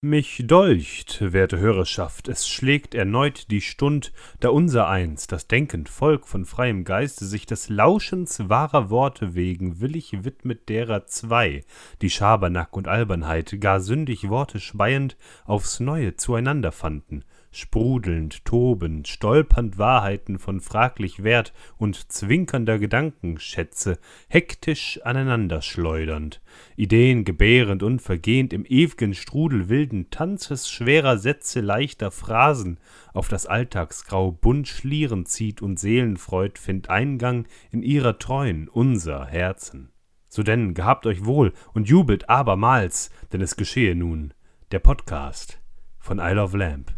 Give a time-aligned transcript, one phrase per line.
[0.00, 6.44] Mich dolcht, werte Hörerschaft, es schlägt erneut die Stund, da unsereins, das denkend Volk von
[6.44, 11.64] freiem Geiste, sich des Lauschens wahrer Worte wegen willig widmet derer zwei,
[12.00, 15.16] die Schabernack und Albernheit, gar sündig Worte speiend,
[15.46, 17.24] aufs Neue zueinander fanden,
[17.58, 23.98] sprudelnd, tobend, stolpernd Wahrheiten von fraglich Wert und zwinkernder Gedankenschätze,
[24.28, 26.40] hektisch aneinander schleudernd,
[26.76, 32.78] Ideen gebärend und vergehend im ew'gen Strudel wilden Tanzes schwerer Sätze leichter Phrasen
[33.12, 39.90] auf das Alltagsgrau bunt schlieren zieht und Seelenfreud findt Eingang in ihrer treuen, unser Herzen.
[40.28, 44.34] So denn gehabt euch wohl und jubelt abermals, denn es geschehe nun,
[44.70, 45.58] der Podcast
[45.98, 46.97] von Isle of Lamp.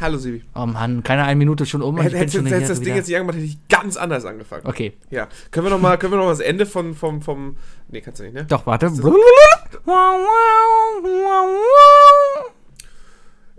[0.00, 0.42] Hallo Sibi.
[0.54, 1.96] Oh Mann, keine eine Minute schon um.
[1.98, 4.66] schon hättest hier das Ding jetzt nicht angemacht, hätte ich ganz anders angefangen.
[4.66, 5.28] Okay, Ja.
[5.50, 8.20] Können wir noch mal, können wir noch mal das Ende von, vom, vom, nee, kannst
[8.20, 8.46] du nicht, ne?
[8.46, 8.86] doch, warte.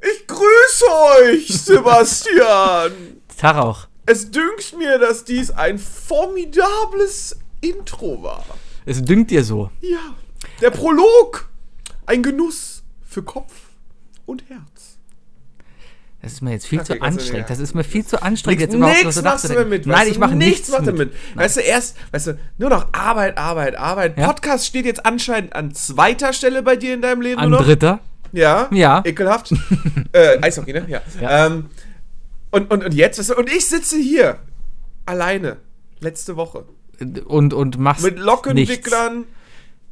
[0.02, 0.86] Ich grüße
[1.20, 2.92] euch, Sebastian.
[3.38, 3.88] Tag auch.
[4.08, 8.44] es dünkt mir, dass dies ein formidables Intro war.
[8.86, 9.70] Es dünkt dir so.
[9.82, 10.16] Ja.
[10.60, 11.50] Der Prolog.
[12.08, 13.54] Ein Genuss für Kopf
[14.26, 14.71] und Herz.
[16.22, 17.50] Das ist mir jetzt viel Okay, zu anstrengend.
[17.50, 19.70] Das ist mir viel zu anstrengend, Nichts jetzt überhaupt nix so machst du nachzudenken.
[19.70, 19.86] mit.
[19.88, 20.98] Nein, ich mache nichts er mit.
[20.98, 21.14] mit.
[21.34, 24.18] Weißt du, erst, weißt du, nur noch Arbeit, Arbeit, Arbeit.
[24.20, 24.28] Ja.
[24.28, 28.00] Podcast steht jetzt anscheinend an zweiter Stelle bei dir in deinem Leben An dritter.
[28.34, 28.68] Ja.
[28.72, 29.02] Ja.
[29.04, 29.52] Ekelhaft.
[30.12, 30.86] äh, Eishockey, ne?
[30.88, 31.02] Ja.
[31.20, 31.48] Ja.
[31.48, 31.70] Ähm,
[32.52, 34.38] und, und, und jetzt, weißt du, und ich sitze hier
[35.08, 35.58] alleine.
[36.02, 36.66] Letzte Woche.
[37.26, 38.20] Und, und machst Mit
[38.54, 38.90] nichts.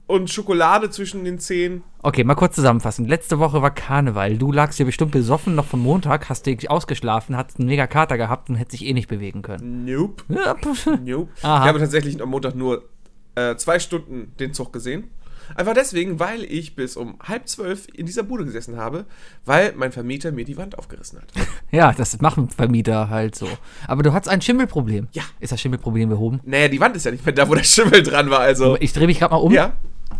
[0.09, 1.84] Und Schokolade zwischen den Zähnen.
[2.02, 3.06] Okay, mal kurz zusammenfassen.
[3.06, 4.40] Letzte Woche war Karneval.
[4.40, 8.18] Du lagst hier bestimmt besoffen noch vom Montag, hast dich ausgeschlafen, hast einen mega Kater
[8.18, 9.86] gehabt und hättest dich eh nicht bewegen können.
[9.86, 10.24] Nope.
[11.06, 11.30] Nope.
[11.44, 11.62] Aha.
[11.62, 12.90] Ich habe tatsächlich am Montag nur
[13.36, 15.12] äh, zwei Stunden den Zug gesehen.
[15.53, 19.06] Einfach deswegen, weil ich bis um halb zwölf in dieser Bude gesessen habe,
[19.46, 21.28] weil mein Vermieter mir die Wand aufgerissen hat.
[21.72, 23.48] ja, das machen Vermieter halt so.
[23.88, 25.08] Aber du hattest ein Schimmelproblem.
[25.12, 25.24] Ja.
[25.40, 26.40] Ist das Schimmelproblem behoben?
[26.46, 28.75] Naja, die Wand ist ja nicht mehr da, wo der Schimmel dran war, also.
[28.80, 29.52] Ich drehe mich gerade mal um.
[29.52, 29.74] Ja.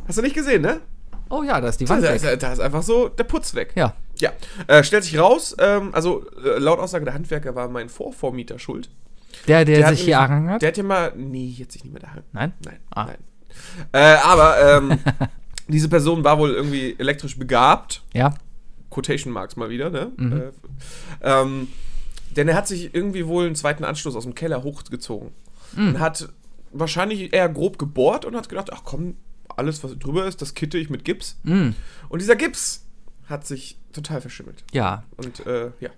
[0.08, 0.82] Hast du nicht gesehen, ne?
[1.30, 2.40] Oh ja, da ist die Da Wand ist, weg.
[2.40, 3.74] da ist einfach so der Putz weg.
[3.76, 3.94] Ja.
[4.20, 4.32] Ja.
[4.68, 8.90] Äh, stellt sich raus, ähm, also äh, laut Aussage der Handwerker war mein Vorvormieter schuld.
[9.48, 10.62] Der, der, hat sich hier angehangen hat?
[10.62, 11.14] Der hat ja mal.
[11.16, 12.24] Nee, jetzt sich nicht mehr daheim.
[12.34, 12.54] Nein?
[12.66, 12.80] Nein.
[12.90, 13.06] Ah.
[13.06, 13.18] Nein.
[13.94, 15.00] Äh, aber ähm,
[15.68, 18.02] diese Person war wohl irgendwie elektrisch begabt.
[18.14, 18.34] Ja.
[18.90, 20.12] Quotation Marks mal wieder, ne?
[20.18, 20.34] Mhm.
[20.34, 20.52] Äh,
[21.22, 21.68] ähm,
[22.36, 25.32] denn er hat sich irgendwie wohl einen zweiten Anschluss aus dem Keller hochgezogen.
[25.76, 25.90] Mhm.
[25.90, 26.30] Und hat
[26.72, 29.16] wahrscheinlich eher grob gebohrt und hat gedacht, ach komm,
[29.60, 31.38] alles, was drüber ist, das kitte ich mit Gips.
[31.44, 31.76] Mhm.
[32.10, 32.86] Und dieser Gips
[33.28, 34.64] hat sich total verschimmelt.
[34.72, 35.04] Ja.
[35.18, 35.92] Und äh, ja,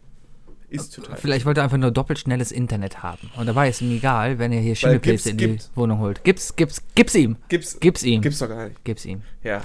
[0.71, 3.29] ist total Vielleicht wollte er einfach nur doppelt schnelles Internet haben.
[3.37, 5.77] Und dabei ist ihm egal, wenn er hier Schimmelpilze in Gips die gibt.
[5.77, 6.23] Wohnung holt.
[6.23, 7.37] Gib's, gib's, gib's ihm.
[7.49, 8.21] Gips, Gib's ihm.
[8.21, 8.83] Gibt's doch gar nicht.
[8.83, 9.21] Gib's ihm.
[9.43, 9.61] Ja.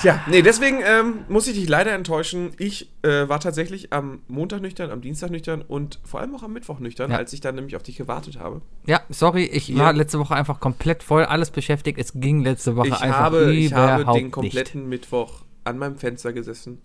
[0.00, 2.50] Tja, nee, deswegen ähm, muss ich dich leider enttäuschen.
[2.58, 6.52] Ich äh, war tatsächlich am Montag nüchtern, am Dienstag nüchtern und vor allem auch am
[6.52, 7.16] Mittwoch nüchtern, Ja.
[7.16, 8.60] als ich dann nämlich auf dich gewartet habe.
[8.86, 9.78] Ja, sorry, ich Hier.
[9.78, 11.98] war letzte Woche einfach komplett voll, alles beschäftigt.
[11.98, 16.34] Es ging letzte Woche Ich einfach habe, ich habe den kompletten Mittwoch an meinem Fenster
[16.34, 16.82] gesessen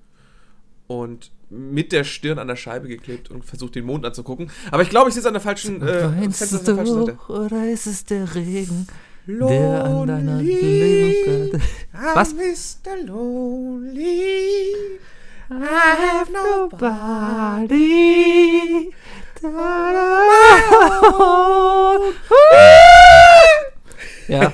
[0.87, 4.49] und mit der Stirn an der Scheibe geklebt und versucht, den Mond anzugucken.
[4.71, 7.17] Aber ich glaube, ich sitze an der falschen, äh, Fenster an der falschen Seite.
[7.27, 8.87] oder ist es der Regen,
[9.27, 10.51] der an deiner Lonely.
[10.51, 11.61] Lebenskarte...
[12.13, 12.33] Was?
[12.33, 12.95] I'm Mr.
[13.05, 14.73] Lonely.
[15.49, 17.81] I have nobody.
[24.27, 24.51] Ja,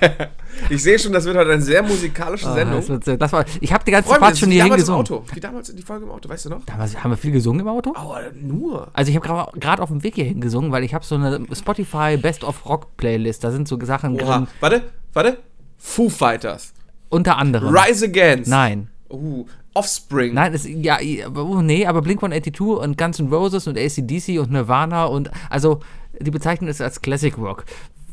[0.72, 2.80] Ich sehe schon, das wird heute eine sehr musikalische ah, Sendung.
[2.80, 5.02] das, wird, das war, ich habe die ganze Fahrt das schon hierhin gesungen.
[5.02, 5.24] Auto.
[5.34, 6.64] Wie damals die Folge im Auto, weißt du noch?
[6.66, 7.94] Damals haben wir viel gesungen im Auto?
[8.02, 8.88] Oh, nur.
[8.94, 12.16] Also ich habe gerade auf dem Weg hierhin gesungen, weil ich habe so eine Spotify
[12.16, 13.44] Best of Rock Playlist.
[13.44, 14.38] Da sind so Sachen Oha.
[14.38, 14.48] drin.
[14.62, 15.38] Warte, warte.
[15.78, 16.74] Foo Fighters.
[17.10, 17.76] Unter anderem.
[17.76, 18.50] Rise Against.
[18.50, 18.88] Nein.
[19.10, 20.34] Uh, Offspring.
[20.34, 24.52] Nein, es, ja, aber- oh, nee, aber Blink-182 und Guns N' Roses und ACDC und
[24.52, 25.80] Nirvana und, also,
[26.20, 27.66] die bezeichnen es als Classic Rock.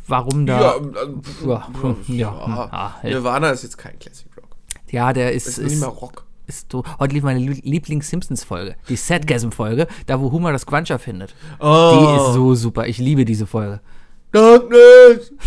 [0.08, 0.76] Warum da?
[0.76, 0.80] äh,
[1.46, 2.46] Ja, hm, ja, ja.
[2.46, 3.12] hm, ah, hey.
[3.12, 4.56] Nirvana ist jetzt kein Classic Rock.
[4.90, 6.24] Ja, der Das ist, ist nicht ist, mal Rock.
[6.46, 11.34] ist so, heute lief meine Lie- Lieblings-Simpsons-Folge, die Sadgasm-Folge, da wo Homer das Crunch erfindet.
[11.60, 11.98] Oh.
[12.00, 13.80] Die ist so super, ich liebe diese Folge.
[14.32, 15.32] Darkness.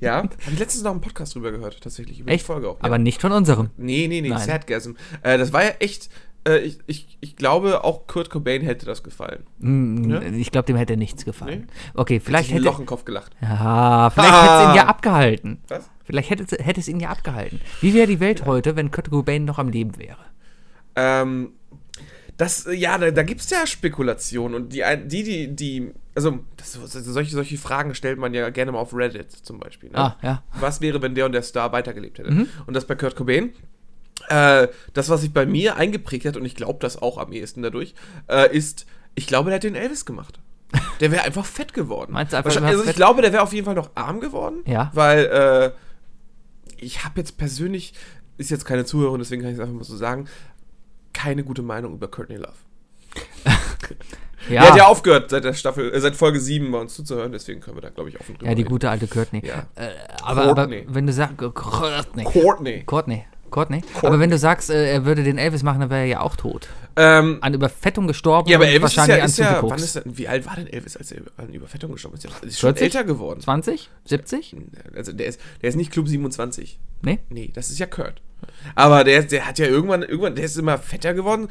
[0.00, 2.44] Ja, habe ich letztens noch einen Podcast drüber gehört, tatsächlich, über Echt?
[2.44, 2.78] die Folge auch.
[2.78, 2.84] Ja.
[2.84, 3.70] Aber nicht von unserem.
[3.76, 4.28] Nee, nee, nee.
[4.38, 4.92] Sadgasm.
[5.22, 6.10] Äh, das war ja echt,
[6.46, 9.44] äh, ich, ich, ich glaube, auch Kurt Cobain hätte das gefallen.
[9.60, 10.22] Hm, Ja?
[10.22, 11.66] Ich glaube, dem hätte nichts gefallen.
[11.66, 11.90] Nee?
[11.94, 12.62] Okay, vielleicht hätte.
[12.62, 13.32] Loch im Kopf gelacht.
[13.40, 14.88] Ja, vielleicht hätte es ihn ja Ah.
[14.88, 15.58] abgehalten.
[15.68, 15.90] Was?
[16.04, 17.60] Vielleicht hätte, es- hätte es ihn ja abgehalten.
[17.80, 20.18] Wie wäre die Welt heute, wenn Kurt Cobain noch am Leben wäre?
[20.96, 21.52] Ähm,
[22.36, 26.72] das, ja, da, da gibt es ja Spekulationen und die, die, die, die also das,
[26.72, 29.90] solche, solche Fragen stellt man ja gerne mal auf Reddit zum Beispiel.
[29.90, 29.98] Ne?
[29.98, 30.42] Ah, ja.
[30.60, 32.30] Was wäre, wenn der und der Star weitergelebt hätte?
[32.32, 32.48] Mhm.
[32.66, 33.52] Und das bei Kurt Cobain.
[34.28, 37.62] Äh, das, was sich bei mir eingeprägt hat, und ich glaube das auch am ehesten
[37.62, 37.94] dadurch,
[38.28, 40.38] äh, ist, ich glaube, der hat den Elvis gemacht.
[41.00, 42.12] Der wäre einfach fett geworden.
[42.12, 44.62] Meinst du einfach, also ich glaube, der wäre auf jeden Fall noch arm geworden.
[44.66, 44.90] Ja.
[44.92, 45.70] Weil äh,
[46.78, 47.94] ich habe jetzt persönlich,
[48.38, 50.26] ist jetzt keine Zuhörerin, deswegen kann ich es einfach mal so sagen,
[51.12, 52.52] keine gute Meinung über Courtney Love.
[54.48, 57.32] Ja, Der hat ja aufgehört seit der Staffel, äh, seit Folge 7 bei uns zuzuhören,
[57.32, 58.72] deswegen können wir da, glaube ich, offen drüber ja, die reden.
[58.72, 59.42] gute alte Courtney.
[59.42, 59.66] Ja.
[59.74, 59.88] Äh,
[60.22, 61.38] aber, aber wenn du sagst.
[61.38, 62.24] Courtney.
[62.24, 62.82] Courtney.
[62.84, 63.24] Courtney.
[63.54, 63.82] Courtney.
[64.02, 66.34] Aber wenn du sagst, äh, er würde den Elvis machen, dann wäre er ja auch
[66.34, 66.68] tot.
[66.96, 69.96] Ähm, An Überfettung gestorben ja, aber Elvis ist wahrscheinlich ja, an ist ja wann ist
[69.96, 72.24] er, wie alt war denn Elvis, als er an Überfettung gestorben ist?
[72.24, 72.82] Er ist schon 40?
[72.82, 73.40] älter geworden.
[73.40, 73.90] 20?
[74.06, 74.56] 70?
[74.96, 76.80] Also der ist, der ist nicht Club 27.
[77.02, 77.20] Nee?
[77.28, 78.20] Nee, das ist ja Kurt.
[78.74, 81.46] Aber der, der hat ja irgendwann, irgendwann, der ist immer fetter geworden.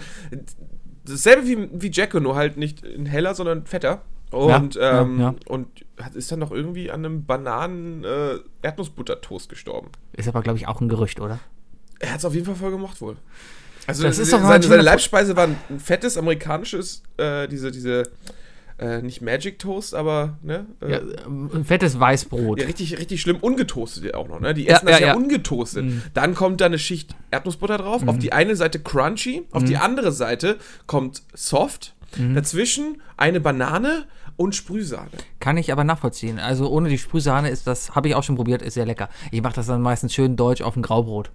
[1.05, 4.01] Dasselbe wie, wie Jacko, nur halt nicht in heller, sondern fetter.
[4.31, 5.35] Und, Ja, ähm, ja, ja.
[5.47, 5.67] und
[6.15, 9.89] ist dann noch irgendwie an einem Bananen-Erdnussbutter-Toast gestorben.
[10.13, 11.39] Ist aber, glaube ich, auch ein Gerücht, oder?
[12.03, 13.15] Er hat es auf jeden Fall voll gemocht wohl.
[13.87, 18.03] Also Das ist seine, doch seine schöner Leibspeise war ein fettes amerikanisches, äh, diese, diese,
[18.77, 20.65] äh, nicht Magic Toast, aber, ne?
[20.81, 22.59] Äh, Ja, ein fettes Weißbrot.
[22.59, 23.37] ja, richtig, richtig schlimm.
[23.37, 24.53] Ungetoastet auch noch, ne?
[24.53, 25.15] Die essen das ja, ja, ja.
[25.15, 25.85] ungetoastet.
[26.13, 28.07] Dann kommt da eine Schicht Erdnussbutter drauf.
[28.07, 30.57] Auf die eine Seite crunchy, auf die andere Seite
[30.87, 31.93] kommt soft.
[32.35, 34.05] Dazwischen eine Banane
[34.37, 35.09] und Sprühsahne.
[35.39, 36.39] Kann ich aber nachvollziehen.
[36.39, 39.09] Also ohne die Sprühsahne ist das, habe ich auch schon probiert, ist sehr lecker.
[39.31, 41.31] Ich mache das dann meistens schön deutsch auf ein Graubrot.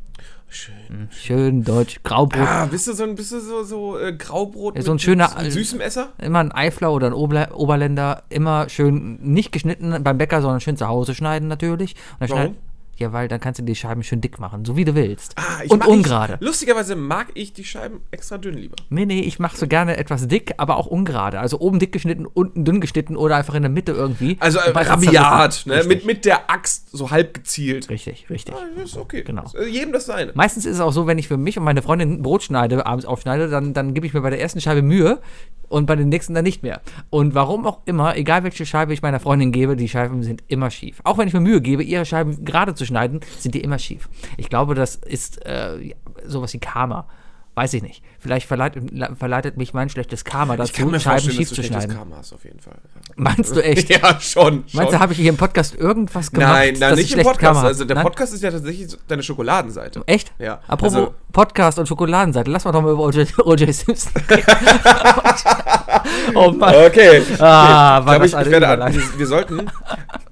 [0.50, 1.08] Schön.
[1.10, 2.40] Schön deutsch, Graubrot.
[2.46, 5.52] Ah, bist du so ein, du so, so äh, Graubrot Ja, so ein schöner- mit
[5.52, 6.08] süßem Esser?
[6.18, 10.88] Immer ein Eifler oder ein Oberländer, immer schön nicht geschnitten beim Bäcker, sondern schön zu
[10.88, 11.96] Hause schneiden natürlich.
[12.18, 12.42] Und dann Warum?
[12.54, 12.56] schneid-
[12.98, 15.34] ja, weil dann kannst du die Scheiben schön dick machen, so wie du willst.
[15.36, 16.38] Ah, ich Und mag- ungerade.
[16.40, 18.76] Ich, lustigerweise mag ich die Scheiben extra dünn lieber.
[18.90, 21.38] Nee, nee, ich mache so gerne etwas dick, aber auch ungerade.
[21.40, 24.36] Also oben dick geschnitten, unten dünn geschnitten oder einfach in der Mitte irgendwie.
[24.40, 25.74] Also äh, rabiat, ne?
[25.76, 27.88] Richtig, Mit, mit der Axt so halb gezielt.
[27.88, 28.54] richtig, richtig.
[28.54, 29.22] Ah, ist okay.
[29.22, 29.44] Genau.
[29.44, 30.32] Ist, äh, jedem das seine.
[30.34, 32.84] Meistens ist es auch so, wenn ich für mich und meine Freundin ein Brot schneide,
[32.86, 35.20] abends aufschneide, dann, dann gebe ich mir bei der ersten Scheibe Mühe
[35.68, 36.80] und bei den nächsten dann nicht mehr.
[37.10, 40.70] Und warum auch immer, egal welche Scheibe ich meiner Freundin gebe, die Scheiben sind immer
[40.70, 41.00] schief.
[41.04, 44.08] Auch wenn ich mir Mühe gebe, ihre Scheiben gerade zu schneiden, sind die immer schief.
[44.36, 45.94] Ich glaube, das ist äh,
[46.26, 47.06] sowas wie Karma.
[47.54, 48.04] Weiß ich nicht.
[48.20, 48.84] Vielleicht verleitet,
[49.18, 51.92] verleitet mich mein schlechtes Karma dazu, Scheiben schief zu schneiden.
[51.96, 52.76] Karma hast, auf jeden Fall.
[53.16, 53.88] Meinst du echt?
[54.00, 54.62] Ja, schon.
[54.68, 54.70] schon.
[54.74, 56.52] Meinst du, habe ich hier im Podcast irgendwas gemacht?
[56.52, 57.40] Nein, nein, nicht im Podcast.
[57.40, 57.62] Karma?
[57.64, 58.04] Also der Nein?
[58.04, 60.02] Podcast ist ja tatsächlich deine Schokoladenseite.
[60.06, 60.30] Echt?
[60.38, 60.60] Ja.
[60.68, 64.44] Apropos Also- Podcast und Schokoladenseite, lass mal doch mal über OJ, Simpson reden.
[66.36, 66.74] oh Mann.
[66.86, 67.22] Okay.
[67.40, 69.68] Ah, Ich war ich, ich werde, wir, wir sollten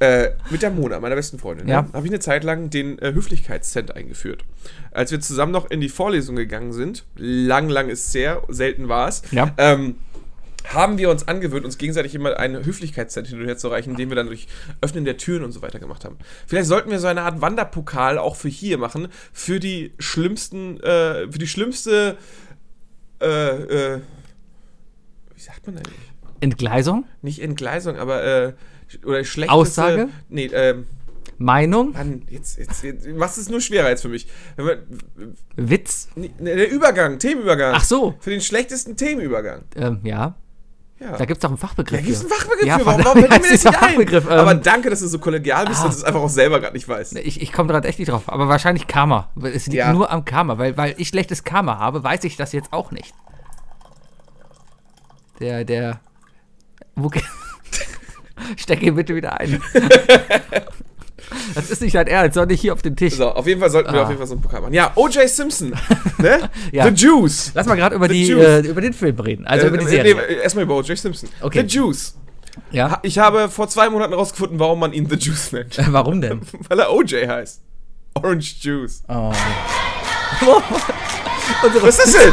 [0.00, 1.82] äh, mit der Mona, meiner besten Freundin, Ja.
[1.82, 4.44] ne, habe ich eine Zeit lang den äh, Höflichkeitscent eingeführt.
[4.92, 9.08] Als wir zusammen noch in die Vorlesung gegangen sind, lang, lang ist sehr, selten war
[9.08, 9.52] es, Ja.
[9.58, 9.96] ähm,
[10.68, 14.08] haben wir uns angewöhnt, uns gegenseitig immer einen Höflichkeitscent hin und her zu reichen, den
[14.08, 14.48] wir dann durch
[14.80, 16.18] Öffnen der Türen und so weiter gemacht haben.
[16.46, 21.30] Vielleicht sollten wir so eine Art Wanderpokal auch für hier machen, für die schlimmsten, äh,
[21.30, 22.16] für die schlimmste,
[23.22, 23.26] äh,
[23.96, 24.00] äh,
[25.36, 25.94] wie sagt man eigentlich?
[26.40, 27.04] Entgleisung?
[27.22, 28.52] nicht Entgleisung, aber äh,
[29.04, 30.08] oder schlechteste Aussage?
[30.28, 30.86] Nee, ähm,
[31.38, 31.92] Meinung?
[31.92, 34.26] Mann, jetzt, jetzt, jetzt machst es nur schwerer jetzt für mich.
[34.56, 34.82] Wir,
[35.56, 36.08] Witz?
[36.14, 37.74] nee, der Übergang, Themenübergang.
[37.76, 38.14] Ach so.
[38.20, 39.62] Für den schlechtesten Themenübergang.
[39.76, 40.34] Ähm, ja.
[40.98, 41.14] Ja.
[41.18, 42.00] Da gibt es doch einen Fachbegriff.
[42.00, 42.30] da gibt es einen.
[42.30, 42.86] Fachbegriff Ja, für.
[42.86, 43.88] Warum, warum fällt mir das nicht dieser ein?
[43.90, 44.30] Fachbegriff?
[44.30, 45.84] Aber Ähm, danke, dass du so kollegial bist, ah.
[45.86, 47.16] dass du es einfach auch selber gerade nicht weißt.
[47.18, 48.22] Ich, ich komme gerade echt nicht drauf.
[48.32, 49.28] Aber wahrscheinlich Karma.
[49.42, 49.92] Es liegt Ja.
[49.92, 50.56] nur am Karma.
[50.56, 53.12] Weil, weil ich schlechtes Karma habe, weiß ich das jetzt auch nicht.
[55.38, 56.00] Der, der.
[56.94, 57.10] Wo
[58.56, 59.60] Steck ihn bitte wieder ein.
[61.54, 63.14] das ist nicht dein Ernst, sondern nicht hier auf den Tisch.
[63.14, 64.02] So, auf jeden Fall sollten wir Ah.
[64.04, 64.74] auf jeden Fall so einen Pokal machen.
[64.74, 65.28] Ja, O.J.
[65.28, 65.74] Simpson.
[66.18, 66.50] ne?
[66.72, 66.84] Ja.
[66.88, 67.52] The Juice.
[67.54, 69.46] Lass mal gerade über, die, äh, über den Film reden.
[69.46, 70.14] Also über die Äh, Serie.
[70.16, 70.96] Nee, erstmal über O.J.
[70.98, 71.28] Simpson.
[71.40, 71.64] Okay.
[71.66, 72.14] The Juice.
[72.70, 72.98] ja?
[73.02, 75.78] Ich habe vor zwei Monaten rausgefunden, warum man ihn The Juice nennt.
[75.78, 76.40] Äh, Warum denn?
[76.68, 77.26] Weil er O.J.
[77.28, 77.60] heißt.
[78.14, 79.02] Orange Juice.
[79.08, 79.32] Oh.
[81.82, 82.32] Was ist das denn?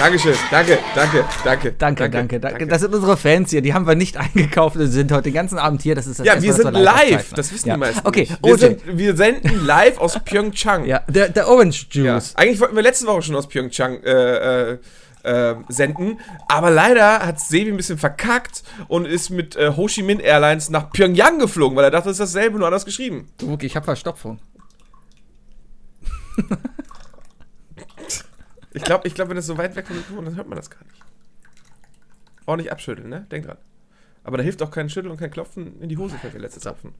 [0.00, 1.72] Dankeschön, danke, danke, danke.
[1.72, 3.60] Danke, danke, danke, Das sind unsere Fans hier.
[3.60, 5.94] Die haben wir nicht eingekauft und sind heute den ganzen Abend hier.
[5.94, 7.32] Das ist das Ja, erste wir sind live live.
[7.34, 7.74] Das wissen ja.
[7.74, 8.08] die meisten.
[8.08, 8.42] Okay, nicht.
[8.42, 10.86] Wir, sind, wir senden live aus Pyeongchang.
[10.86, 12.14] Ja, der, der Orange Ja.
[12.14, 12.34] Juice.
[12.34, 14.78] Eigentlich wollten wir letzte Woche schon aus Pyeongchang äh, äh,
[15.22, 16.18] ähm, senden.
[16.48, 20.70] Aber leider hat Sebi ein bisschen verkackt und ist mit äh, Ho Chi Minh Airlines
[20.70, 23.28] nach Pyongyang geflogen, weil er dachte, das ist dasselbe, nur anders geschrieben.
[23.46, 24.38] Okay, ich habe Verstopfung.
[28.72, 30.56] Ich glaube, ich glaub, wenn das so weit weg von dem Mikrofon, dann hört man
[30.56, 31.02] das gar nicht.
[32.46, 33.26] Auch nicht abschütteln, ne?
[33.30, 33.58] Denk dran.
[34.22, 36.60] Aber da hilft auch kein Schütteln und kein Klopfen in die Hose, fällt mir letzte
[36.60, 36.92] Zapfen.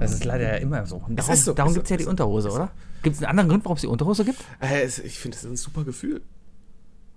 [0.00, 0.96] Das ist leider ja immer so.
[0.96, 2.56] Und Darum, so, darum gibt es ja die so, Unterhose, so.
[2.56, 2.70] oder?
[3.02, 4.42] Gibt es einen anderen Grund, warum es die Unterhose gibt?
[4.60, 6.22] Äh, ich finde, das ist ein super Gefühl.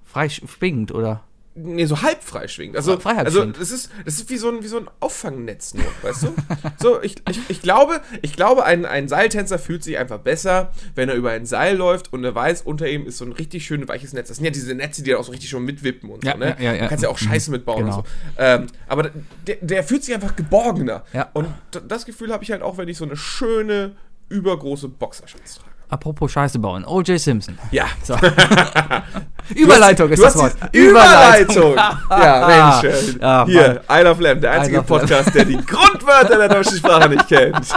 [0.04, 1.24] Frei schwingend, oder?
[1.54, 2.78] Nee, so halb freischwingend.
[2.78, 6.24] Also, also das, ist, das ist wie so ein, wie so ein Auffangnetz nur, weißt
[6.24, 6.36] du?
[6.80, 11.10] So, ich, ich, ich glaube, ich glaube ein, ein Seiltänzer fühlt sich einfach besser, wenn
[11.10, 13.86] er über ein Seil läuft und er weiß, unter ihm ist so ein richtig schön
[13.90, 14.30] weiches Netz.
[14.30, 16.38] Das sind ja diese Netze, die dann auch so richtig schon mitwippen und Ja, so,
[16.38, 16.56] ne?
[16.58, 16.82] ja, ja, ja.
[16.84, 17.98] Du kannst ja auch Scheiße mitbauen Genau.
[17.98, 18.12] und so.
[18.38, 19.12] Ähm, aber
[19.46, 21.04] der, der fühlt sich einfach geborgener.
[21.12, 21.30] Ja.
[21.34, 21.48] Und
[21.86, 23.98] das Gefühl habe ich halt auch, wenn ich so eine schöne,
[24.30, 25.71] übergroße Boxershorts trage.
[25.92, 26.86] Apropos Scheiße bauen.
[26.86, 27.20] O.J.
[27.20, 27.60] Simpson.
[27.70, 27.84] Ja.
[28.02, 28.16] So.
[29.56, 30.56] Überleitung ist das Wort.
[30.72, 31.76] Überleitung.
[32.10, 33.18] ja, Mensch.
[33.20, 34.88] Ja, Hier, I Love Lamb, der einzige Lamb.
[34.88, 37.68] Podcast, der die Grundwörter der deutschen Sprache nicht kennt.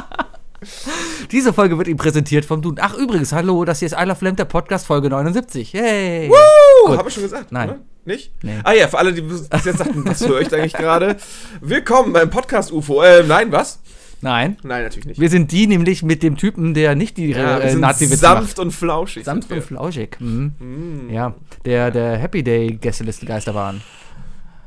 [1.32, 2.78] Diese Folge wird Ihnen präsentiert vom Duden.
[2.80, 5.72] Ach, übrigens, hallo, das hier ist I Love Lamp, der Podcast, Folge 79.
[5.74, 6.30] Hey.
[6.30, 7.50] Uh, habe ich schon gesagt?
[7.50, 7.70] Nein.
[7.70, 7.78] Oder?
[8.04, 8.32] Nicht?
[8.42, 8.60] Nee.
[8.62, 11.16] Ah ja, für alle, die bis jetzt sagten, was höre ich da eigentlich gerade?
[11.60, 13.02] Willkommen beim Podcast UFO.
[13.02, 13.80] Äh, nein, was?
[14.24, 14.56] Nein.
[14.62, 15.20] Nein, natürlich nicht.
[15.20, 18.70] Wir sind die nämlich mit dem Typen, der nicht die Ja, äh, Nazi-Witze sanft und
[18.70, 19.22] flauschig.
[19.22, 20.16] Sanft und flauschig.
[20.18, 21.10] Mhm.
[21.10, 21.34] Ja,
[21.66, 23.82] der, der Happy Day Gästelistengeister waren.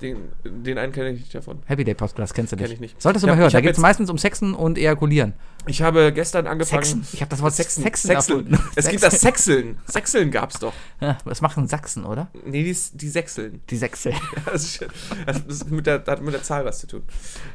[0.02, 1.60] Den, den einen kenne ich nicht davon.
[1.66, 2.66] Happy Day Podcast kennst du nicht.
[2.66, 3.02] Kenn ich nicht.
[3.02, 3.52] Solltest du Ich mal hab- hören.
[3.52, 5.34] Da geht es meistens um Sexen und Ejakulieren.
[5.66, 6.84] Ich habe gestern angefangen.
[6.84, 7.08] Sexen.
[7.14, 7.84] Ich habe das Wort Sexen.
[7.84, 8.40] Sexen Sexeln.
[8.54, 8.70] erfunden.
[8.76, 9.78] Es gibt das Sexeln.
[9.88, 10.74] Sexeln gab's doch.
[11.02, 12.28] Ja, das machen Sachsen, oder?
[12.46, 13.62] Nee, die, die Sechseln.
[13.70, 14.14] Die Sechse.
[14.46, 14.86] Das, ist,
[15.26, 17.04] das, ist mit der, das hat mit der Zahl was zu tun.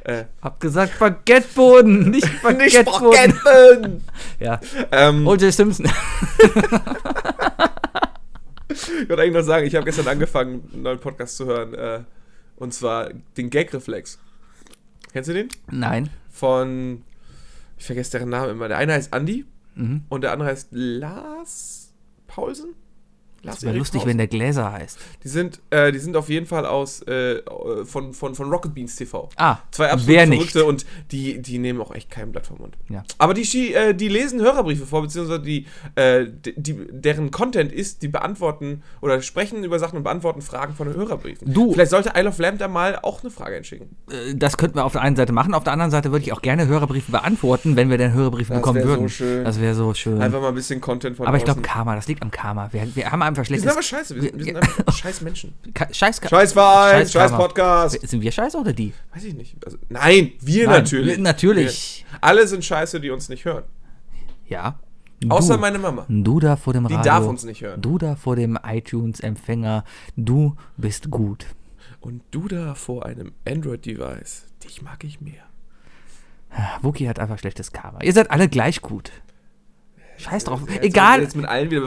[0.05, 2.27] Äh, Hab gesagt Baguetteboden, nicht
[2.59, 4.03] nicht Baguetteboden.
[4.41, 4.61] Ja.
[4.91, 5.53] ähm, O.J.
[5.53, 5.87] Simpson.
[8.69, 11.75] Ich wollte eigentlich noch sagen, ich habe gestern angefangen, einen neuen Podcast zu hören.
[11.75, 12.01] Äh,
[12.57, 14.19] und zwar den Gag-Reflex.
[15.13, 15.49] Kennst du den?
[15.71, 16.11] Nein.
[16.31, 17.03] Von.
[17.79, 18.69] Ich vergesse deren Namen immer.
[18.69, 19.45] Der eine heißt Andi
[19.75, 20.03] Mhm.
[20.11, 21.93] und der andere heißt Lars
[22.27, 22.75] Paulsen?
[23.45, 24.99] Das wäre lustig, wenn der Gläser heißt.
[25.25, 27.43] Die sind, äh, die sind auf jeden Fall aus äh,
[27.85, 29.29] von, von, von Rocket Beans TV.
[29.37, 30.39] Ah, Zwei absolut wer nicht?
[30.53, 32.77] Verrückte und die, die nehmen auch echt kein Blatt vom Mund.
[32.89, 33.03] Ja.
[33.19, 38.09] Aber die, äh, die lesen Hörerbriefe vor, beziehungsweise die, äh, die, deren Content ist, die
[38.09, 41.53] beantworten oder sprechen über Sachen und beantworten Fragen von den Hörerbriefen.
[41.53, 43.97] Du- Vielleicht sollte Isle of Lamb da mal auch eine Frage einschicken.
[44.11, 45.55] Äh, Das könnten wir auf der einen Seite machen.
[45.55, 48.61] Auf der anderen Seite würde ich auch gerne Hörerbriefe beantworten, wenn wir denn Hörerbriefe Das
[48.61, 49.09] bekommen wär so würden.
[49.09, 49.45] schön.
[49.45, 50.21] Das wäre so schön.
[50.23, 51.75] Einfach mal ein bisschen Content von Aber ich glaube, draußen.
[51.75, 52.69] Karma, das liegt am Karma.
[52.73, 55.55] Wir, wir haben einfach Wir sind aber scheiße, wir sind, wir sind einfach scheiß Menschen.
[55.91, 57.37] Scheiß, Scheiß Verein, scheiß Karma.
[57.47, 58.01] Podcast.
[58.09, 58.93] Sind wir scheiße oder die?
[59.15, 59.57] Weiß ich nicht.
[59.65, 61.17] Also, nein, wir Nein, natürlich.
[61.17, 62.05] wir- natürlich.
[62.11, 63.65] Wir, alle sind scheiße, die uns nicht hören.
[64.49, 64.79] Ja.
[65.29, 66.05] Außer du, meine Mama.
[66.09, 67.13] du da vor dem Die Radio.
[67.13, 67.81] darf uns nicht hören.
[67.81, 69.85] Du da vor dem iTunes-Empfänger.
[70.17, 71.47] Du bist gut.
[72.01, 75.45] Und du da vor einem Android-Device, dich mag ich mehr.
[76.83, 78.01] Wookie hat einfach schlechtes Karma.
[78.03, 79.11] Ihr seid alle gleich gut.
[80.23, 80.61] Scheiß drauf.
[80.69, 81.29] Jetzt- Egal,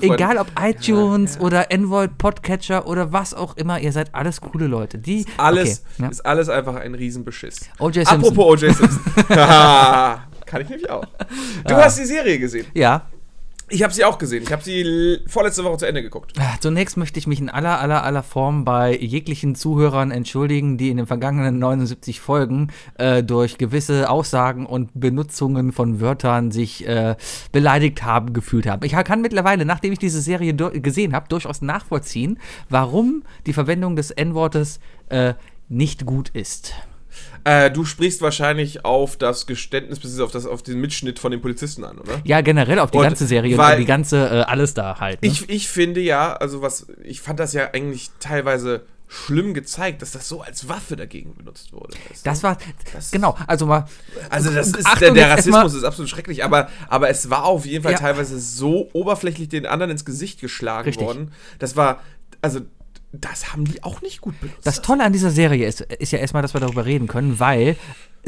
[0.01, 1.41] egal ob iTunes ja.
[1.41, 4.97] oder Android Podcatcher oder was auch immer, ihr seid alles coole Leute.
[4.97, 6.09] Die Alles, okay, ja.
[6.09, 7.69] ist alles einfach ein Riesenbeschiss.
[7.79, 8.07] O.J.
[8.07, 8.17] Simpson.
[8.19, 8.75] Apropos O.J.
[8.75, 8.99] Simpson.
[9.27, 11.05] Kann ich nämlich auch.
[11.65, 12.67] Du hast die Serie gesehen.
[12.73, 13.03] Ja.
[13.67, 14.43] Ich habe sie auch gesehen.
[14.43, 16.33] Ich habe sie vorletzte Woche zu Ende geguckt.
[16.37, 20.89] Ah, Zunächst möchte ich mich in aller, aller, aller Form bei jeglichen Zuhörern entschuldigen, die
[20.89, 27.15] in den vergangenen 79 Folgen äh, durch gewisse Aussagen und Benutzungen von Wörtern sich äh,
[27.51, 28.85] beleidigt haben, gefühlt haben.
[28.85, 34.11] Ich kann mittlerweile, nachdem ich diese Serie gesehen habe, durchaus nachvollziehen, warum die Verwendung des
[34.11, 34.79] N-Wortes
[35.09, 35.33] äh,
[35.69, 36.73] nicht gut ist.
[37.45, 40.23] Äh, du sprichst wahrscheinlich auf das Geständnis, bzw.
[40.23, 42.19] auf, das, auf den Mitschnitt von den Polizisten an, oder?
[42.23, 45.21] Ja, generell auf die Und ganze Serie und die ganze äh, alles da halt.
[45.21, 45.27] Ne?
[45.29, 50.11] Ich, ich finde ja, also was, ich fand das ja eigentlich teilweise schlimm gezeigt, dass
[50.11, 51.93] das so als Waffe dagegen benutzt wurde.
[52.09, 52.29] weißt du?
[52.29, 52.57] das war,
[52.91, 53.85] Das- genau, also mal.
[54.31, 57.67] Also das ist, Achtung, der, der Rassismus ist absolut schrecklich, aber, aber es war auf
[57.67, 57.99] jeden Fall Ja.
[57.99, 61.05] teilweise so oberflächlich den anderen ins Gesicht geschlagen Richtig.
[61.05, 61.31] worden.
[61.59, 62.01] Das war,
[62.41, 62.61] also
[63.21, 64.65] das haben die auch nicht gut benutzt.
[64.65, 67.75] Das Tolle an dieser Serie ist, ist ja erstmal, dass wir darüber reden können, weil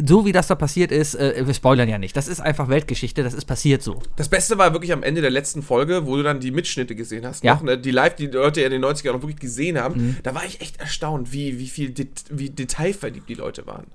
[0.04, 2.16] so wie das da passiert ist, äh, wir spoilern ja nicht.
[2.16, 4.00] Das ist einfach Weltgeschichte, das ist passiert so.
[4.16, 7.26] Das Beste war wirklich am Ende der letzten Folge, wo du dann die Mitschnitte gesehen
[7.26, 7.44] hast.
[7.44, 7.56] Ja.
[7.56, 10.18] Noch, ne, die live, die Leute in den 90ern noch wirklich gesehen haben.
[10.24, 13.88] Da war ich echt erstaunt, wie, wie viel Det wie detailverliebt die Leute waren.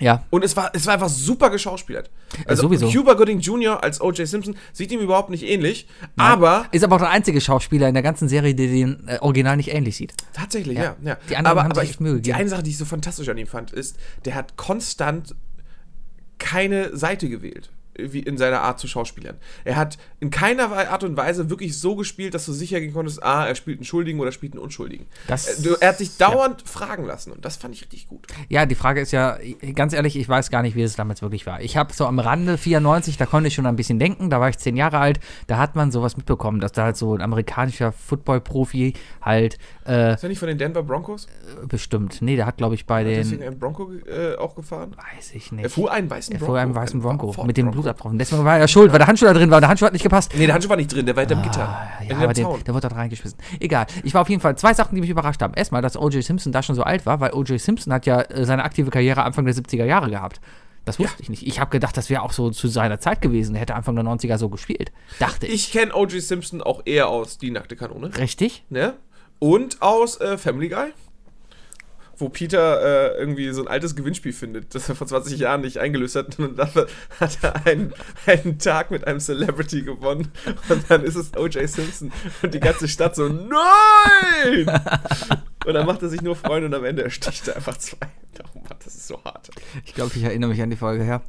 [0.00, 0.24] Ja.
[0.30, 2.10] Und es war, es war einfach super geschauspielert.
[2.46, 2.90] Also sowieso.
[2.90, 3.84] Cuba Gooding Jr.
[3.84, 4.26] als O.J.
[4.26, 8.02] Simpson sieht ihm überhaupt nicht ähnlich, aber Ist aber auch der einzige Schauspieler in der
[8.02, 10.14] ganzen Serie, der den äh, Original nicht ähnlich sieht.
[10.32, 10.84] Tatsächlich, Ja.
[10.84, 10.96] ja.
[11.02, 11.18] ja.
[11.28, 12.38] Die anderen aber, haben aber sich ich, echt Mühe die gegeben.
[12.38, 15.34] eine Sache, die ich so fantastisch an ihm fand, ist, der hat konstant
[16.38, 17.70] keine Seite gewählt.
[17.98, 19.36] Wie in seiner Art zu schauspielern.
[19.64, 23.22] Er hat in keiner Art und Weise wirklich so gespielt, dass du sicher gehen konntest,
[23.22, 25.06] ah, er spielt einen Schuldigen oder spielt einen Unschuldigen.
[25.26, 28.26] Das- Äh, er hat sich dauernd fragen lassen und das fand ich richtig gut.
[28.48, 29.36] Ja, die Frage ist ja,
[29.74, 31.60] ganz ehrlich, ich weiß gar nicht, wie es damals wirklich war.
[31.60, 34.48] Ich habe so am Rande 94, da konnte ich schon ein bisschen denken, da war
[34.48, 37.92] ich zehn Jahre alt, da hat man sowas mitbekommen, dass da halt so ein amerikanischer
[37.92, 41.26] Football-Profi halt äh, Ist er nicht von den Denver Broncos?
[41.66, 44.94] bestimmt, nee, der hat glaube ich bei Deswegen den, ein Bronco äh, auch gefahren?
[45.16, 46.52] weiß ich Er nicht, fuhr einen weißen er Bronco.
[46.52, 47.81] fuhr einen weißen Einen Bronco Ford mit dem Bronco.
[47.82, 48.18] Blutabtropfen.
[48.18, 50.32] Deswegen war er schuld, weil der Handschuh da drin war der Handschuh hat nicht gepasst.
[50.36, 51.68] Nee, der Handschuh war nicht drin, der war hinterm Gitter.
[51.68, 52.64] Ah, ja, hinterm aber Zaun.
[52.64, 53.38] der wurde dort reingeschmissen.
[53.60, 53.86] Egal.
[54.04, 55.54] Ich war auf jeden Fall zwei Sachen, die mich überrascht haben.
[55.54, 56.22] Erstmal, dass O.J.
[56.24, 57.60] Simpson da schon so alt war, weil O.J.
[57.60, 60.40] Simpson hat ja äh, seine aktive Karriere Anfang der 70er Jahre gehabt.
[60.84, 61.46] Das wusste ich nicht.
[61.46, 63.54] Ich habe gedacht, das wäre auch so zu seiner Zeit gewesen.
[63.54, 64.90] Er hätte Anfang der 90er so gespielt.
[65.20, 65.54] Dachte ich.
[65.54, 66.20] Ich kenne O.J.
[66.20, 68.10] Simpson auch eher aus Die nackte Kanone.
[68.18, 68.64] Richtig?
[68.68, 68.94] Ne?
[69.38, 70.92] Und aus äh, Family Guy.
[72.22, 75.78] Wo Peter äh, irgendwie so ein altes Gewinnspiel findet, das er vor 20 Jahren nicht
[75.78, 76.38] eingelöst hat.
[76.38, 76.70] Und dann
[77.20, 77.92] hat er einen,
[78.26, 80.28] einen Tag mit einem Celebrity gewonnen.
[80.68, 81.68] Und dann ist es O.J.
[81.68, 82.12] Simpson.
[82.42, 84.80] Und die ganze Stadt so, nein!
[85.66, 87.96] Und dann macht er sich nur Freunde und am Ende ersticht er einfach zwei.
[88.54, 89.50] Oh Mann, das ist so hart.
[89.84, 91.22] Ich glaube, ich erinnere mich an die Folge, ja.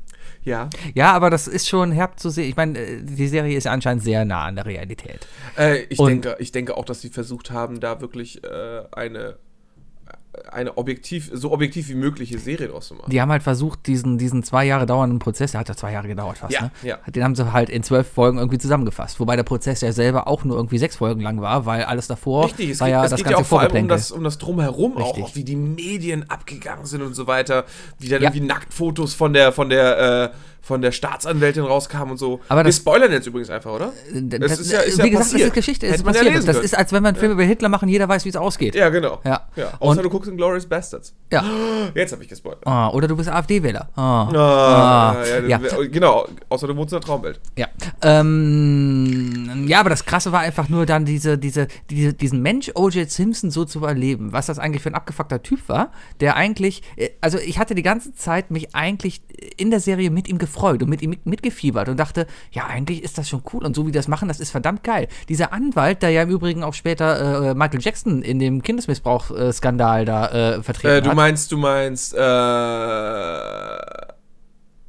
[0.43, 0.69] Ja.
[0.93, 2.49] Ja, aber das ist schon herb zu sehen.
[2.49, 5.27] Ich meine, äh, die Serie ist anscheinend sehr nah an der Realität.
[5.57, 9.37] Äh, ich, Und- denke, ich denke auch, dass sie versucht haben, da wirklich äh, eine,
[10.51, 13.09] eine objektiv, so objektiv wie mögliche Serie draus zu machen.
[13.11, 16.07] Die haben halt versucht, diesen, diesen zwei Jahre dauernden Prozess, der hat ja zwei Jahre
[16.07, 16.71] gedauert fast, Ja, ne?
[16.83, 16.97] ja.
[17.11, 19.19] Den haben sie halt in zwölf Folgen irgendwie zusammengefasst.
[19.19, 22.45] Wobei der Prozess ja selber auch nur irgendwie sechs Folgen lang war, weil alles davor
[22.45, 24.11] Richtig, es war geht, ja es das geht ganze ja auch vor allem um das,
[24.11, 25.23] um das Drumherum auch, Richtig.
[25.23, 27.65] auch, wie die Medien abgegangen sind und so weiter,
[27.99, 28.29] wie dann Ja.
[28.29, 32.39] irgendwie Nacktfotos von der, von der, äh, von der Staatsanwältin rauskamen und so.
[32.47, 33.91] Aber Wir das- spoilern jetzt übrigens einfach, oder?
[34.13, 35.47] Das, Das ist ja- ist ja wie gesagt, das passiert.
[35.49, 36.33] ist Geschichte, ist man ja passiert.
[36.35, 36.65] lesen das können.
[36.65, 38.73] ist, als wenn wir einen Film über Hitler machen, jeder weiß, wie es ausgeht.
[38.73, 39.19] Ja, genau.
[39.25, 39.41] Ja.
[39.57, 39.73] ja.
[39.79, 41.13] Außer Und- du guckst in Glorious Bastards.
[41.31, 41.43] Ja.
[41.95, 42.65] Jetzt habe ich gespoilert.
[42.65, 43.89] Ah, oder du bist AfD-Wähler.
[43.95, 44.23] Ah.
[44.33, 45.59] Ah, Ah, ja, ja.
[45.91, 47.39] Genau, außer du wohnst in der Traumwelt.
[47.57, 47.67] Ja.
[48.53, 53.09] Ähm, ja, aber das Krasse war einfach nur dann diese, diese, diese, diesen Mensch O.J.
[53.09, 57.09] Simpson so zu erleben, was das eigentlich für ein abgefuckter Typ war, der eigentlich, äh,
[57.21, 59.21] also ich hatte die ganze Zeit mich eigentlich
[59.57, 63.03] in der Serie mit ihm gefreut und mit ihm mit, mitgefiebert und dachte, ja, eigentlich
[63.03, 65.07] ist das schon cool und so wie die das machen, das ist verdammt geil.
[65.29, 70.27] Dieser Anwalt, der ja im Übrigen auch später äh, Michael Jackson in dem Kindesmissbrauch-Skandal da
[70.57, 71.15] äh, vertreten Äh, du hat.
[71.15, 72.17] meinst, du meinst, äh,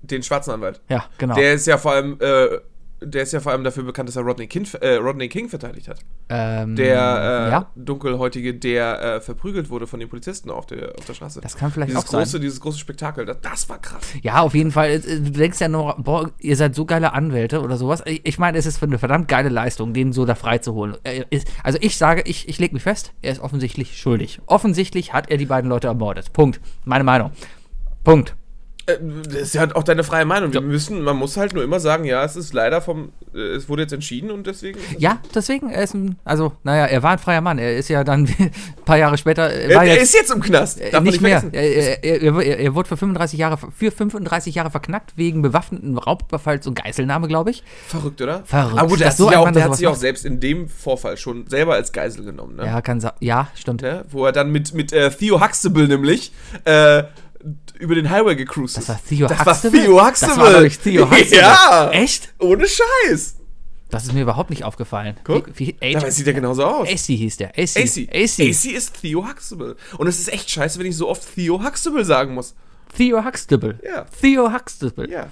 [0.02, 0.80] den schwarzen Anwalt.
[0.88, 1.34] ja, genau.
[1.34, 2.58] Der ist ja vor allem, äh,
[3.04, 5.88] der ist ja vor allem dafür bekannt, dass er Rodney King, äh, Rodney King verteidigt
[5.88, 5.98] hat.
[6.28, 6.96] ähm, Der
[7.48, 11.40] äh, ja, Dunkelhäutige, der äh, verprügelt wurde von den Polizisten auf der, auf der Straße.
[11.40, 12.20] das kann vielleicht dieses auch sein.
[12.20, 14.02] große, dieses große Spektakel, das, das war krass.
[14.22, 14.90] Ja, auf jeden Fall.
[14.90, 18.02] äh, Du denkst ja nur, boah, ihr seid so geile Anwälte oder sowas.
[18.06, 20.96] Ich meine, es ist eine verdammt geile Leistung, den so da freizuholen.
[21.62, 24.40] Also ich sage, ich, ich lege mich fest, er ist offensichtlich schuldig.
[24.46, 26.32] Offensichtlich hat er die beiden Leute ermordet.
[26.32, 26.60] Punkt.
[26.84, 27.30] Meine Meinung.
[28.04, 28.36] Punkt.
[28.86, 30.52] Das ist ja auch deine freie Meinung.
[30.52, 33.68] Wir müssen, man muss halt nur immer sagen, ja, es ist leider vom, äh, es
[33.68, 34.78] wurde jetzt entschieden und deswegen.
[34.98, 37.58] Ja, deswegen, er ist ein, also, naja, er war ein freier Mann.
[37.58, 38.50] Er ist ja dann ein
[38.84, 40.80] paar Jahre später, Er, war er jetzt, ist jetzt im Knast.
[40.80, 41.40] äh, Darf man nicht mehr.
[41.40, 41.54] vergessen.
[41.54, 46.74] Er, er, er, wurde für 35 Jahre, für 35 Jahre verknackt wegen bewaffneten Raubüberfalls und
[46.74, 47.62] Geiselnahme, glaube ich.
[47.86, 48.42] Verrückt, oder?
[48.44, 48.78] Verrückt.
[48.78, 50.00] Aber gut, der so auch, der hat sich auch macht.
[50.00, 52.66] selbst in dem Vorfall schon selber als Geisel genommen, ne?
[52.66, 53.82] Ja, kann Ja, stimmt.
[53.82, 54.04] Ne?
[54.10, 56.32] Wo er dann mit, mit äh, Theo Huxtable nämlich
[56.64, 57.04] äh,
[57.78, 58.88] über den Highway gecruised Das ist.
[58.88, 59.78] war Theo das Huxtable?
[59.78, 60.44] War Theo Huxtable.
[60.44, 61.36] Das war, ich, Theo Huxtable.
[61.36, 61.90] Ja.
[61.92, 62.32] Echt?
[62.38, 63.36] Ohne Scheiß.
[63.90, 65.16] Das ist mir überhaupt nicht aufgefallen.
[65.22, 65.48] Guck.
[65.58, 66.88] Wie, wie, Dabei sieht er genauso aus.
[66.88, 67.50] AC hieß der.
[67.50, 67.76] AC.
[67.76, 68.08] AC.
[68.12, 68.40] AC.
[68.40, 69.76] AC ist Theo Huxtable.
[69.98, 72.54] Und es ist echt scheiße, wenn ich so oft Theo Huxtable sagen muss.
[72.96, 73.78] Theo Huxtable.
[73.84, 74.04] Ja.
[74.20, 75.10] Theo Huxtable.
[75.10, 75.26] Ja.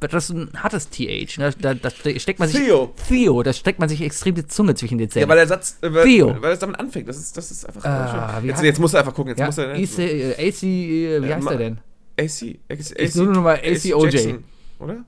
[0.00, 1.38] Das ist ein hartes TH.
[1.38, 1.50] Ne?
[1.60, 2.60] Da, da steckt man sich.
[2.60, 2.92] Theo.
[3.08, 3.42] Theo.
[3.42, 5.22] Da steckt man sich extrem die Zunge zwischen die Zähne.
[5.24, 6.36] Ja, weil der Satz, äh, weil, Theo.
[6.42, 7.08] weil es damit anfängt.
[7.08, 7.84] Das ist, das ist einfach.
[7.84, 8.44] Ah, schön.
[8.44, 9.30] wie jetzt, heißt- jetzt musst du einfach gucken.
[9.30, 9.70] Jetzt ja, muss er.
[9.72, 11.78] AC, äh, AC, äh, wie Ja, heißt er denn?
[12.18, 12.58] AC.
[12.70, 14.10] AC, Ich nur noch mal AC OJ.
[14.10, 14.44] Jackson,
[14.78, 15.04] oder?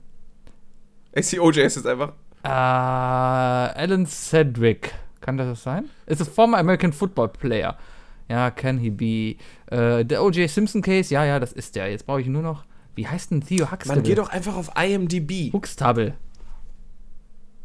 [1.15, 2.13] AC OJ ist jetzt einfach.
[2.43, 4.93] Äh, Alan Sedgwick.
[5.21, 5.85] Kann das sein?
[6.05, 7.77] Ist a former American Football Player.
[8.29, 9.35] Ja, can he be?
[9.67, 10.49] Äh, der O.J.
[10.49, 11.89] Simpson Case, ja, ja, das ist der.
[11.89, 12.65] Jetzt brauche ich nur noch.
[12.95, 13.95] Wie heißt denn Theo Huxtable?
[13.95, 15.51] Man geht doch einfach auf IMDb.
[15.53, 16.13] Huxtable.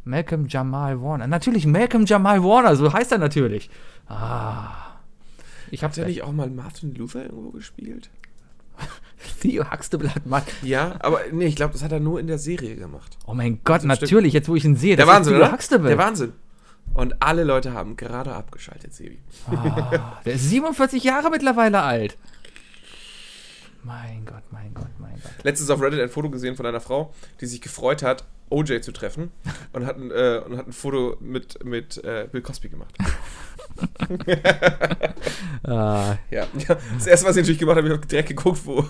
[0.05, 1.27] Malcolm Jamal Warner.
[1.27, 3.71] Natürlich Malcolm Jamal Warner, so heißt er natürlich.
[4.09, 4.97] Ah.
[5.71, 8.11] Ich hab's ja nicht auch mal Martin Luther irgendwo gespielt?
[9.41, 10.43] Theo Huxtable hat mal.
[10.63, 13.19] Ja, aber nee, ich glaube, das hat er nur in der Serie gemacht.
[13.27, 14.01] Oh mein Gott, Stimmt.
[14.01, 14.97] natürlich, jetzt wo ich ihn sehe.
[14.97, 15.53] Der Wahnsinn, Theo oder?
[15.53, 15.89] Huxtable.
[15.89, 16.33] Der Wahnsinn.
[16.95, 19.19] Und alle Leute haben gerade abgeschaltet, Sebi.
[20.25, 22.17] Der ist 47 Jahre mittlerweile alt.
[23.83, 25.33] Mein Gott, mein Gott, mein Gott.
[25.45, 28.93] Letztens auf Reddit ein Foto gesehen von einer Frau, die sich gefreut hat, OJ zu
[28.93, 29.31] treffen
[29.73, 32.93] und hat ein, äh, und hat ein Foto mit, mit äh, Bill Cosby gemacht.
[35.63, 36.47] Ah, Ja.
[36.59, 36.77] ja.
[36.95, 38.85] Das erste, was ich natürlich gemacht habe, ich habe direkt geguckt, wo,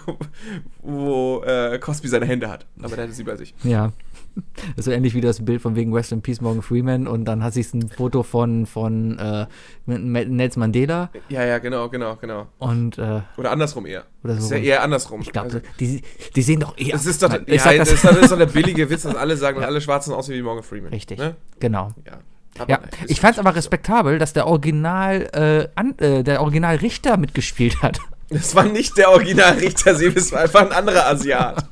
[0.83, 2.67] wo äh, Cosby seine Hände hat.
[2.81, 3.55] Aber der hatte sie bei sich.
[3.63, 3.93] ja.
[4.77, 7.25] Das ist so ähnlich wie das Bild von wegen Rest in Peace Morgan Freeman und
[7.25, 9.47] dann hat sich ein Foto von, von äh,
[9.87, 12.47] Nelson Mandela Ja, ja, genau, genau, genau.
[12.59, 14.05] und äh, Oder andersrum eher.
[14.23, 14.55] Oder Das ist so.
[14.55, 15.21] ja eher andersrum.
[15.23, 16.03] ich glaube, Also, die,
[16.37, 16.93] die sehen doch eher.
[16.93, 18.89] das ist doch, Nein, ja, sag das, das, ist doch, das ist doch der billige
[18.91, 20.91] Witz, dass alle sagen, alle Schwarzen aussehen wie Morgan Freeman.
[20.93, 21.37] Richtig, Ne?
[21.59, 21.93] genau.
[22.07, 22.19] Ja.
[22.59, 26.43] Hat Ja, ist- ich fand es aber respektabel, dass der Original, äh, an, äh, der
[26.43, 27.99] Original Richter mitgespielt hat.
[28.29, 31.65] Das war nicht der Originalrichter, sie es war einfach ein anderer Asiat.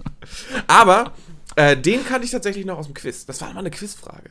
[0.66, 1.12] Aber
[1.58, 3.26] äh, den kannte ich tatsächlich noch aus dem Quiz.
[3.26, 4.30] Das war mal eine Quizfrage.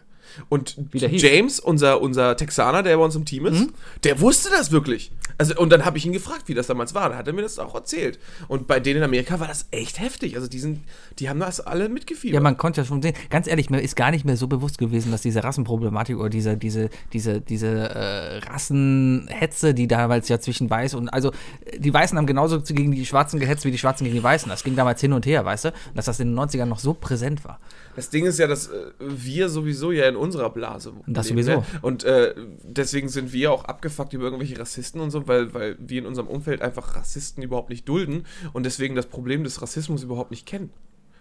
[0.50, 0.78] Und?
[0.94, 3.68] James, unser, unser Texaner, der bei uns im Team ist,
[4.04, 5.12] der wusste das wirklich.
[5.38, 7.10] Also, und dann habe ich ihn gefragt, wie das damals war.
[7.10, 8.18] Da hat er mir das auch erzählt.
[8.48, 10.36] Und bei denen in Amerika war das echt heftig.
[10.36, 10.82] Also, die, sind,
[11.20, 12.34] die haben das alle mitgefiebert.
[12.34, 13.14] Ja, man konnte ja schon sehen.
[13.30, 16.58] Ganz ehrlich, mir ist gar nicht mehr so bewusst gewesen, dass diese Rassenproblematik oder diese,
[16.58, 21.32] diese, diese, diese äh, Rassenhetze, die damals ja zwischen Weiß und also
[21.78, 24.50] die Weißen haben genauso gegen die Schwarzen gehetzt wie die Schwarzen gegen die Weißen.
[24.50, 25.70] Das ging damals hin und her, weißt du?
[25.70, 27.60] Und dass das in den 90ern noch so präsent war.
[27.96, 31.60] Das Ding ist ja, dass äh, wir sowieso ja in unserer Blase Das leben, sowieso.
[31.60, 31.66] Ne?
[31.82, 36.00] Und äh, deswegen sind wir auch abgefuckt über irgendwelche Rassisten und so, weil, weil wir
[36.00, 40.32] in unserem Umfeld einfach Rassisten überhaupt nicht dulden und deswegen das Problem des Rassismus überhaupt
[40.32, 40.72] nicht kennen.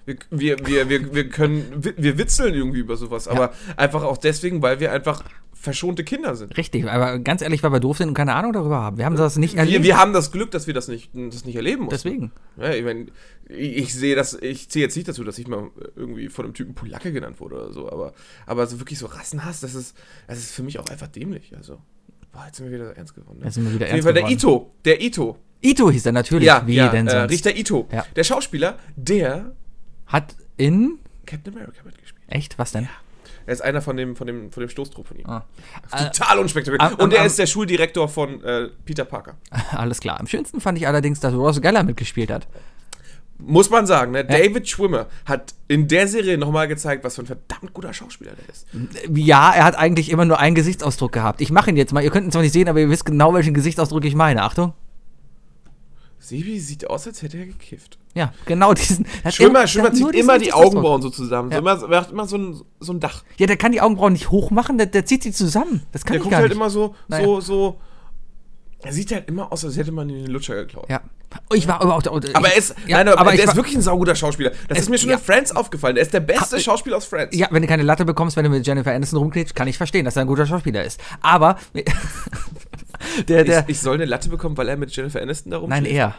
[0.07, 4.17] Wir, wir, wir, wir, wir können, wi- wir witzeln irgendwie über sowas, aber einfach auch
[4.17, 6.57] deswegen, weil wir einfach verschonte Kinder sind.
[6.57, 8.99] Richtig, aber ganz ehrlich, weil wir doof sind und keine Ahnung darüber haben.
[8.99, 9.85] Wir haben das nicht Wir, erlebt.
[9.85, 12.09] wir haben das Glück, dass wir das nicht, das nicht erleben mussten.
[12.09, 12.33] Deswegen.
[12.57, 13.07] Ja, ich meine,
[13.49, 16.75] ich sehe das, ich zähle jetzt nicht dazu, dass ich mal irgendwie von einem Typen
[16.75, 18.13] Polacke genannt wurde oder so, aber,
[18.47, 19.97] aber so wirklich so Rassenhass, das ist,
[20.29, 21.53] das ist für mich auch einfach dämlich.
[21.57, 21.79] Also,
[22.33, 23.39] boah, jetzt sind wir wieder ernst geworden.
[23.41, 23.47] Ne?
[23.47, 24.39] Jetzt sind wir wieder Auf jeden ernst Fall der geworden.
[24.39, 25.37] Ito, der Ito.
[25.63, 26.47] Ito hieß er natürlich.
[26.47, 27.33] Ja, wie ja denn äh, sonst?
[27.33, 27.89] Richter Ito.
[27.91, 28.07] Ja.
[28.15, 29.53] Der Schauspieler, der
[30.07, 30.99] Hat in.
[31.27, 32.23] Captain America mitgespielt.
[32.29, 32.59] Echt?
[32.59, 32.89] Was denn?
[33.47, 35.27] Er ist einer von dem, von dem, von dem Stoßtrupp von ihm.
[35.29, 35.45] Ah.
[35.91, 36.83] Total unspektakulär.
[36.85, 39.37] am- Und er am- ist der Schuldirektor von äh, Peter Parker.
[39.73, 40.19] Alles klar.
[40.19, 42.49] Am schönsten fand ich allerdings, dass Ross Geller mitgespielt hat.
[43.39, 44.25] Muss man sagen, ne?
[44.25, 48.49] David Schwimmer hat in der Serie nochmal gezeigt, was für ein verdammt guter Schauspieler der
[48.49, 48.67] ist.
[49.15, 51.41] Ja, er hat eigentlich immer nur einen Gesichtsausdruck gehabt.
[51.43, 52.03] Ich mache ihn jetzt mal.
[52.03, 54.43] Ihr könnt ihn zwar nicht sehen, aber ihr wisst genau, welchen Gesichtsausdruck ich meine.
[54.43, 54.73] Achtung.
[56.29, 57.99] Sebi sieht aus, als hätte er gekifft.
[58.15, 59.07] Ja, genau diesen.
[59.23, 60.53] er Schwimmer, immer- der Schwimmer zieht immer die.
[60.53, 61.51] Augenbrauen so zusammen.
[61.51, 61.57] Ja.
[61.59, 63.23] So immer, er hat immer so ein, so ein Dach.
[63.37, 65.83] Ja, der kann die Augenbrauen nicht hoch machen, der, der zieht sie zusammen.
[65.93, 66.57] Das kann Der ich guckt gar halt nicht.
[66.57, 67.25] immer so, Naja.
[67.25, 67.81] so, so.
[68.83, 70.87] Er sieht halt immer aus, als hätte man ihn in den Lutscher geklaut.
[70.89, 71.01] Ja.
[71.53, 72.07] Ich war aber auch.
[72.07, 74.51] Aber ich, er ist, ja, nein, aber, aber der ist war- wirklich ein sauguter Schauspieler.
[74.69, 75.17] Das Es- ist mir schon ja.
[75.17, 75.97] in Friends aufgefallen.
[75.97, 77.37] Er ist der beste Ha- Schauspieler aus Friends.
[77.37, 80.05] Ja, wenn du keine Latte bekommst, wenn du mit Jennifer Aniston rumknetst, kann ich verstehen,
[80.05, 81.01] dass er ein guter Schauspieler ist.
[81.21, 81.59] Aber
[83.29, 85.85] der, der, Ich, ich soll eine Latte bekommen, weil er mit Jennifer Aniston darum nein,
[85.85, 86.15] er.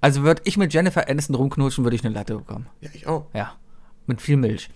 [0.00, 2.66] Also würde ich mit Jennifer Aniston rumknutschen, würde ich eine Latte bekommen.
[2.80, 3.26] Ja, ich auch.
[3.34, 3.52] Ja,
[4.06, 4.68] mit viel Milch.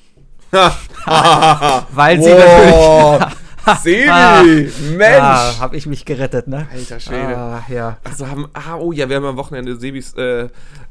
[0.50, 3.36] Weil sie natürlich.
[3.82, 5.20] Sebi, Mensch.
[5.20, 6.68] Ah, hab ich mich gerettet, ne?
[6.72, 7.36] Alter Schwede.
[7.36, 7.98] Ah, ja.
[8.04, 10.48] Also haben, ah, oh ja, wir haben am Wochenende Sebis, äh,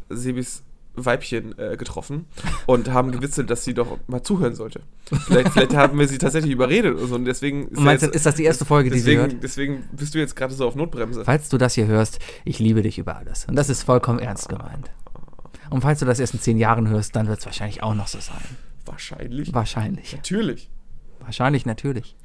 [0.09, 0.63] Sebis
[0.95, 2.25] Weibchen äh, getroffen
[2.65, 4.81] und haben gewitzelt, dass sie doch mal zuhören sollte.
[5.25, 8.15] Vielleicht, vielleicht haben wir sie tatsächlich überredet oder so und deswegen ist, meinst ja jetzt,
[8.15, 9.35] ist das die erste Folge, die sie hört?
[9.41, 11.25] deswegen bist du jetzt gerade so auf Notbremse.
[11.25, 13.45] Falls du das hier hörst, ich liebe dich über alles.
[13.45, 14.91] Und das ist vollkommen ernst gemeint.
[15.69, 18.07] Und falls du das erst in zehn Jahren hörst, dann wird es wahrscheinlich auch noch
[18.07, 18.43] so sein.
[18.85, 19.53] Wahrscheinlich.
[19.53, 20.13] Wahrscheinlich.
[20.13, 20.69] Natürlich.
[21.19, 22.15] Wahrscheinlich, natürlich.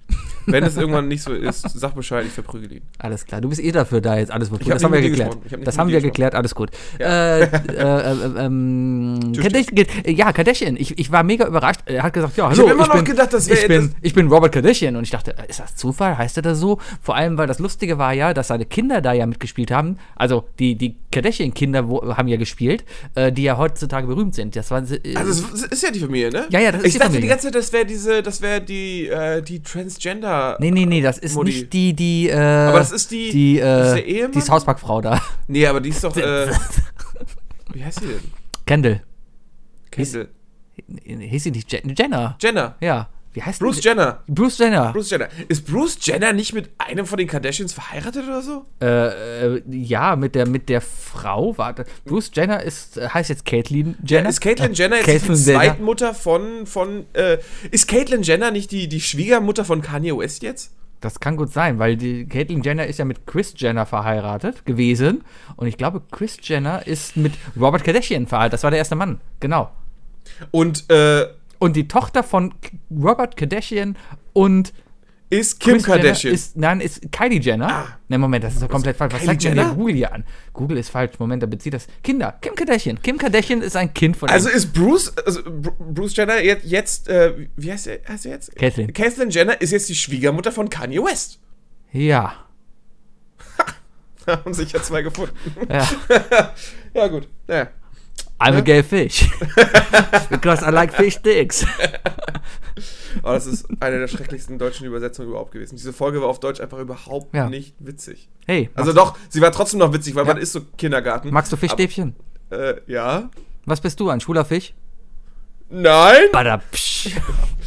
[0.47, 2.83] Wenn es irgendwann nicht so ist, sag Bescheid, ich verprügel ihn.
[2.99, 3.41] Alles klar.
[3.41, 4.69] Du bist eh dafür, da jetzt alles Ich gut.
[4.71, 5.37] Das haben wir geklärt.
[5.45, 6.13] Ich hab Das haben wir gesprochen.
[6.13, 6.71] geklärt, alles gut.
[6.99, 7.37] Ja.
[7.37, 9.33] Äh, äh, äh, ähm.
[9.41, 10.77] Kardashian, ja, Kardashian.
[10.77, 11.81] Ich, ich war mega überrascht.
[11.87, 12.55] Er hat gesagt, ja, hallo.
[12.65, 14.97] Ich hab immer noch bin, gedacht, das ich bin, das- ich bin Robert Kardashian.
[14.97, 16.17] Und ich dachte, äh, ist das Zufall?
[16.19, 16.79] Heißt er das so?
[17.03, 19.99] Vor allem, weil das Lustige war ja, dass seine Kinder da ja mitgespielt haben.
[20.17, 24.57] Also, die, die Kardashian-Kinder haben ja gespielt, äh, die ja heutzutage berühmt sind.
[24.57, 26.47] Das waren, Also es ist ja die Familie, ne?
[26.51, 27.23] Ja, ja, das ist ich die dachte Familie.
[27.23, 29.11] die ganze Zeit, das wäre diese, das wäre die,
[29.47, 29.63] die
[30.01, 30.57] Transgender.
[30.61, 31.51] Nee, nee, nee, das ist Mutti.
[31.51, 33.63] nicht die, die, äh, Aber das ist die- die, ist
[33.97, 35.21] äh, die South Park-Frau da.
[35.47, 36.51] Nee, aber die ist doch, äh,
[37.75, 38.21] wie heißt sie denn?
[38.67, 39.03] Kendall.
[39.91, 40.29] Kendall.
[41.05, 42.37] Hieß sie nicht Jen Jenner?
[42.41, 42.77] Jenner.
[42.81, 43.09] Ja.
[43.33, 43.89] Wie heißt Bruce die?
[43.89, 44.25] Jenner.
[44.27, 44.93] Bruce Jenner.
[44.93, 45.29] Bruce Jenner.
[45.49, 48.65] Ist Bruce Jenner nicht mit einem von den Kardashians verheiratet oder so?
[48.83, 48.87] Äh,
[49.57, 51.57] äh, ja, mit der, mit der Frau.
[51.57, 51.85] Warte.
[52.05, 54.29] Bruce Jenner ist, äh, heißt jetzt Caitlyn Jenner.
[54.29, 55.59] Ist Caitlyn Äh, Jenner jetzt die Caitlyn Jenner.
[55.61, 57.39] Zweitmutter von, von, äh,
[57.71, 60.73] ist Caitlyn Jenner nicht die, die Schwiegermutter von Kanye West jetzt?
[61.01, 65.23] Das kann gut sein, weil die Caitlyn Jenner ist ja mit Chris Jenner verheiratet gewesen.
[65.57, 68.55] Und ich glaube, Chris Jenner ist mit Robert Kardashian verheiratet.
[68.55, 69.21] Das war der erste Mann.
[69.39, 69.71] Genau.
[70.51, 71.27] Und, äh,
[71.61, 72.53] Und die Tochter von
[72.91, 73.97] Robert Kardashian
[74.33, 74.73] und
[75.33, 76.35] ist Kim Kris Kardashian.
[76.35, 77.69] Ist, nein, ist Kylie Jenner.
[77.69, 77.99] Ah.
[78.09, 79.13] Ne, Moment, das ist doch komplett falsch.
[79.13, 79.77] Was Kylie sagt denn der Jenner?
[79.77, 80.25] Google hier an?
[80.53, 81.13] Google ist falsch.
[81.21, 81.87] Moment, da bezieht das.
[82.03, 82.37] Kinder.
[82.41, 83.01] Kim Kardashian.
[83.01, 84.57] Kim Kardashian ist ein Kind von also ihm.
[84.57, 88.57] ist Bruce, also Bru- Bruce Jenner jetzt, jetzt äh, wie heißt er, heißt er jetzt?
[88.57, 88.93] Caitlyn.
[88.93, 91.39] Caitlyn Jenner ist jetzt die Schwiegermutter von Kanye West.
[91.93, 92.35] Ja.
[94.27, 95.35] Haben sich ja zwei gefunden.
[95.69, 95.89] ja.
[96.95, 97.29] Ja, gut.
[97.47, 97.69] Naja.
[98.41, 99.29] I'm a gay fish.
[100.31, 101.67] Because I like fish sticks.
[103.23, 105.77] Aber das ist eine der schrecklichsten deutschen Übersetzungen überhaupt gewesen.
[105.77, 107.49] Diese Folge war auf Deutsch einfach überhaupt Ja.
[107.51, 108.29] nicht witzig.
[108.47, 110.33] Hey, Also doch, sie war trotzdem noch witzig, weil Ja.
[110.35, 111.31] man ist so Kindergarten.
[111.31, 112.15] magst du Fischstäbchen?
[112.51, 113.29] Äh, ja.
[113.67, 114.73] Was bist du, ein schwuler Fisch?
[115.71, 116.23] Nein!
[116.33, 117.11] Badapsch.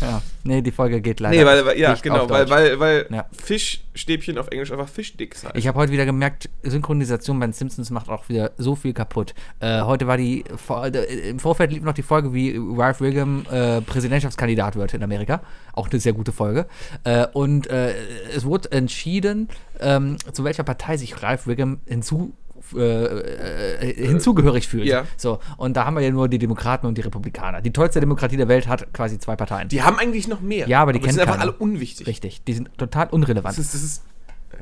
[0.02, 0.22] ja.
[0.46, 1.38] Nee, die Folge geht leider.
[1.38, 3.26] Nee, weil, weil ja, genau, weil, weil, weil Ja.
[3.32, 5.56] Fischstäbchen auf Englisch einfach Fischdicks heißt.
[5.56, 9.34] Ich habe heute wieder gemerkt, Synchronisation bei den Simpsons macht auch wieder so viel kaputt.
[9.62, 13.80] Äh, heute war die, äh, im Vorfeld lief noch die Folge, wie Ralph Wiggum äh,
[13.82, 15.42] Präsidentschaftskandidat wird in Amerika.
[15.72, 16.68] Auch eine sehr gute Folge.
[17.06, 17.94] Äh, und äh,
[18.36, 19.48] es wurde entschieden,
[19.80, 22.34] ähm, zu welcher Partei sich Ralph Wiggum hinzu
[22.76, 24.86] äh, äh, hinzugehörig fühlt.
[24.86, 25.06] ja.
[25.18, 27.62] So, und da haben wir ja nur die Demokraten und die Republikaner.
[27.62, 29.68] Die tollste Demokratie der Welt hat quasi zwei Parteien.
[29.70, 30.68] die haben eigentlich noch mehr.
[30.68, 31.52] Ja, aber die die kennt sind einfach keiner.
[31.52, 32.08] alle unwichtig.
[32.08, 33.58] Richtig, die sind total unrelevant.
[33.58, 34.04] Das ist, das ist,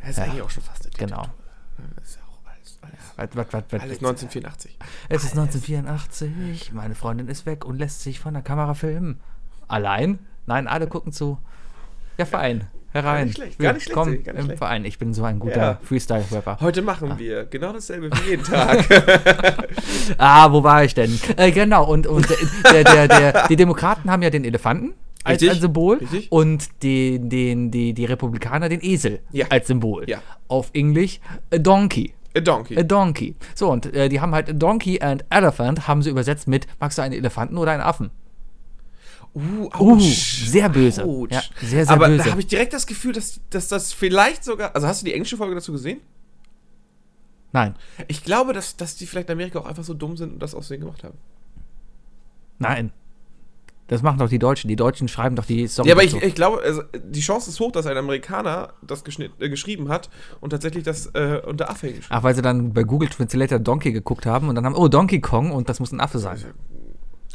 [0.02, 1.22] das ist eigentlich auch schon fast eine Genau.
[1.22, 1.36] Diktatur.
[1.96, 4.78] Das ist ja auch alles, alles, Was, was, was, was, alles 1984.
[5.10, 9.20] Es ist 1984, meine Freundin ist weg und lässt sich von der Kamera filmen.
[9.68, 10.20] Allein?
[10.48, 11.38] Nein, alle gucken zu.
[12.18, 12.68] Ja, Verein.
[12.94, 13.28] Herein.
[13.28, 14.58] nicht schlecht, gar nicht schlecht, kommen Silke, gar nicht im schlecht.
[14.60, 14.86] Verein.
[14.86, 15.80] Ich bin so ein guter Ja.
[15.84, 16.58] Freestyle-Rapper.
[16.62, 18.86] Heute machen wir genau dasselbe wie jeden Tag.
[20.18, 21.18] Ah, wo war ich denn?
[21.38, 22.28] Äh, genau, und, und
[22.74, 26.32] der, der, der, die Demokraten haben ja den Elefanten als ein Symbol richtig.
[26.32, 29.46] und den, den, die, die Republikaner den Esel Ja.
[29.50, 30.10] als Symbol.
[30.10, 30.20] Ja.
[30.48, 31.20] Auf Englisch
[31.54, 32.14] a donkey.
[32.36, 32.78] A donkey.
[32.80, 33.36] A donkey.
[33.56, 36.98] So, und äh, die haben halt a donkey and elephant, haben sie übersetzt mit, magst
[36.98, 38.10] du einen Elefanten oder einen Affen?
[39.34, 41.06] Uh, Uh, sehr böse.
[41.30, 42.26] Ja, sehr, sehr Aber böse.
[42.26, 44.76] da habe ich direkt das Gefühl, dass, dass das vielleicht sogar.
[44.76, 46.02] Also hast du die englische Folge dazu gesehen?
[47.54, 47.76] Nein,
[48.08, 50.56] Ich glaube, dass, dass die vielleicht in Amerika auch einfach so dumm sind und das
[50.56, 51.18] aus Versehen gemacht haben.
[52.60, 52.92] nein.
[53.88, 54.70] Das machen doch die Deutschen.
[54.70, 55.86] Die Deutschen schreiben doch die Songs.
[55.86, 59.50] Ja, aber ich, ich glaube, also, die Chance ist hoch, dass ein Amerikaner das äh,
[59.50, 63.10] geschrieben hat und tatsächlich das äh, unter Affe geschrieben Ach, weil sie dann bei Google
[63.10, 66.20] Translator Donkey geguckt haben und dann haben, oh, Donkey Kong und das muss ein Affe
[66.20, 66.42] sein.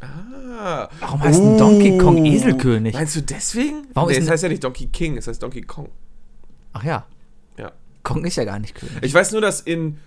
[0.03, 0.89] Ah.
[1.01, 2.95] Warum heißt ein Donkey Kong Eselkönig?
[2.95, 3.87] Meinst du deswegen?
[3.95, 5.89] Warum nee, ist es heißt ja nicht Donkey King, es heißt Donkey Kong.
[6.75, 7.07] Ach ja,
[7.59, 7.73] Ja.
[8.03, 8.99] Kong ist ja gar nicht König.
[9.03, 9.99] Ich weiß nur, dass in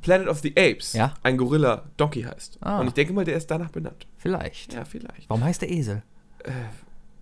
[0.00, 1.14] Planet of the Apes Ja?
[1.22, 2.58] ein Gorilla Donkey heißt.
[2.60, 2.78] Ah.
[2.80, 4.06] Und ich denke mal, der ist danach benannt.
[4.18, 4.72] Vielleicht.
[4.72, 5.28] Ja, vielleicht.
[5.28, 6.02] Warum heißt der Esel?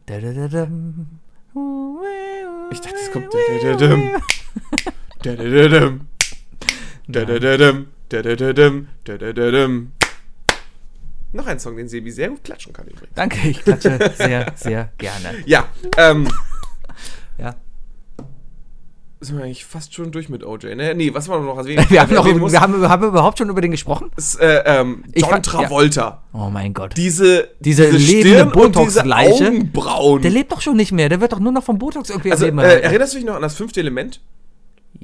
[0.06, 1.06] Da-da-da-dam.
[2.70, 3.28] Ich dachte, es kommt.
[3.32, 4.10] Dadadadam.
[5.22, 6.00] Dadadadam.
[7.08, 7.86] Dadadadam.
[8.08, 8.88] Dadadadam.
[9.04, 9.92] Dadadadam.
[11.34, 13.14] Noch ein Song, den Sebi sehr gut klatschen kann übrigens.
[13.16, 15.34] Danke, ich klatsche sehr, sehr gerne.
[15.46, 15.66] Ja,
[15.98, 16.28] ähm.
[17.38, 17.56] Ja.
[19.20, 20.94] Sind wir eigentlich fast schon durch mit OJ, ne?
[20.94, 21.84] Nee, was war noch erwähnen?
[21.90, 24.10] Wir haben, noch, wir, haben, haben wir überhaupt schon über den gesprochen?
[24.16, 26.22] ist, äh, ähm, Ich John fand- Travolta.
[26.32, 26.96] Oh mein Gott.
[26.96, 29.46] Diese, Diese lebende diese Botox-Leiche.
[29.48, 30.22] Augenbrauen.
[30.22, 31.08] Der lebt doch schon nicht mehr.
[31.08, 33.42] Der wird doch nur noch vom Botox irgendwie also, äh, erinnerst du dich noch an
[33.42, 34.20] das fünfte Element?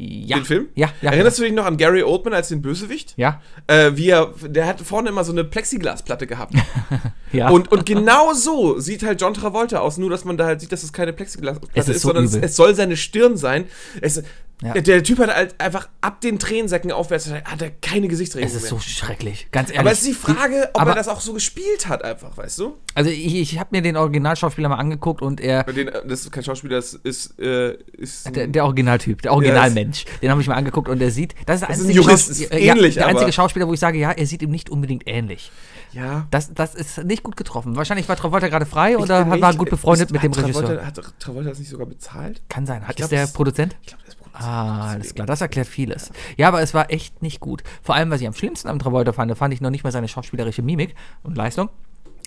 [0.00, 0.36] Ja.
[0.36, 0.68] Den Film?
[0.74, 1.10] Ja, ja.
[1.10, 3.14] Erinnerst du dich noch an Gary Oldman als den Bösewicht?
[3.16, 6.54] Ja, Äh, wie er, der hat vorne immer so eine Plexiglasplatte gehabt.
[7.32, 7.50] ja.
[7.50, 10.72] Und, und genau so sieht halt John Travolta aus, nur dass man da halt sieht,
[10.72, 13.66] dass es keine Plexiglasplatte Es ist ist, so sondern es, es soll seine Stirn sein.
[14.00, 14.22] Es,
[14.62, 14.74] Ja.
[14.74, 18.54] der, der Typ hat halt einfach ab den Tränensäcken aufwärts hat er keine Gesichtsregung es
[18.54, 18.70] ist mehr.
[18.70, 19.48] so schrecklich.
[19.52, 19.80] Ganz ehrlich.
[19.80, 22.58] aber es ist die Frage, ob aber- er das auch so gespielt hat, einfach, weißt
[22.58, 22.76] du?
[22.94, 26.32] Also ich, ich habe mir den Originalschauspieler mal angeguckt und er, Den, äh, das ist
[26.32, 30.56] kein Schauspieler, das ist, äh, ist der, der Originaltyp, der Originalmensch, den habe ich mal
[30.56, 33.32] angeguckt und er sieht, das ist Das ist ein ist ja, ähnlich, der einzige aber-
[33.32, 35.50] Schauspieler, wo ich sage, ja, er sieht ihm nicht unbedingt ähnlich.
[35.92, 36.26] ja.
[36.30, 37.76] Das, das ist nicht gut getroffen.
[37.76, 40.32] Wahrscheinlich war Travolta gerade frei Ich oder bin war nicht- gut befreundet ist- mit dem
[40.32, 40.86] Travolta, Regisseur.
[40.86, 42.42] Hat Travolta das nicht sogar bezahlt?
[42.50, 42.82] Kann sein.
[42.86, 43.76] Hat, Ich ist glaub, der Produzent?
[43.80, 44.19] Ich glaube, der ist Produzent.
[44.40, 45.26] Ah, alles klar.
[45.26, 46.10] Das erklärt vieles.
[46.36, 47.62] Ja, aber es war echt nicht gut.
[47.82, 49.92] Vor allem, was ich am schlimmsten am Travolta fand, da fand ich noch nicht mal
[49.92, 51.68] seine schauspielerische Mimik und Leistung,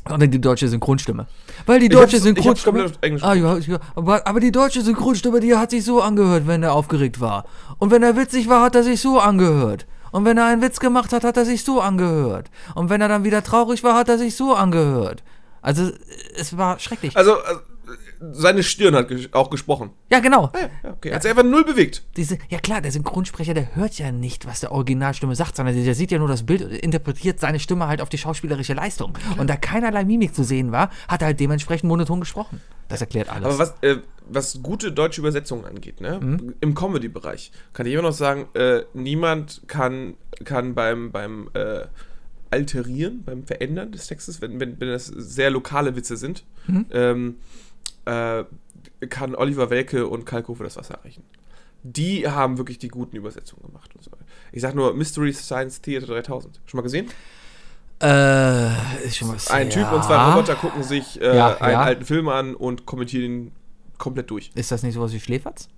[0.08, 1.28] sondern die deutsche Synchronstimme.
[1.66, 2.92] Weil die deutsche Synchronstimme.
[3.22, 6.74] ah, ja, ja, aber, aber die deutsche Synchronstimme, die hat sich so angehört, wenn er
[6.74, 7.46] aufgeregt war.
[7.80, 9.88] Und wenn er witzig war, hat er sich so angehört.
[10.12, 12.52] Und wenn er einen Witz gemacht hat, hat er sich so angehört.
[12.76, 15.24] Und wenn er dann wieder traurig war, hat er sich so angehört.
[15.64, 15.90] Also,
[16.36, 17.18] es war schrecklich.
[17.18, 17.56] Also, äh,
[18.32, 19.92] seine Stirn hat ges auch gesprochen.
[20.12, 20.46] ja, genau.
[20.54, 21.14] Ah, ja, okay.
[21.14, 22.04] Hat sich einfach null bewegt.
[22.16, 25.96] Diese, ja klar, der Synchronsprecher, der hört ja nicht, was der Originalstimme sagt, sondern der
[25.96, 29.18] sieht ja nur das Bild und interpretiert seine Stimme halt auf die schauspielerische Leistung.
[29.38, 32.62] Und da keinerlei Mimik zu sehen war, hat er halt dementsprechend monoton gesprochen.
[32.88, 33.46] Das erklärt alles.
[33.46, 33.98] Aber was, äh,
[34.30, 36.20] was gute deutsche Übersetzungen angeht, ne?
[36.22, 36.54] Mhm.
[36.62, 41.82] im Comedy-Bereich, kann ich immer noch sagen, äh, niemand kann, kann beim, beim äh,
[42.52, 46.86] Alterieren, beim Verändern des Textes, wenn, wenn, wenn das sehr lokale Witze sind, Mhm.
[46.92, 47.36] ähm,
[48.06, 48.44] äh,
[49.08, 51.24] kann Oliver Welke und Kalkofe das Wasser erreichen.
[51.84, 54.12] Die haben wirklich die guten Übersetzungen gemacht und so.
[54.52, 56.62] Ich sag nur Mystery Science Theater 3000.
[56.66, 57.08] Schon mal gesehen?
[58.02, 59.50] äh, ist schon was.
[59.50, 59.74] Ein ja.
[59.74, 61.82] Typ und zwei Roboter gucken sich äh, Ja, einen ja.
[61.82, 63.52] alten Film an und kommentieren ihn
[63.98, 64.52] komplett durch.
[64.56, 65.70] Ist das nicht sowas wie Schläferz?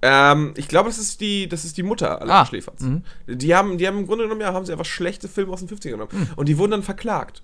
[0.00, 2.84] Ähm, ich glaube, das ist die, das ist die Mutter aller Ah, Schläferz.
[3.28, 5.68] Die haben, die haben im Grunde genommen, ja, haben sie einfach schlechte Filme aus den
[5.68, 6.10] 50ern genommen.
[6.10, 6.28] Hm.
[6.36, 7.42] Und die wurden dann verklagt.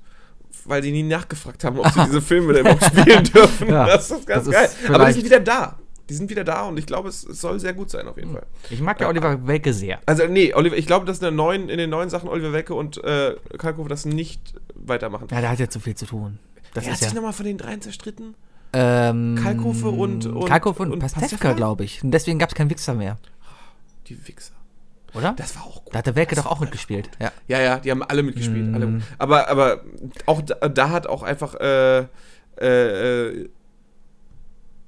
[0.64, 3.68] Weil die nie nachgefragt haben, ob sie diese Filme denn überhaupt spielen dürfen.
[3.68, 4.94] Ja, das ist ganz das ist geil.
[4.94, 5.78] Aber die sind wieder da.
[6.08, 8.32] Die sind wieder da und ich glaube, es, es soll sehr gut sein auf jeden
[8.32, 8.46] Fall.
[8.70, 10.00] Ich mag ja Oliver Welke sehr.
[10.06, 13.02] Also, nee, Oliver, ich glaube, dass in, neuen, in den neuen Sachen Oliver Wecke und
[13.04, 15.28] äh, Kalkofe das nicht weitermachen.
[15.30, 16.38] Ja, der hat ja zu viel zu tun.
[16.72, 17.08] Das Wer hat ist ja.
[17.08, 18.34] sich nochmal von den dreien zerstritten?
[18.72, 21.52] Ähm, Kalkofe und- und- Kalkofe und, und Pastewka?
[21.52, 22.02] glaube ich.
[22.02, 23.18] Und deswegen gab es keinen Wichser mehr,
[24.06, 24.52] Die Wichser.
[25.14, 25.32] Oder?
[25.34, 25.94] Das war auch gut.
[25.94, 27.10] da hat der Welke doch auch mitgespielt.
[27.20, 27.32] Ja.
[27.48, 28.68] Ja, ja, die haben alle mitgespielt.
[28.68, 28.74] Mhm.
[28.74, 29.02] Alle.
[29.18, 29.82] Aber, aber
[30.26, 32.06] auch da, da hat auch einfach, äh,
[32.60, 33.48] äh, äh,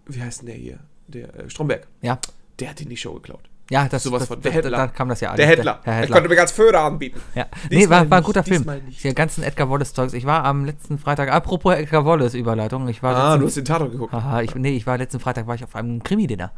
[0.07, 0.79] wie heißt denn der hier?
[1.09, 1.87] Der äh, Stromberg.
[2.03, 2.19] Ja,
[2.59, 3.50] Der hat in die Show geklaut.
[3.71, 4.77] Ja das, Sowas das, von- der Händler.
[4.77, 5.39] Da kam das ja alles.
[5.39, 5.81] Der Händler.
[5.85, 6.15] Herr Ich Händler.
[6.17, 7.21] konnte mir ganz Föder anbieten.
[7.35, 7.47] Ja.
[7.71, 8.67] Nee, war, war ein nicht, guter Film.
[9.03, 10.13] Die ganzen Edgar Wallace-Zeugs.
[10.13, 13.65] Ich war am letzten Freitag, apropos Edgar Wallace-Überleitung, ich war Ah, letzten du hast den
[13.65, 14.13] Tatort geguckt.
[14.13, 16.53] Haha, ich, nee, ich war letzten Freitag war ich auf einem Krimi-Dinner.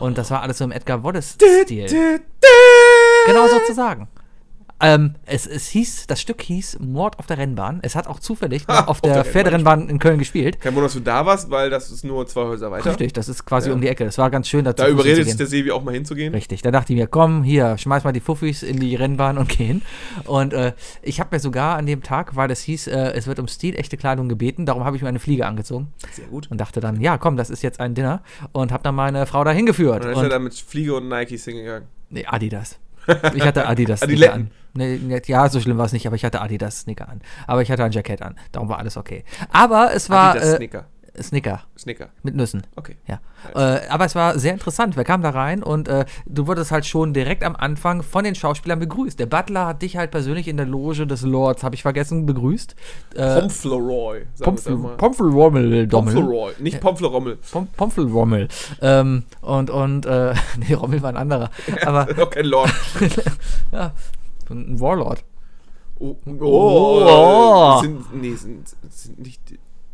[0.00, 1.86] Und das war alles so im Edgar Wallace-Stil.
[3.26, 4.08] Genau sozusagen.
[4.82, 7.78] Ähm, es, es hieß, das Stück hieß Mord auf der Rennbahn.
[7.82, 10.60] Es hat auch zufällig Ha, auf der der Rennbahn Pferderennbahn in Köln gespielt.
[10.60, 12.90] Kein Wunder, dass du da warst, weil das ist nur zwei Häuser weiter.
[12.90, 13.74] Richtig, das ist quasi Ja.
[13.74, 14.04] um die Ecke.
[14.04, 16.34] Das war ganz schön, dazu Da überredet sich der Sebi auch mal hinzugehen.
[16.34, 19.48] Richtig, da dachte ich mir, komm, hier, schmeiß mal die Fuffis in die Rennbahn und
[19.48, 19.82] gehen.
[20.24, 23.38] Und äh, ich habe mir sogar an dem Tag, weil es hieß, äh, es wird
[23.38, 26.50] um stilechte Kleidung gebeten, darum habe ich mir eine Fliege angezogen Sehr gut.
[26.50, 29.44] und dachte dann, ja, komm, das ist jetzt ein Dinner und habe dann meine Frau
[29.44, 29.96] da hingeführt.
[29.96, 31.86] Und dann ist Und, er da mit Fliege und Nikes hingegangen.
[32.10, 32.78] nee, Adidas.
[33.34, 34.50] Ich hatte Adidas Sneaker an.
[35.26, 37.20] Ja, so schlimm war es nicht, aber ich hatte Adidas Sneaker an.
[37.46, 38.36] Aber ich hatte ein Jackett an.
[38.52, 39.24] Darum war alles okay.
[39.50, 40.82] Aber es war Adidas äh,
[41.20, 41.62] Snicker.
[41.76, 42.62] Snicker mit Nüssen.
[42.76, 42.96] Okay.
[43.06, 43.20] Ja.
[43.54, 44.96] Äh, aber es war sehr interessant.
[44.96, 48.34] Wir kamen da rein und äh, du wurdest halt schon direkt am Anfang von den
[48.34, 49.18] Schauspielern begrüßt.
[49.18, 52.74] Der Butler hat dich halt persönlich in der Loge des Lords, habe ich vergessen, begrüßt.
[53.14, 54.22] Äh, Pomfleroy.
[55.86, 56.14] Dommel.
[56.14, 56.52] Pomfleroy.
[56.60, 57.38] Nicht Pomflerommel.
[57.50, 58.48] Pom Pomfelrommel.
[58.80, 61.50] Ähm, und, und, äh, nee, Rommel war ein anderer.
[61.84, 62.72] Aber, Noch kein Lord.
[63.72, 63.92] ja,
[64.50, 65.24] ein Warlord.
[65.98, 67.80] Oh, oh, Oh.
[67.80, 69.40] Sind, nee, sind, sind nicht.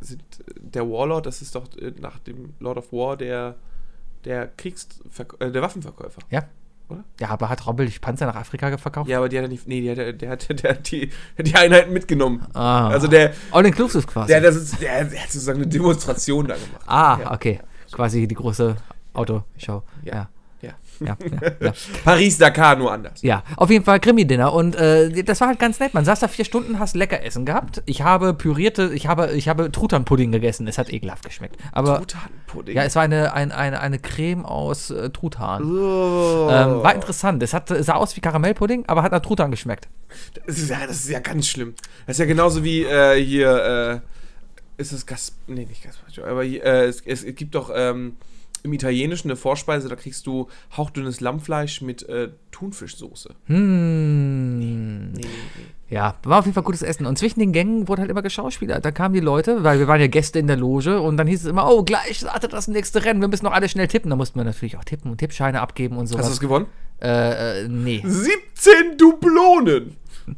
[0.00, 0.22] Sind,
[0.60, 3.56] der Warlord, das ist doch äh, nach dem Lord of War der,
[4.24, 4.86] der Kriegs.
[5.40, 6.20] Äh, der Waffenverkäufer.
[6.30, 6.44] Ja.
[6.88, 7.04] Oder?
[7.20, 9.10] Ja, aber hat Rommel die Panzer nach Afrika verkauft?
[9.10, 9.68] Ja, aber der hat nicht.
[9.68, 12.46] Nee, der, der, der, hat, der hat die, die Einheiten mitgenommen.
[12.54, 12.88] Ah.
[12.88, 13.34] Also der.
[13.50, 14.28] All inclusive quasi.
[14.28, 16.82] Der, der, ist- der, der hat sozusagen eine Demonstration da gemacht.
[16.86, 17.32] ah, Ja.
[17.32, 17.60] okay.
[17.92, 18.76] Quasi die große
[19.14, 19.82] Autoshow.
[20.04, 20.14] Ja.
[20.14, 20.28] Ja.
[21.00, 21.16] Ja.
[21.60, 21.72] Ja.
[22.04, 23.22] Paris-Dakar nur anders.
[23.22, 25.94] Ja, auf jeden Fall Krimi-Dinner und äh, das war halt ganz nett.
[25.94, 27.82] Man saß da vier Stunden, hast lecker Essen gehabt.
[27.86, 30.66] Ich habe pürierte, ich habe, ich habe Truthahn-Pudding gegessen.
[30.66, 31.56] Es hat ekelhaft geschmeckt.
[31.72, 32.76] Aber Truthahn-Pudding.
[32.76, 35.64] ja, es war eine, ein, eine, eine Creme aus äh, Truthahn.
[35.64, 36.48] Oh.
[36.50, 37.42] Ähm, war interessant.
[37.42, 39.88] Es hat, sah aus wie Karamellpudding, aber hat nach Truthahn geschmeckt.
[40.46, 41.74] Das ist, ja, das ist ja ganz schlimm.
[42.06, 44.02] Das ist ja genauso wie äh, hier,
[44.76, 45.36] äh, ist es Gas...
[45.46, 48.16] Nee, nicht Gaspacho, aber hier, äh, es, es gibt doch ähm,
[48.68, 53.34] im Italienischen eine Vorspeise, da kriegst du hauchdünnes Lammfleisch mit äh, Thunfischsoße.
[53.46, 54.58] Hm.
[54.58, 55.24] Nee, nee, nee.
[55.90, 57.06] Ja, war auf jeden Fall gutes Essen.
[57.06, 58.84] Und zwischen den Gängen wurde halt immer geschauspielert.
[58.84, 61.44] Da kamen die Leute, weil wir waren ja Gäste in der Loge und dann hieß
[61.44, 64.10] es immer, oh, gleich startet das nächste Rennen, wir müssen noch alle schnell tippen.
[64.10, 66.66] Da mussten wir natürlich auch tippen und Tippscheine abgeben und Hast du das gewonnen?
[67.00, 68.02] Äh, äh, nee.
[68.04, 69.96] 17 Dublonen!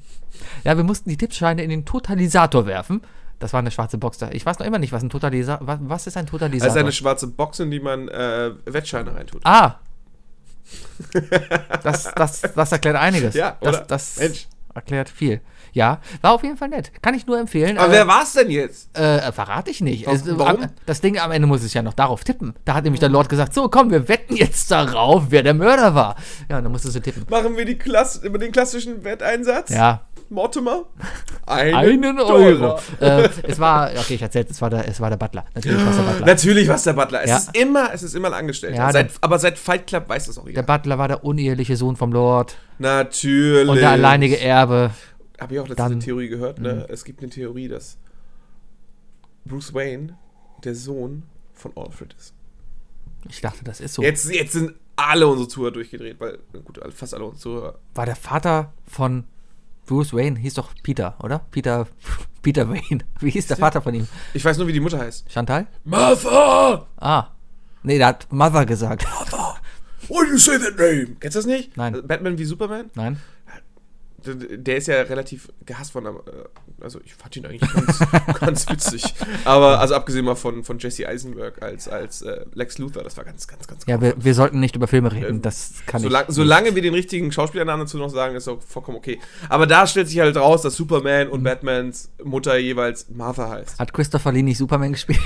[0.64, 3.00] Ja, wir mussten die Tippscheine in den Totalisator werfen.
[3.40, 4.30] Das war eine schwarze Box da.
[4.30, 5.66] Ich weiß noch immer nicht, was ein Totalisator.
[5.66, 6.68] Was, was ist ein Das Totalisator?
[6.76, 9.40] ist eine schwarze Box, in die man äh, Wettscheine reintut.
[9.44, 9.80] ah!
[11.82, 13.34] Das, das, das erklärt einiges.
[13.34, 13.72] Ja, oder?
[13.72, 14.46] das, das Mensch.
[14.74, 15.40] erklärt viel.
[15.72, 16.92] Ja, war auf jeden Fall nett.
[17.02, 17.78] Kann ich nur empfehlen.
[17.78, 18.96] Aber Äh, wer war's denn jetzt?
[18.98, 20.06] Äh, verrate ich nicht.
[20.06, 20.62] Warum- Es, warum?
[20.62, 22.54] am- das Ding am Ende muss ich ja noch darauf tippen.
[22.64, 25.94] Da hat nämlich der Lord gesagt, so komm, wir wetten jetzt darauf, wer der Mörder
[25.94, 26.16] war.
[26.48, 27.24] Ja, dann musstest du tippen.
[27.30, 29.70] Machen wir die Klass über den klassischen Wetteinsatz?
[29.70, 30.84] Ja, Mortimer?
[31.46, 32.20] Einen, einen.
[32.20, 32.78] Euro.
[33.00, 35.44] äh, es war, okay, ich erzählt, es war der, es war der Butler.
[35.54, 36.26] Natürlich war es der Butler.
[36.26, 37.22] Natürlich war es der Butler.
[37.24, 37.36] Es Ja.
[37.38, 38.76] ist immer, es ist immer ein Angestellter.
[38.76, 40.62] Ja, seit, der- aber seit Fight Club weiß das auch Der jeder.
[40.62, 43.68] Butler war der uneheliche Sohn vom Lord Natürlich.
[43.68, 44.90] und der alleinige Erbe.
[45.40, 45.74] Habe ich auch Mhm.
[45.78, 46.86] eine Theorie gehört, ne?
[46.88, 47.96] Es gibt eine Theorie, dass
[49.44, 50.16] Bruce Wayne
[50.64, 51.22] der Sohn
[51.54, 52.34] von Alfred ist.
[53.28, 54.02] Ich dachte, das ist so.
[54.02, 57.78] Jetzt, jetzt sind alle unsere Zuhörer durchgedreht, weil, gut, fast alle unsere Zuhörer.
[57.94, 59.24] War der Vater von
[59.86, 61.40] Bruce Wayne, hieß doch Peter, oder?
[61.50, 61.86] Peter,
[62.42, 63.04] Peter Wayne.
[63.20, 64.06] Wie hieß der Vater von ihm?
[64.34, 65.30] Ich weiß nur, wie die Mutter heißt.
[65.30, 65.66] Chantal?
[65.84, 66.86] Martha!
[66.96, 67.28] Ah.
[67.82, 69.04] Nee, der hat Mother gesagt.
[70.08, 71.16] Why do you say that name?
[71.20, 71.76] Kennst du das nicht?
[71.76, 72.02] Nein.
[72.06, 72.90] Batman wie Superman?
[72.94, 73.18] Nein?
[74.24, 76.10] Der ist ja relativ gehasst von, äh,
[76.80, 77.98] also ich fand ihn eigentlich ganz,
[78.40, 79.14] ganz witzig.
[79.44, 83.24] Aber, also abgesehen mal von, von Jesse Eisenberg als, als äh, Lex Luthor, das war
[83.24, 85.42] ganz, ganz, ganz Ja, wir, wir sollten nicht über Filme reden.
[85.42, 86.34] Das kann Solang, ich.
[86.34, 89.18] solange wir den richtigen Schauspielernamen dazu noch sagen, ist auch vollkommen okay.
[89.48, 91.32] Aber da stellt sich halt raus, dass Superman Mhm.
[91.32, 93.78] und Batmans Mutter jeweils Martha heißt.
[93.78, 95.18] Hat Christopher Lee nicht Superman gespielt?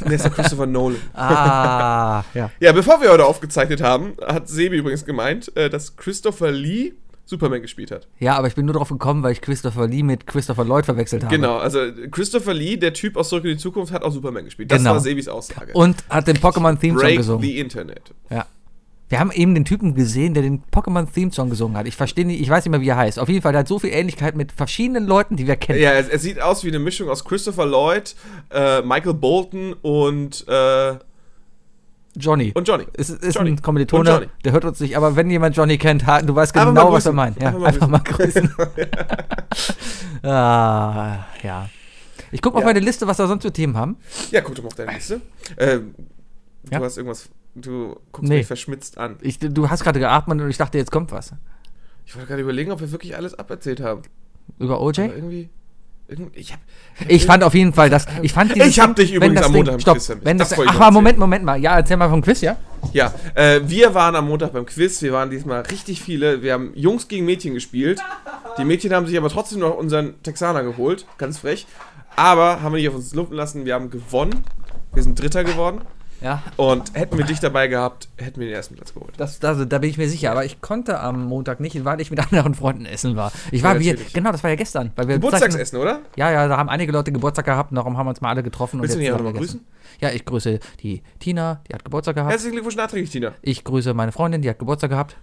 [0.00, 1.00] Der ist ja Christopher Nolan.
[1.14, 2.50] ah, ja.
[2.60, 6.94] Ja, bevor wir heute aufgezeichnet haben, hat Sebi übrigens gemeint, äh, dass Christopher Lee
[7.24, 8.08] Superman gespielt hat.
[8.18, 11.24] Ja, aber ich bin nur drauf gekommen, weil ich Christopher Lee mit Christopher Lloyd verwechselt
[11.24, 11.34] habe.
[11.34, 11.78] Genau, also
[12.10, 14.70] Christopher Lee, der Typ aus Zurück in die Zukunft, hat auch Superman gespielt.
[14.70, 14.92] Das Genau.
[14.92, 15.72] war Sebis Aussage.
[15.72, 17.42] Und hat den Pokémon-Theme-Song gesungen.
[17.42, 18.12] the Internet.
[18.28, 18.46] Ja.
[19.08, 21.86] Wir haben eben den Typen gesehen, der den Pokémon-Theme-Song gesungen hat.
[21.86, 23.18] Ich verstehe nicht, ich weiß nicht mehr, wie er heißt.
[23.18, 25.80] Auf jeden Fall, der hat so viel Ähnlichkeit mit verschiedenen Leuten, die wir kennen.
[25.80, 28.14] Ja, es, es sieht aus wie eine Mischung aus Christopher Lloyd,
[28.50, 30.94] äh, Michael Bolton und, äh,
[32.16, 32.52] Johnny.
[32.54, 32.86] und Johnny.
[32.94, 33.50] Es ist Johnny.
[33.52, 36.92] ein Kommilitone, der hört uns nicht, aber wenn jemand Johnny kennt, du weißt Einfach genau,
[36.92, 37.40] was er meint.
[37.42, 38.54] Ja, Einfach mal grüßen.
[40.22, 41.68] ah, ja.
[42.30, 42.66] Ich gucke mal Ja.
[42.66, 43.96] auf meine Liste, was wir sonst für Themen haben.
[44.30, 45.20] Ja, guck doch mal auf deine Liste.
[45.58, 45.94] Ähm,
[46.70, 46.78] Ja?
[46.78, 48.38] Du hast irgendwas, du guckst Nee.
[48.38, 49.16] mich verschmitzt an.
[49.20, 51.32] Ich, du hast gerade geatmet und ich dachte, jetzt kommt was.
[52.06, 54.02] Ich wollte gerade überlegen, ob wir wirklich alles aberzählt haben.
[54.58, 55.00] Über Aber OJ?
[55.00, 55.50] irgendwie, irgendwie
[56.34, 56.60] ich hab,
[57.08, 59.60] Ich fand auf jeden Fall, dass ich fand Ich hab dich übrigens das am Ding-
[59.60, 61.60] Montag im stopp, Quiz wenn Das das, Ach, mal, Moment, Moment mal.
[61.60, 62.56] Ja, erzähl mal vom Quiz, ja?
[62.92, 65.00] Ja, äh, wir waren am Montag beim Quiz.
[65.02, 66.42] Wir waren diesmal richtig viele.
[66.42, 68.00] Wir haben Jungs gegen Mädchen gespielt.
[68.58, 71.06] Die Mädchen haben sich aber trotzdem noch unseren Texaner geholt.
[71.18, 71.66] Ganz frech.
[72.16, 73.64] Aber haben wir nicht auf uns lumpen lassen.
[73.64, 74.42] Wir haben gewonnen.
[74.92, 75.80] Wir sind Dritter geworden.
[76.22, 76.42] Ja.
[76.56, 79.14] Und hätten wir dich dabei gehabt, hätten wir den ersten Platz geholt.
[79.16, 82.10] Das, das, da bin ich mir sicher, aber ich konnte am Montag nicht, weil ich
[82.10, 83.32] mit anderen Freunden essen war.
[83.50, 84.12] Ich war Ja, wie, natürlich.
[84.12, 84.92] genau, das war ja gestern.
[84.96, 86.00] Weil wir Geburtstagsessen, oder?
[86.16, 88.80] Ja, ja, da haben einige Leute Geburtstag gehabt, darum haben wir uns mal alle getroffen.
[88.80, 89.64] Willst du jetzt nicht auch nochmal gegessen.
[90.00, 92.30] Ja, ich grüße die Tina, die hat Geburtstag gehabt.
[92.30, 93.32] Herzlichen Glückwunsch nachträglich, Tina.
[93.42, 95.16] Ich grüße meine Freundin, die hat Geburtstag gehabt.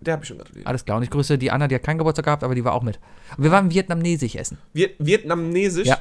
[0.00, 0.66] Der hab ich schon gratuliert.
[0.66, 0.96] Alles klar.
[0.96, 2.98] Und ich grüße die Anna, die hat keinen Geburtstag gehabt, aber die war auch mit.
[3.36, 4.58] Und wir waren vietnamesisch essen.
[4.74, 5.86] Viet Vietnamesisch?
[5.86, 5.98] Ja.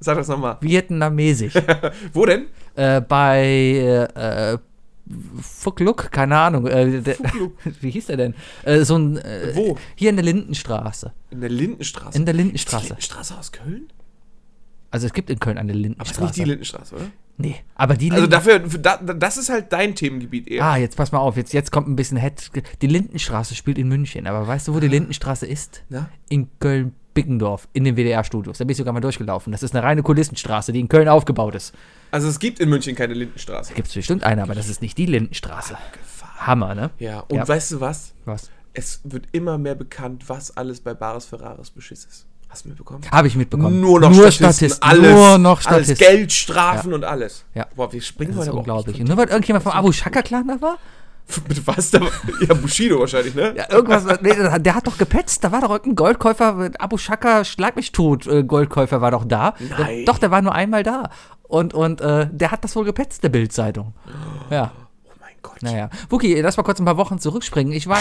[0.00, 0.56] Sag das nochmal.
[0.60, 1.54] Vietnamesisch.
[2.12, 2.46] Wo denn?
[2.76, 4.58] äh, bei äh,
[5.40, 6.66] Fuck Look, keine Ahnung.
[6.66, 7.16] Äh, der,
[7.80, 8.34] wie hieß der denn?
[8.64, 9.16] Äh, so ein.
[9.18, 9.76] Äh, Wo?
[9.96, 11.12] Hier in der Lindenstraße.
[11.30, 12.16] In der Lindenstraße.
[12.18, 12.86] In der Ist die Lindenstraße.
[12.88, 13.88] Lindenstraße aus Köln?
[14.90, 16.22] Also es gibt in Köln eine Aber ist Lindenstraße.
[16.22, 17.04] nicht die Lindenstraße, oder?
[17.36, 20.64] nee, aber die Also Linden dafür, für da, das ist halt dein Themengebiet eher.
[20.64, 22.50] Ah, jetzt pass mal auf, jetzt, jetzt kommt ein bisschen Head.
[22.80, 25.84] Die Lindenstraße spielt in München, aber weißt du, wo die Lindenstraße ist?
[25.90, 26.08] Na?
[26.30, 26.48] In
[27.22, 28.58] Köln-Bickendorf, in den WDR-Studios.
[28.58, 29.50] Da bin ich sogar mal durchgelaufen.
[29.52, 31.74] Das ist eine reine Kulissenstraße, die in Köln aufgebaut ist.
[32.10, 33.74] Also es gibt in München keine Lindenstraße.
[33.74, 35.76] Gibt es bestimmt eine, aber das ist nicht die Lindenstraße.
[36.38, 36.90] Hammer, ne?
[36.98, 37.48] Ja, und Ja.
[37.48, 38.12] weißt du was?
[38.24, 38.50] Was?
[38.72, 42.26] Es wird immer mehr bekannt, was alles bei Bares Ferraris Beschiss ist.
[42.48, 43.02] Hast du mitbekommen?
[43.10, 43.80] Habe ich mitbekommen.
[43.80, 44.88] Nur noch nur Statisten, Statisten.
[44.88, 45.12] alles.
[45.14, 46.06] Nur noch Alles Statisten.
[46.06, 47.44] Geld, Strafen und alles.
[47.54, 47.66] Ja.
[47.76, 48.98] Boah, wir springen Das ist heute auch unglaublich.
[48.98, 50.78] nicht nur weil irgendjemand vom Abu Shaka-Clan da war?
[51.48, 51.90] Mit was?
[51.90, 52.00] Da,
[52.48, 53.54] ja, Bushido wahrscheinlich, ne?
[53.56, 54.04] Ja, irgendwas.
[54.22, 55.44] Nee, der hat doch gepetzt.
[55.44, 56.70] Da war doch irgendein Goldkäufer.
[56.78, 58.26] Abu Shaka, schlag mich tot.
[58.26, 59.54] Äh, Goldkäufer war doch da.
[59.78, 60.04] Nein.
[60.06, 61.10] doch, der war nur einmal da.
[61.42, 63.92] Und, und äh, der hat das wohl gepetzt, der Bildzeitung.
[64.50, 64.72] Ja.
[65.04, 65.62] Oh mein Gott.
[65.62, 65.90] Naja.
[66.08, 67.72] Wookie, lass mal kurz ein paar Wochen zurückspringen.
[67.72, 67.98] Ich war.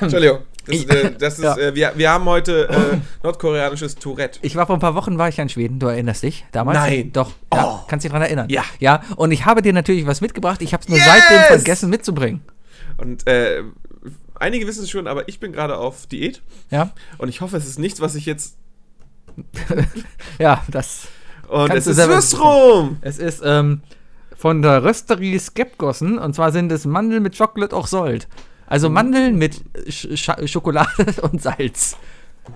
[0.00, 0.38] Entschuldigung.
[0.68, 1.56] Das, äh, das ist, Ja.
[1.56, 4.38] äh, wir, wir haben heute äh, nordkoreanisches Tourette.
[4.42, 5.78] ich war vor ein paar Wochen war ich ja in Schweden.
[5.78, 6.78] Du erinnerst dich damals?
[6.78, 7.12] Nein.
[7.12, 7.32] Doch.
[7.52, 7.84] Ja, Oh.
[7.88, 8.48] Kannst dich daran erinnern?
[8.50, 8.62] Ja.
[8.78, 9.02] Ja.
[9.16, 10.62] Und ich habe dir natürlich was mitgebracht.
[10.62, 11.06] Ich habe es nur Yes!
[11.06, 12.40] seitdem vergessen mitzubringen.
[12.98, 13.62] Und äh,
[14.34, 16.42] einige wissen es schon, aber ich bin gerade auf Diät.
[16.70, 16.90] Ja.
[17.18, 18.56] Und ich hoffe, es ist nichts, was ich jetzt.
[20.38, 21.08] Ja, das.
[21.48, 22.98] Und es ist Würstrum!
[23.00, 23.80] Es ist ähm,
[24.36, 28.28] von der Rösterie Skepgossen und zwar sind es Mandeln mit Chocolate auch Sold.
[28.68, 30.88] Also Mandeln mit Sch Sch Schokolade
[31.22, 31.96] und Salz.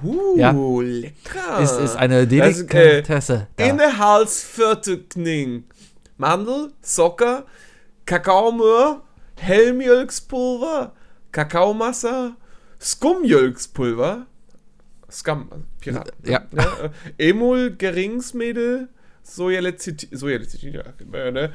[0.03, 0.53] Uh, Ja.
[0.53, 1.61] lecker.
[1.61, 3.49] Es ist eine Also, äh, Delikatesse.
[3.57, 3.65] da.
[3.65, 5.65] In der Halsviertelkning.
[6.19, 7.45] Mandel, Zucker,
[8.07, 9.03] Kakaomöhr,
[9.37, 10.93] Hellmjölkspulver,
[11.33, 12.33] Kakaomasse,
[12.81, 14.27] Skummjölkspulver,
[15.11, 16.13] Scum, also Piraten.
[16.31, 16.43] Ja.
[17.19, 18.89] äh, Emul, Geringsmädel,
[19.23, 21.53] Sojalecithin, Sojalecithin, ja, ne?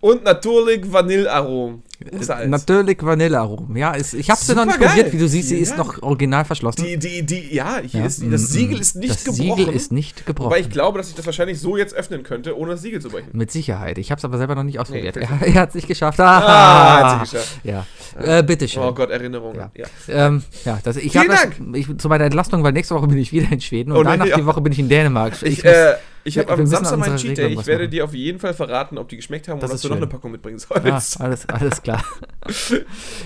[0.00, 1.82] Und natürlich Vanillearom.
[2.20, 2.48] Salz.
[2.48, 3.76] Natürlich Vanillearomen.
[3.76, 4.94] Ja, ist, ich habe sie noch nicht Supergeil.
[4.96, 5.12] probiert.
[5.14, 5.96] Wie du siehst, sie Vielen ist Dank.
[5.98, 6.84] noch original verschlossen.
[6.84, 9.56] Die, die, die, ja, hier Ja, ist, das mm, Siegel ist nicht das gebrochen.
[9.58, 10.46] Siegel ist nicht gebrochen.
[10.50, 13.08] Wobei ich glaube, dass ich das wahrscheinlich so jetzt öffnen könnte, ohne das Siegel zu
[13.10, 13.28] brechen.
[13.32, 13.98] Mit Sicherheit.
[13.98, 15.16] Ich habe es aber selber noch nicht ausprobiert.
[15.16, 16.18] Nee, er, er hat es nicht geschafft.
[16.20, 17.58] Ah, hat sie geschafft.
[17.64, 17.86] Ja.
[18.18, 18.82] Äh, bitteschön.
[18.82, 19.56] Oh Gott, Erinnerungen.
[19.58, 19.70] Ja.
[20.08, 20.26] Ja.
[20.26, 23.18] Ähm, ja, das, ich Vielen hab das, ich, zu meiner Entlastung, weil nächste Woche bin
[23.18, 24.36] ich wieder in Schweden und Oh, danach ja.
[24.36, 25.34] die Woche bin ich in Dänemark.
[25.42, 25.94] Ich, muss- äh,
[26.24, 27.52] ich habe am Samstag meinen Cheat Day.
[27.52, 29.88] Ich werde dir auf jeden Fall verraten, ob die geschmeckt haben Das ist dass du
[29.88, 31.20] noch eine Packung mitbringen ja, sollst.
[31.20, 31.91] alles, alles klar.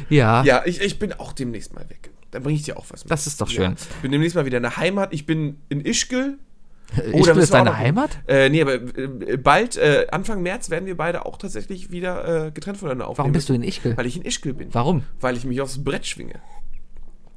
[0.08, 2.10] Ja, Ja, ich, ich bin auch demnächst mal weg.
[2.30, 3.10] Dann bringe ich dir auch was mit.
[3.10, 3.62] das ist doch schön.
[3.62, 3.72] Ja.
[3.72, 5.12] Ich bin demnächst mal wieder in der Heimat.
[5.12, 6.38] Ich bin in Ischgl.
[7.12, 8.18] Oh, Ischgl ist deine Heimat?
[8.28, 12.50] Äh, nee, aber äh, bald, äh, Anfang März, werden wir beide auch tatsächlich wieder äh,
[12.50, 13.24] getrennt voneinander aufnehmen.
[13.24, 13.96] Warum bist du in Ischgl?
[13.96, 14.72] Weil ich in Ischgl bin.
[14.72, 15.02] Warum?
[15.20, 16.40] Weil ich mich aufs Brett schwinge.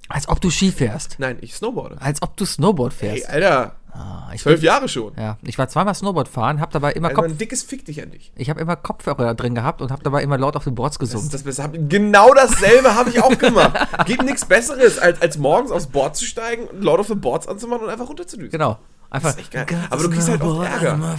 [0.09, 1.15] Als ob du Ski fährst.
[1.19, 2.01] Nein, ich snowboarde.
[2.01, 3.29] Als ob du Snowboard Hey, fährst.
[3.29, 5.13] Alter, Ah, ich zwölf bin, Jahre schon.
[5.17, 8.01] ja, ich war zweimal Snowboard fahren, hab dabei immer Also Kopf, ein dickes Fick dich
[8.03, 8.31] an dich.
[8.35, 11.09] ich habe immer Kopfhörer drin gehabt und hab dabei immer laut auf den Boards Das
[11.09, 11.33] ist gesummt.
[11.33, 11.69] das Beste.
[11.87, 13.75] Genau dasselbe habe ich auch gemacht.
[14.05, 17.85] Gibt nichts Besseres, als, als morgens aufs Board zu steigen, Lord of the Boards anzumachen
[17.85, 18.51] und einfach runterzudüsen.
[18.51, 18.77] Genau.
[19.09, 19.29] Einfach.
[19.29, 19.87] Das ist echt geil.
[19.89, 21.17] Aber du kriegst halt oft Ärger.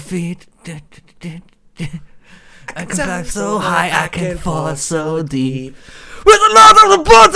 [2.78, 5.74] I can fly so high, I can fall so deep.
[6.24, 7.34] With the lords of the boards.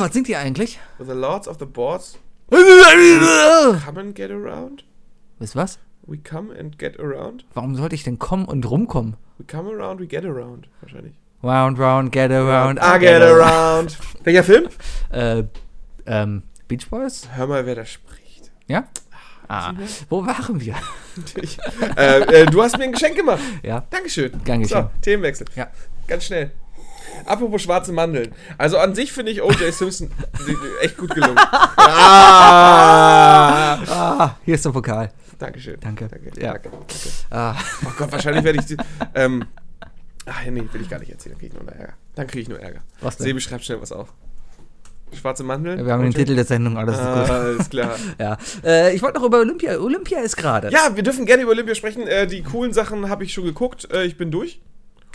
[0.00, 0.78] Was singt ihr eigentlich?
[0.98, 2.18] With the Lords of the Boards,
[2.50, 4.84] come and get around.
[5.38, 5.78] Wisst was?
[6.06, 7.44] We come and get around.
[7.54, 9.16] Warum sollte ich denn kommen und rumkommen?
[9.38, 10.68] We come around, we get around.
[10.80, 11.14] Wahrscheinlich.
[11.42, 12.78] Round, round, get around.
[12.78, 13.98] I get around.
[14.22, 14.68] Welcher Film?
[15.10, 15.44] Äh,
[16.06, 17.28] ähm, Beach Boys?
[17.34, 18.50] Hör mal, wer da spricht.
[18.66, 18.84] Ja?
[19.48, 19.72] Ah,
[20.08, 20.74] wo waren wir?
[21.96, 23.38] Äh, äh, du hast mir ein Geschenk gemacht.
[23.62, 23.84] Ja.
[23.88, 24.32] Dankeschön.
[24.42, 24.64] Geschehen.
[24.64, 25.46] So, Themenwechsel.
[25.54, 25.68] Ja.
[26.08, 26.50] Ganz schnell.
[27.26, 28.32] Apropos schwarze Mandeln.
[28.58, 29.72] Also an sich finde ich O.J.
[29.72, 30.10] Simpson
[30.82, 31.38] echt gut gelungen.
[32.68, 33.74] ah!
[33.88, 35.10] Ah, hier ist der Pokal.
[35.38, 35.76] Dankeschön.
[35.80, 36.08] Danke.
[36.08, 36.30] Danke.
[36.40, 36.52] Ja.
[36.52, 36.70] Danke.
[36.70, 36.86] Danke.
[37.30, 37.54] Ah,
[37.86, 38.66] Oh Gott, wahrscheinlich werde ich.
[38.66, 38.76] die-
[39.14, 39.44] Ähm,
[40.26, 41.34] ach nee, will ich gar nicht erzählen.
[41.34, 41.92] Dann kriege ich nur Ärger.
[42.14, 42.80] Dann kriege ich nur Ärger.
[43.00, 43.24] Was denn?
[43.26, 44.12] Sebi, schreib schnell was auf.
[45.12, 45.84] Schwarze Mandeln?
[45.84, 46.12] wir haben den?
[46.14, 47.30] Titel der Sendung, alles ist Ah, gut.
[47.30, 47.94] alles klar.
[48.18, 48.36] Ja.
[48.64, 49.78] Äh, ich wollte noch über Olympia.
[49.78, 50.70] Olympia ist gerade.
[50.70, 52.06] Ja, wir dürfen gerne über Olympia sprechen.
[52.06, 53.88] Äh, die coolen Sachen habe ich schon geguckt.
[53.92, 54.60] Äh, ich bin durch.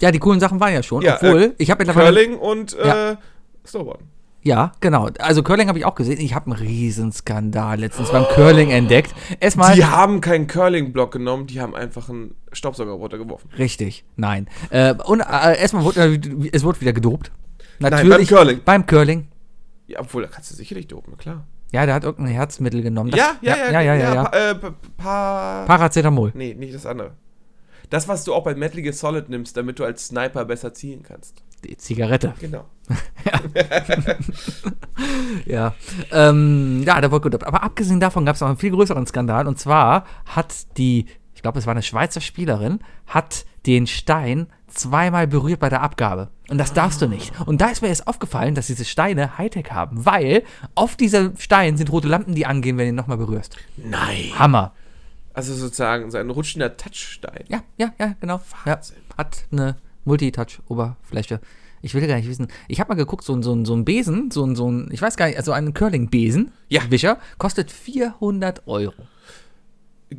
[0.02, 1.02] Ja, die coolen Sachen waren ja schon.
[1.02, 1.86] Ja, obwohl, äh, ich habe.
[1.86, 3.18] Curling und äh, Ja.
[3.66, 4.08] Snowboarden.
[4.42, 5.10] Ja, genau.
[5.20, 6.20] Also Curling habe ich auch gesehen.
[6.22, 9.14] Ich habe einen Riesenskandal letztens beim Curling entdeckt.
[9.42, 9.76] Erstmal.
[9.76, 13.50] Die haben keinen Curling-Block genommen, die haben einfach einen Staubsaugerroboter geworfen.
[13.58, 14.48] Richtig, nein.
[14.70, 17.32] Äh, und äh, erstmal wurde äh, es wurde wieder gedopt.
[17.80, 18.30] beim Natürlich.
[18.30, 18.62] Curling.
[18.64, 19.28] Beim Curling.
[19.88, 21.46] Ja, obwohl, da kannst du sicherlich dopen, klar.
[21.72, 23.12] Ja, der hat irgendein Herzmittel genommen.
[23.12, 24.24] Das- ja, ja, ja, ja, ja, ja, ja.
[24.24, 26.32] Pa, äh, pa, pa Paracetamol.
[26.34, 27.12] Nee, nicht das andere.
[27.90, 31.04] Das, was du auch bei Metal Gear Solid nimmst, damit du als Sniper besser zielen
[31.04, 31.44] kannst.
[31.64, 32.34] Die Zigarette.
[32.40, 32.66] Genau.
[35.46, 35.74] Ja.
[36.12, 37.46] Ähm, ja, der wurde gedopt.
[37.46, 39.48] Aber abgesehen davon gab es noch einen viel größeren Skandal.
[39.48, 45.28] Und zwar hat die, ich glaube, es war eine Schweizer Spielerin, hat den Stein zweimal
[45.28, 46.30] berührt bei der Abgabe.
[46.50, 47.32] Und das darfst du nicht.
[47.46, 50.44] Und da ist mir jetzt aufgefallen, dass diese Steine Hightech haben, weil
[50.76, 53.56] auf dieser Stein sind rote Lampen, die angehen, wenn du ihn nochmal berührst.
[53.78, 54.32] Nein.
[54.38, 54.74] Hammer.
[55.40, 57.46] Also sozusagen so ein rutschender Touchstein.
[57.48, 58.42] Ja, ja, ja, genau.
[58.66, 58.80] Ja,
[59.18, 61.40] hat eine Multitouch-Oberfläche.
[61.82, 62.50] Ich will gar nicht wissen.
[62.68, 65.02] Ich habe mal geguckt, so, ein- so, so ein Besen, so ein, so ein, ich
[65.02, 66.82] weiß gar nicht, also ein Curling-Besen, Ja.
[66.90, 68.94] Wischer, kostet 400 Euro.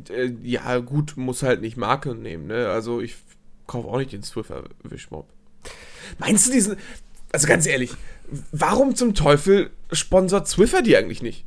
[0.09, 2.69] Äh, ja, gut, muss halt nicht Marke nehmen, ne?
[2.69, 3.15] Also ich
[3.67, 5.27] kaufe auch nicht den Swiffer Wischmob.
[6.17, 6.77] Meinst du diesen.
[7.31, 7.91] Also ganz ehrlich,
[8.51, 11.45] warum zum Teufel sponsort Swiffer die eigentlich nicht?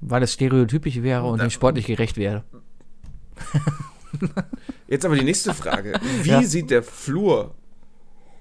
[0.00, 2.44] Weil es stereotypisch wäre und dem sportlich gerecht wäre.
[4.88, 5.98] Jetzt aber die nächste Frage.
[6.22, 6.42] Wie Ja.
[6.42, 7.54] sieht der Flur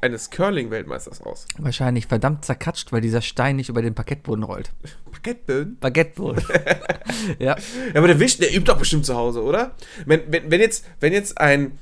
[0.02, 1.46] eines Curling-Weltmeisters aus?
[1.58, 4.72] Wahrscheinlich verdammt zerkatscht, weil dieser Stein nicht über den Parkettboden rollt.
[5.12, 5.78] Parkettböden?
[5.80, 6.44] Baguetteboden.
[7.40, 7.56] ja.
[7.56, 9.76] Ja, aber der Wisch, der übt doch bestimmt zu Hause, oder?
[10.06, 11.80] Wenn, wenn, wenn, jetzt, wenn jetzt ein,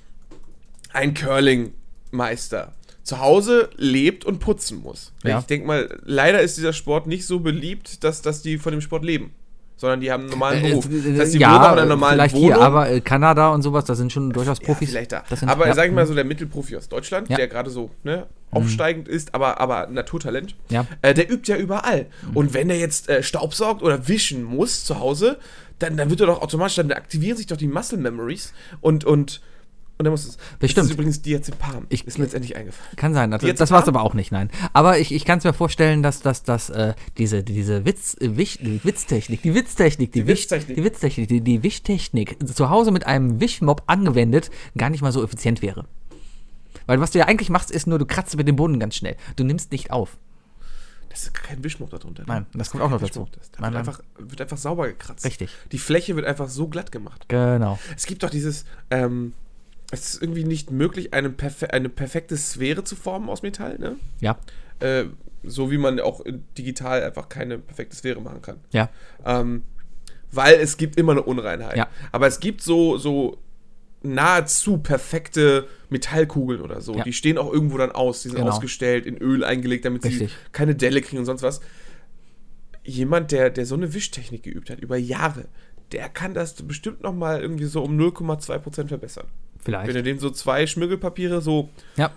[0.94, 5.12] ein Curling-Meister zu Hause lebt und putzen muss.
[5.24, 5.40] Ja.
[5.40, 8.82] Ich denke mal, leider ist dieser Sport nicht so beliebt, dass, dass die von dem
[8.82, 9.34] Sport leben.
[9.82, 10.86] Sondern die haben einen normalen Beruf.
[10.88, 12.48] Das heißt, die wohnen auch in einer normalen vielleicht Wohnung.
[12.50, 14.92] hier, aber äh, Kanada und sowas, da sind schon durchaus ja, Profis.
[14.92, 15.24] vielleicht da.
[15.34, 17.34] Sind, aber ja, sag ich mal so, der Mittelprofi aus Deutschland, Ja.
[17.34, 17.38] Mhm.
[17.38, 20.86] der gerade so ne, aufsteigend ist, aber, aber Naturtalent, Ja.
[21.02, 22.06] äh, der übt ja überall.
[22.36, 25.38] Und wenn er jetzt äh, Staubsaugt oder wischen muss zu Hause,
[25.80, 29.42] dann, dann wird er doch automatisch, dann aktivieren sich doch die Muscle Memories und, und,
[30.02, 30.38] und dann muss es.
[30.60, 30.78] Bestimmt.
[30.80, 31.86] Das ist übrigens Diazepam.
[31.90, 32.96] Ich- ist mir letztendlich eingefallen.
[32.96, 33.96] Kann sein, das, das war es ab?
[33.96, 34.50] aber auch nicht, nein.
[34.74, 38.36] Aber ich, ich kann es mir vorstellen, dass, dass, dass äh, diese, diese Witz, äh,
[38.36, 40.76] Wisch, Witztechnik, die Witztechnik, die, Die Wisch, Witztechnik.
[40.76, 45.24] die Witztechnik, die, die Wischtechnik zu Hause mit einem Wischmob angewendet gar nicht mal so
[45.24, 45.86] effizient wäre.
[46.88, 49.16] Weil was du ja eigentlich machst, ist nur, du kratzt mit dem Boden ganz schnell.
[49.36, 50.18] Du nimmst nicht auf.
[51.10, 52.22] Das ist kein Wischmob da drunter.
[52.24, 52.28] ne?
[52.28, 53.28] Nein, das kommt auch noch dazu.
[53.38, 55.26] Das, da wird, einfach, wird einfach sauber gekratzt.
[55.26, 55.52] Richtig.
[55.74, 57.26] Die Fläche wird einfach so glatt gemacht.
[57.28, 57.78] Genau.
[57.98, 59.34] Es gibt doch dieses, ähm,
[59.92, 63.98] es ist irgendwie nicht möglich, eine, perfe eine perfekte Sphäre zu formen aus Metall, ne?
[64.20, 64.38] Ja.
[64.80, 65.06] Äh,
[65.44, 66.22] so wie man auch
[66.58, 68.58] digital einfach keine perfekte Sphäre machen kann.
[68.72, 68.90] Ja.
[69.26, 69.64] Ähm,
[70.32, 71.76] weil es gibt immer eine Unreinheit.
[71.78, 71.88] Ja.
[72.12, 73.38] Aber es gibt so, so
[74.04, 76.96] nahezu perfekte Metallkugeln oder so.
[76.96, 77.04] Ja.
[77.04, 78.22] Die stehen auch irgendwo dann aus.
[78.22, 78.50] Die sind Genau.
[78.52, 80.32] ausgestellt, in Öl eingelegt, damit Richtig.
[80.32, 81.62] sie keine Delle kriegen und sonst was.
[82.84, 85.46] Jemand, der, der so eine Wischtechnik geübt hat, über Jahre,
[85.92, 89.26] der kann das bestimmt noch mal irgendwie so um 0,2% verbessern.
[89.56, 89.96] Wenn Vielleicht.
[89.96, 92.12] du dem so zwei Schmirgelpapiere so Ja.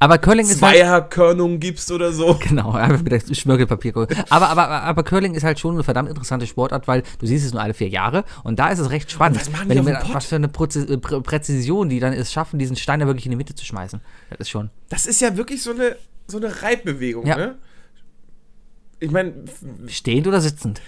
[0.00, 2.34] Aber Curling ist halt, Zweierkörnung gibst oder so.
[2.48, 3.94] Genau, mit der Schmirgelpapier.
[4.28, 7.52] Aber, aber, aber Curling ist halt schon eine verdammt interessante Sportart, weil du siehst es
[7.52, 9.38] nur alle vier Jahre und da ist es recht spannend.
[9.40, 12.58] was machen wenn die mit, was für eine äh, Prä Präzision die dann es schaffen,
[12.58, 14.00] diesen Stein da wirklich in die Mitte zu schmeißen.
[14.30, 14.70] Das ist schon.
[14.88, 15.94] Das ist ja wirklich so eine,
[16.26, 17.36] so eine Reibbewegung, Ja.
[17.36, 17.54] ne?
[19.00, 19.32] Ich meine,
[19.86, 20.80] Stehend oder sitzend?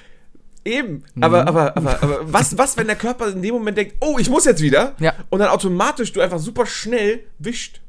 [0.65, 1.05] Eben.
[1.15, 1.23] Mhm.
[1.23, 4.29] Aber, aber, aber, aber was, was, wenn der Körper in dem Moment denkt, oh, ich
[4.29, 4.95] muss jetzt wieder?
[4.99, 5.15] Ja.
[5.31, 7.81] Und dann automatisch du einfach super schnell wischt.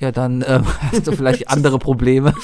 [0.00, 2.34] Ja, dann ähm, hast du vielleicht andere Probleme.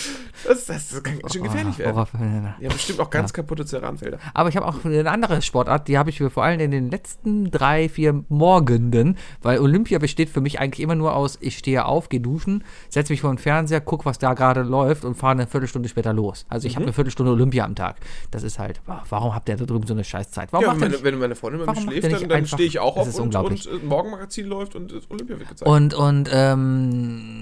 [0.49, 1.97] Das, das kann ganz schön gefährlich werden.
[1.97, 4.19] Horror- Ja, bestimmt auch ganz kaputte Ceranfelder.
[4.33, 6.91] Aber ich habe auch eine andere Sportart, die habe ich mir vor allem in den
[6.91, 11.85] letzten drei, vier Morgenden, weil Olympia besteht für mich eigentlich immer nur aus, ich stehe
[11.85, 15.33] auf, gehe duschen, setze mich vor den Fernseher, gucke, was da gerade läuft und fahre
[15.33, 16.47] eine Viertelstunde später los.
[16.49, 16.71] Also Mhm.
[16.71, 17.97] ich habe eine Viertelstunde Olympia am Tag.
[18.31, 18.81] Das ist halt,
[19.11, 20.53] warum habt ihr da drüben so eine Scheißzeit?
[20.53, 21.05] Warum Ja, macht wenn, nicht?
[21.05, 23.71] wenn meine Freundin bei mir schläft, dann, dann stehe ich auch auf und, und äh,
[23.85, 25.69] Morgenmagazin läuft und das Olympia wird gezeigt.
[25.71, 27.40] Und, und ähm,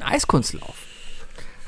[0.00, 0.74] Eiskunstlauf.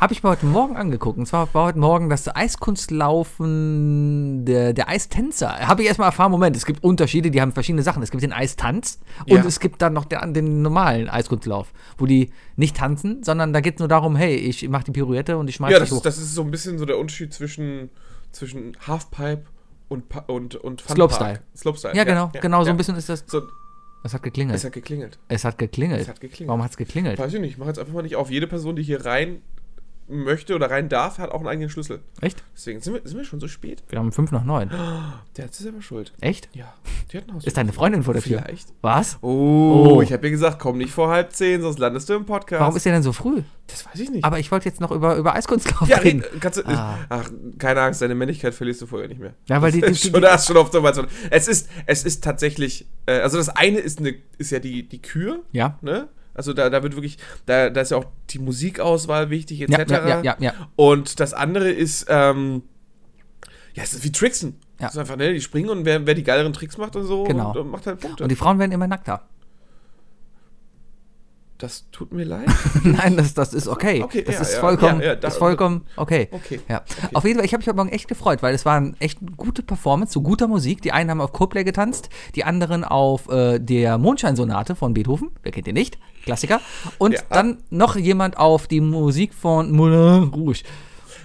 [0.00, 1.18] Habe ich mir heute Morgen angeguckt.
[1.18, 5.58] Und zwar war heute Morgen das Eiskunstlaufen der, der Eistänzer.
[5.66, 8.00] Habe ich erstmal erfahren, Moment, es gibt Unterschiede, die haben verschiedene Sachen.
[8.04, 9.44] Es gibt den Eistanz und Ja.
[9.44, 13.74] es gibt dann noch den, den normalen Eiskunstlauf, wo die nicht tanzen, sondern da geht
[13.74, 15.96] es nur darum, hey, ich mache die Pirouette und ich schmeiße ja, das hoch.
[15.96, 17.90] ist, das ist so ein bisschen so der Unterschied zwischen,
[18.30, 19.46] zwischen Halfpipe
[19.88, 20.96] und, und, und Funpark.
[20.96, 21.40] Slopestyle.
[21.56, 21.96] Slopestyle.
[21.96, 22.74] ja, genau, genau, so ja.
[22.74, 23.24] ein bisschen ist das.
[23.26, 23.42] So,
[24.02, 24.56] Es hat geklingelt.
[24.56, 25.18] es hat geklingelt.
[25.28, 26.00] es hat geklingelt.
[26.00, 26.48] Es hat geklingelt.
[26.48, 27.18] Warum hat es geklingelt?
[27.18, 28.30] Weiß ich nicht, ich mache jetzt einfach mal nicht auf.
[28.30, 29.42] Jede Person, die hier rein
[30.08, 32.00] möchte oder rein darf, hat auch einen eigenen Schlüssel.
[32.20, 32.42] Echt?
[32.54, 33.82] Deswegen sind wir, sind wir schon so spät.
[33.88, 34.70] Wir haben fünf nach neun.
[35.36, 36.12] Der hat sich selber schuld.
[36.20, 36.48] Echt?
[36.54, 36.72] Ja,
[37.12, 37.44] die hat Haus.
[37.44, 38.42] Ist deine Freundin vor der Tür?
[38.42, 38.68] Vielleicht.
[38.80, 39.18] Was?
[39.20, 40.02] Oh, Oh.
[40.02, 42.60] ich habe dir gesagt, komm nicht vor halb zehn, sonst landest du im Podcast.
[42.60, 43.42] Warum ist der denn so früh?
[43.68, 44.24] das weiß ich nicht.
[44.24, 46.22] Aber ich wollte jetzt noch über, über Eiskunstlauf ja, reden.
[46.22, 46.96] red, kannst du, Ah.
[47.10, 49.34] ach, keine Angst, deine Männlichkeit verlierst du vorher nicht mehr.
[49.46, 50.82] Ja, weil die- da hast schon oft so
[51.30, 55.02] Es ist, es ist tatsächlich, äh, also das eine ist, eine, ist ja die, die
[55.02, 55.78] Kür, Ja.
[55.82, 56.08] ne?
[56.38, 59.90] Also da, da wird wirklich, da, da ist ja auch die Musikauswahl wichtig, etc.
[59.90, 60.52] ja, ja, ja, ja.
[60.76, 62.62] Und das andere ist, ähm,
[63.74, 64.56] ja, es ist wie Tricksen.
[64.80, 64.86] Ja.
[64.86, 67.24] Das ist einfach, ne, die springen und wer, wer die geileren Tricks macht und so,
[67.24, 67.50] Genau.
[67.50, 68.22] und, und macht halt Punkte.
[68.22, 69.28] Und die Frauen werden immer nackter.
[71.58, 72.48] Das tut mir leid.
[72.84, 74.02] Nein, das, das ist okay.
[74.02, 76.28] Okay, das ja, ist vollkommen, ja, ja, das ist da- vollkommen okay.
[76.30, 76.60] Okay.
[76.68, 76.82] Ja.
[77.14, 79.18] Auf jeden Fall, ich habe mich heute Morgen echt gefreut, weil es war eine echt
[79.36, 80.82] gute Performance zu guter Musik.
[80.82, 85.30] Die einen haben auf Coldplay getanzt, die anderen auf äh, der Mondscheinsonate von Beethoven.
[85.42, 85.98] Wer kennt den nicht?
[86.24, 86.60] Klassiker.
[86.98, 90.62] Und dann noch jemand auf die Musik von Moulin Rouge.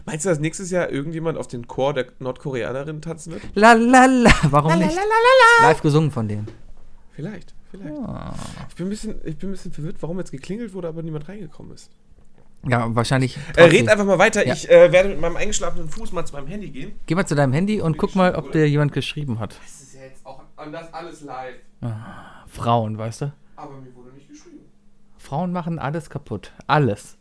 [0.05, 3.43] Meinst du, dass nächstes Jahr irgendjemand auf den Chor der Nordkoreanerin tanzen wird?
[3.53, 4.31] La la la.
[4.49, 4.95] Warum La nicht?
[4.95, 5.67] la la.
[5.69, 6.47] Live gesungen von denen.
[7.13, 7.95] Vielleicht, vielleicht.
[8.07, 8.33] Ah.
[8.69, 11.27] Ich, bin ein bisschen, ich bin ein bisschen verwirrt, warum jetzt geklingelt wurde, aber niemand
[11.27, 11.89] reingekommen ist.
[12.67, 13.37] Ja, wahrscheinlich.
[13.57, 14.45] Äh, red einfach mal weiter.
[14.47, 14.53] Ja.
[14.53, 16.93] Ich äh, werde mit meinem eingeschlafenen Fuß mal zu meinem Handy gehen.
[17.07, 19.57] Geh mal zu deinem Handy und guck mal, ob dir jemand geschrieben hat.
[19.61, 21.55] Das ist ja jetzt auch und das alles live.
[22.47, 23.33] Frauen, weißt du?
[23.57, 24.59] Aber mir wurde nicht geschrieben.
[25.17, 26.53] Frauen machen alles kaputt.
[26.67, 27.17] Alles.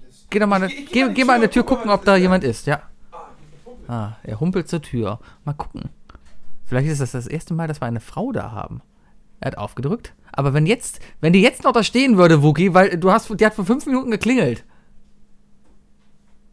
[0.00, 0.26] Alles.
[0.30, 1.76] Geh doch mal, Ich ich geh geh, geh mal an Tür, der Tür guck mal,
[1.76, 2.22] gucken, ob da ist.
[2.22, 2.82] jemand ist, ja.
[3.10, 3.28] Ah,
[3.88, 5.18] Ah, er humpelt zur Tür.
[5.44, 5.90] Mal gucken.
[6.66, 8.80] Vielleicht ist das das erste Mal, dass wir eine Frau da haben.
[9.44, 10.14] Er hat aufgedrückt.
[10.32, 13.44] Aber wenn jetzt, wenn die jetzt noch da stehen würde, Wookie, weil du hast, die
[13.44, 14.64] hat vor fünf Minuten geklingelt.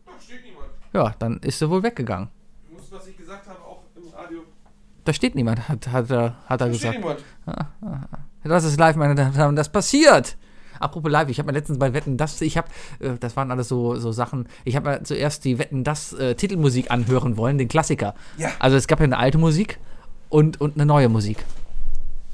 [0.05, 0.67] Da steht niemand.
[0.91, 2.27] Ja, dann ist sie wohl weggegangen.
[2.67, 4.41] Du musst, was ich gesagt habe, auch im Radio.
[5.05, 6.99] Da steht niemand, hat, hat, er, hat er Da steht gesagt.
[6.99, 7.23] niemand.
[8.43, 10.35] Das ist live, meine Damen und Herren, das passiert.
[10.81, 12.67] Apropos live, ich habe mir letztens bei Wetten das, ich habe,
[12.99, 16.35] äh, das waren alles so, so Sachen, ich habe mir zuerst die Wetten das äh,
[16.35, 18.15] Titelmusik anhören wollen, den Klassiker.
[18.37, 18.49] Ja.
[18.59, 19.79] Also es gab ja eine alte Musik
[20.27, 21.45] und, und eine neue Musik.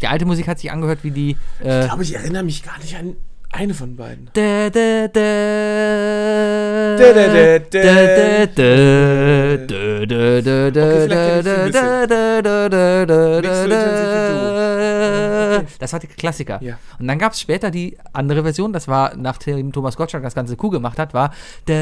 [0.01, 1.37] Die alte Musik hat sich angehört wie die.
[1.63, 3.15] Äh, Ich glaube, ich erinnere mich gar nicht an
[3.51, 4.29] eine von beiden.
[15.79, 16.61] Das war die Klassiker.
[16.61, 16.77] Ja.
[16.99, 20.55] Und dann gab es später die andere Version, das war, nachdem Thomas Gottschalk das ganze
[20.55, 21.33] Kuh gemacht hat, war.
[21.65, 21.73] Ich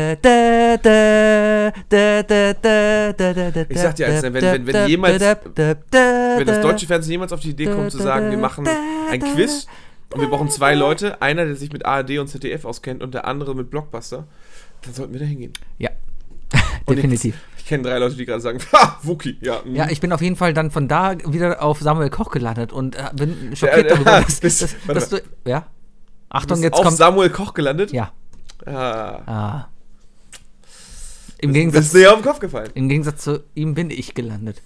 [3.80, 7.66] sag dir eins, wenn, wenn, wenn jemals, wenn das deutsche Fernsehen jemals auf die Idee
[7.68, 8.68] kommt zu sagen, wir machen
[9.11, 9.68] ein Quiz
[10.14, 13.26] und wir brauchen zwei Leute, einer, der sich mit ARD und ZDF auskennt und der
[13.26, 14.28] andere mit Blockbuster,
[14.84, 15.53] dann sollten wir da hingehen.
[15.78, 15.89] Ja,
[16.89, 17.36] definitiv.
[17.56, 19.62] Ich, ich kenne drei Leute, die gerade sagen, ha, Wookie, ja.
[19.66, 19.76] mm.
[19.76, 22.95] Ja, ich bin auf jeden Fall dann von da wieder auf Samuel Koch gelandet und
[22.95, 25.22] äh, bin schockiert Ja, darüber, ja, dass, bist- dass, dass du.
[25.45, 25.62] Ja.
[25.62, 25.66] Du
[26.30, 26.97] Achtung, bist jetzt auf kommt.
[26.97, 27.91] Samuel Koch gelandet.
[27.91, 28.12] Ja.
[28.66, 29.68] Ah, Ah.
[31.39, 32.70] Im das Gegensatz, ist dir auf den Kopf gefallen.
[32.76, 34.62] Im Gegensatz zu ihm bin ich gelandet.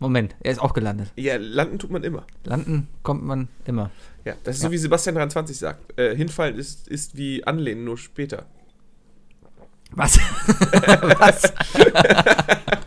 [0.00, 1.12] Moment, er ist auch gelandet.
[1.16, 2.24] Ja, landen tut man immer.
[2.44, 3.90] Landen kommt man immer.
[4.24, 4.68] Ja, das ist Ja.
[4.68, 5.98] so wie Sebastian 23 sagt.
[5.98, 8.46] Äh, hinfallen ist, ist wie anlehnen, nur später.
[9.92, 10.18] Was?
[11.18, 11.52] Was?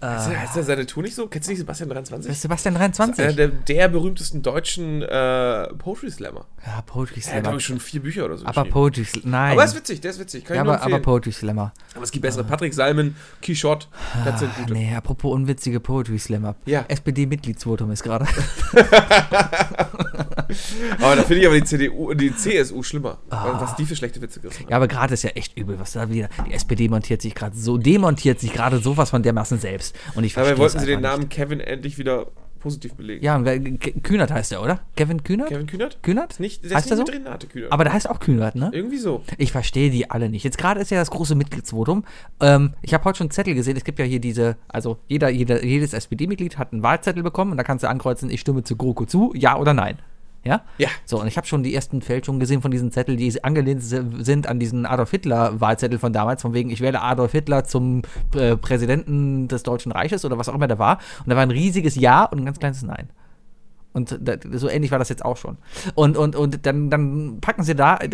[0.00, 1.26] Heißt der- heißt der seine Tour nicht so?
[1.26, 2.28] Kennst du nicht Sebastian 23?
[2.28, 3.34] Das ist Sebastian Einer 23.
[3.36, 6.46] der, der berühmtesten deutschen äh, Poetry Slammer.
[6.64, 7.56] Ja, Poetry Er hat, Slammer.
[7.58, 8.64] ich, schon vier Bücher oder so Aber.
[8.64, 9.26] Poetry Slammer.
[9.28, 9.52] Nein.
[9.52, 10.44] Aber er ist witzig, der ist witzig.
[10.44, 10.98] Kann ja, ich aber, aber.
[11.00, 11.72] Poetry Slammer.
[11.94, 12.44] Aber es gibt bessere.
[12.44, 13.88] Patrick Salmen, Quichotte,
[14.24, 14.72] das sind gute.
[14.72, 16.54] Nee, apropos unwitzige Poetry Slammer.
[16.66, 16.84] Ja.
[16.88, 18.26] SPD-Mitgliedsvotum ist gerade.
[21.00, 23.18] Aber da finde ich aber die CDU, die CSU schlimmer.
[23.28, 24.70] Was die für schlechte Witze gerissen haben.
[24.70, 26.28] Ja, aber gerade ist ja echt übel, was da wieder.
[26.46, 29.94] Die SPD montiert sich gerade so, demontiert sich gerade sowas von dermaßen selbst.
[30.14, 32.26] Und ich Dabei wollten sie den Namen Kevin endlich wieder
[32.58, 33.20] positiv belegen.
[33.42, 33.84] Nicht.
[33.84, 34.80] Ja, Kühnert heißt er, oder?
[34.96, 35.48] Kevin Kühnert?
[35.48, 36.02] Kevin Kühnert?
[36.02, 36.40] Kühnert?
[36.40, 37.12] Nicht, der heißt ist er nicht so?
[37.12, 37.72] Renate Kühnert.
[37.72, 38.70] Aber der heißt auch Kühnert, ne?
[38.72, 39.22] Irgendwie so.
[39.38, 40.44] Ich verstehe die alle nicht.
[40.44, 42.04] Jetzt gerade ist ja das große Mitgliedsvotum.
[42.40, 43.76] Ähm, ich habe heute schon Zettel gesehen.
[43.76, 47.56] Es gibt ja hier diese, also jeder, jeder jedes SPD-Mitglied hat einen Wahlzettel bekommen und
[47.56, 49.98] da kannst du ankreuzen, ich stimme zu GroKo zu, ja oder nein.
[50.48, 50.62] Ja?
[50.78, 50.88] Ja.
[51.04, 54.00] So, und ich habe schon die ersten Fälschungen gesehen von diesen Zetteln, die angelehnt si-
[54.18, 58.02] sind an diesen Adolf Hitler-Wahlzettel von damals, von wegen, ich wähle Adolf Hitler zum
[58.34, 60.98] äh, Präsidenten des Deutschen Reiches oder was auch immer der war.
[61.20, 63.10] Und da war ein riesiges Ja und ein ganz kleines Nein.
[63.92, 65.56] Und da, so ähnlich war das jetzt auch schon.
[65.94, 67.96] Und, und, und dann, dann packen sie da.
[67.96, 68.10] äh,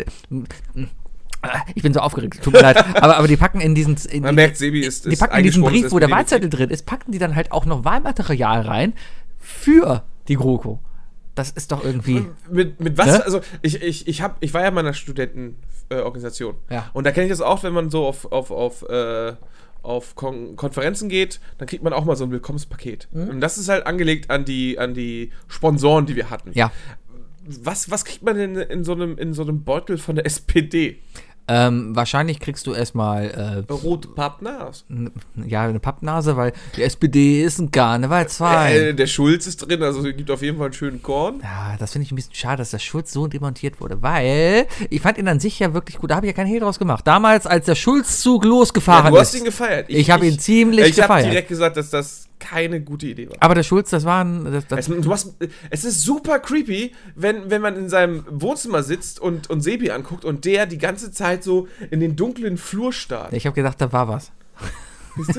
[1.75, 2.77] Ich bin so aufgeregt, tut mir leid.
[3.01, 3.95] Aber, aber die packen in diesen.
[4.09, 6.09] In Man merkt, Sebi ist, die ist packen in diesen Brief, wo der.
[6.09, 8.93] Wahlzettel drin ist, packen die dann halt auch noch Wahlmaterial rein
[9.37, 10.79] für die GroKo.
[11.35, 12.25] Das ist doch irgendwie.
[12.49, 13.07] Mit, mit was?
[13.07, 13.23] Ne?
[13.23, 16.55] Also, ich, ich, ich, hab, ich war ja in meiner Studentenorganisation.
[16.69, 16.75] Äh.
[16.75, 16.89] Ja.
[16.93, 19.33] Und da kenne ich das auch, wenn man so auf, auf, auf, äh,
[19.83, 23.09] auf Kon Konferenzen geht, dann kriegt man auch mal so ein Willkommenspaket.
[23.11, 26.51] Und das ist halt angelegt an die, an die Sponsoren, die wir hatten.
[26.53, 26.71] Ja.
[27.47, 30.99] Was, was kriegt man denn in so, einem, in so einem Beutel von der SPD?
[31.47, 34.11] Ähm, wahrscheinlich kriegst du erstmal Rote äh,
[34.89, 35.11] n-
[35.45, 38.75] ja, eine Pappnase, weil die SPD ist ein Karnevalsverein.
[38.75, 41.41] Äh, der Schulz ist drin, also gibt auf jeden Fall einen schönen Korn.
[41.43, 45.01] Ja, das finde ich ein bisschen schade, dass der Schulz so demontiert wurde, weil ich
[45.01, 46.09] fand ihn an sich ja wirklich gut.
[46.11, 47.05] Da habe ich ja keinen Hehl draus gemacht.
[47.05, 49.39] Damals, als der Schulzzug losgefahren du hast ist.
[49.41, 49.85] ihn gefeiert.
[49.89, 51.31] Ich hab ihn ziemlich Ich habe gefeiert.
[51.31, 53.37] direkt gesagt, dass das keine gute Idee war.
[53.39, 54.45] aber der Schulz, das war ein.
[54.51, 55.35] Das, das, Es, hast,
[55.69, 60.25] es ist super creepy, wenn, wenn man in seinem Wohnzimmer sitzt und, und Sebi anguckt
[60.25, 63.33] und der die ganze Zeit so in den dunklen Flur starrt.
[63.33, 64.31] ich habe gedacht, da war was.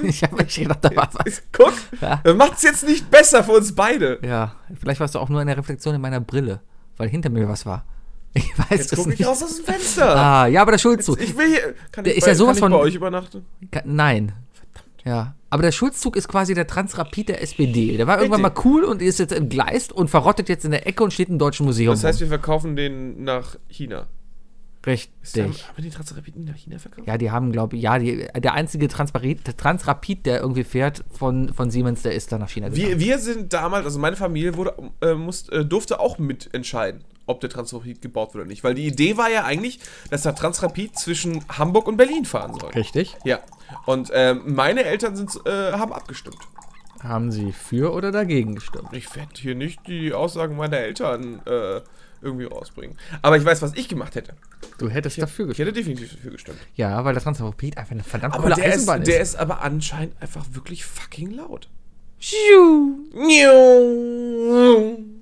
[0.05, 1.42] Ich habe echt gedacht, da war was.
[1.53, 2.22] Guck, Ja.
[2.34, 4.18] macht's jetzt nicht besser für uns beide.
[4.26, 6.61] Ja, vielleicht warst du auch nur in der Reflexion in meiner Brille,
[6.97, 7.84] weil hinter mir was war.
[8.32, 9.28] Ich weiß Jetzt gucke ich nicht.
[9.28, 10.16] raus aus dem Fenster.
[10.16, 11.20] Ah, ja, aber der Schulzzug.
[11.20, 11.74] Ich will hier.
[11.92, 13.44] Kann Der ich ist bei, ja sowas kann ich bei von- euch übernachten?
[13.70, 14.32] Ka- Nein.
[15.05, 15.36] Ja.
[15.57, 17.96] Aber der Schulzzug ist quasi der Transrapid der SPD.
[17.96, 18.62] Der war irgendwann Richtig.
[18.62, 21.38] mal cool und ist jetzt entgleist und verrottet jetzt in der Ecke und steht im
[21.38, 21.94] Deutschen Museum.
[21.94, 24.00] Das heißt, wir verkaufen den nach China.
[24.00, 24.92] rum.
[25.22, 25.84] Ist der, haben Richtig.
[25.84, 27.09] den Transrapid nach China verkauft?
[27.09, 31.04] Ja, die haben, glaube ich, ja, die, der einzige Transrapid, der Transrapid, der irgendwie fährt
[31.11, 32.90] von, von Siemens, der ist dann nach China gegangen.
[32.90, 37.41] Wir, wir sind damals, also meine Familie wurde, äh, muss, äh, durfte auch mitentscheiden, ob
[37.41, 38.64] der Transrapid gebaut wird oder nicht.
[38.64, 42.70] Weil die Idee war ja eigentlich, dass der Transrapid zwischen Hamburg und Berlin fahren soll.
[42.70, 43.16] Richtig.
[43.24, 43.41] Ja.
[43.85, 46.39] Und ähm, meine Eltern sind, äh, haben abgestimmt.
[47.03, 48.89] Haben sie für oder dagegen gestimmt?
[48.93, 51.81] Ich werde hier nicht die Aussagen meiner Eltern äh,
[52.22, 52.97] irgendwie rausbringen.
[53.22, 54.35] Aber ich weiß, was ich gemacht hätte.
[54.79, 55.68] Du hättest dafür Ich gestimmt.
[55.68, 56.59] hätte definitiv dafür gestimmt.
[56.74, 59.09] Ja, weil der Transrapid einfach eine verdammt Aber coole der ist, Eisenbahn ist.
[59.09, 61.68] der ist aber anscheinend einfach wirklich fucking laut.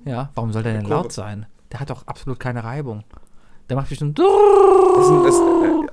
[0.05, 1.45] Ja, warum soll der denn laut sein?
[1.71, 3.03] der hat doch absolut keine Reibung.
[3.69, 4.19] Der macht bestimmt.
[4.19, 5.35] Das sind, das,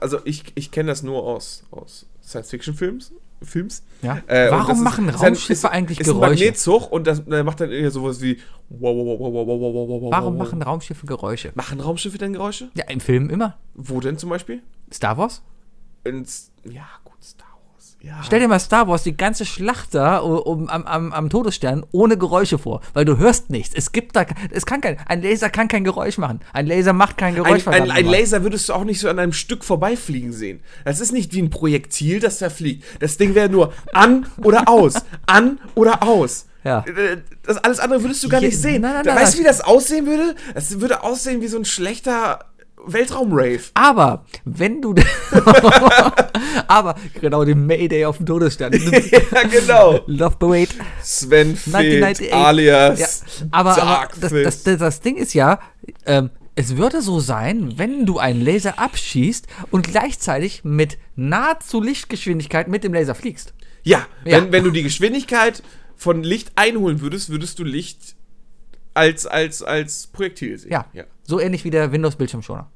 [0.00, 3.12] also ich, ich kenne das nur aus, aus Science-Fiction-Films.
[3.44, 3.82] Films.
[4.02, 4.18] Ja.
[4.26, 6.24] Äh, Warum machen ist, Raumschiffe ist, eigentlich ist Geräusche?
[6.26, 8.38] Ein Magnetzug und das macht dann eher sowas wie.
[8.68, 11.52] Warum machen Raumschiffe Geräusche?
[11.54, 12.70] Machen Raumschiffe denn Geräusche?
[12.74, 13.58] Ja, im Film immer.
[13.74, 14.62] Wo denn zum Beispiel?
[14.92, 15.42] Star Wars?
[16.04, 16.86] Ins, ja,
[18.04, 18.20] ja.
[18.24, 22.18] Stell dir mal Star Wars, die ganze Schlacht da um, am, am, am Todesstern ohne
[22.18, 23.74] Geräusche vor, weil du hörst nichts.
[23.76, 26.40] Es gibt da, es kann kein, ein Laser kann kein Geräusch machen.
[26.52, 27.66] Ein Laser macht kein Geräusch.
[27.68, 28.06] ein, ein, ein.
[28.06, 30.60] Laser würdest du auch nicht so an einem Stück vorbeifliegen sehen.
[30.84, 32.84] Das ist nicht wie ein Projektil, das da fliegt.
[33.00, 34.94] Das Ding wäre nur an oder aus.
[35.26, 36.46] An oder aus.
[36.64, 36.84] Ja.
[36.86, 38.82] Äh, Das alles andere würdest du gar Je- nicht sehen.
[38.82, 40.34] Nein, nein, weißt du, wie das aussehen würde?
[40.54, 42.46] Das würde aussehen wie so ein schlechter
[42.86, 43.62] Weltraum-Rave.
[43.74, 44.94] Aber wenn du,
[46.66, 48.72] aber genau den Mayday auf dem Todesstern.
[49.10, 50.00] ja, genau.
[50.06, 50.68] Love Parade.
[51.02, 52.32] Sven Feld 1998.
[52.32, 55.60] alias Ja, aber, aber das, das, das, das Ding ist ja,
[56.06, 62.68] ähm, es würde so sein, wenn du einen Laser abschießt und gleichzeitig mit nahezu Lichtgeschwindigkeit
[62.68, 63.54] mit dem Laser fliegst.
[63.82, 64.38] Ja, Ja.
[64.42, 65.62] Wenn, wenn du die Geschwindigkeit
[65.96, 68.16] von Licht einholen würdest, würdest du Licht
[68.94, 70.72] als, als, als Projektil sehen.
[70.72, 71.04] Ja, ja.
[71.24, 72.70] so ähnlich wie der Windows-Bildschirmschoner.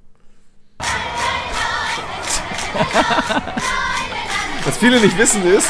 [4.64, 5.68] Was viele nicht wissen ist,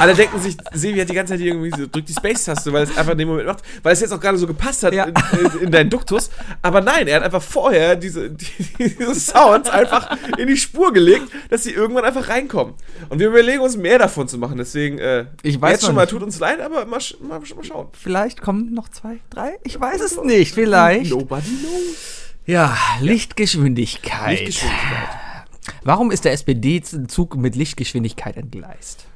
[0.00, 2.96] Alle denken sich, Sevi hat die ganze Zeit irgendwie so, drückt die Space-Taste, weil es
[2.96, 5.04] einfach in dem Moment macht, weil es jetzt auch gerade so gepasst hat Ja.
[5.04, 6.30] in, in, in deinen Duktus.
[6.62, 8.46] Aber nein, er hat einfach vorher diese, die,
[8.78, 12.74] diese Sounds einfach in die Spur gelegt, dass sie irgendwann einfach reinkommen.
[13.08, 14.58] Und wir überlegen uns mehr davon zu machen.
[14.58, 17.88] Deswegen, äh, Ich weiß jetzt schon mal, tut uns leid, aber mal, mal, mal schauen.
[17.92, 19.58] Vielleicht kommen noch zwei, drei?
[19.64, 20.54] Ich weiß es nicht.
[20.54, 21.10] Vielleicht.
[21.10, 21.96] Nobody knows.
[22.46, 24.40] Ja, Lichtgeschwindigkeit.
[24.40, 25.08] Lichtgeschwindigkeit.
[25.82, 29.06] Warum ist der SPD-Zug mit Lichtgeschwindigkeit entgleist?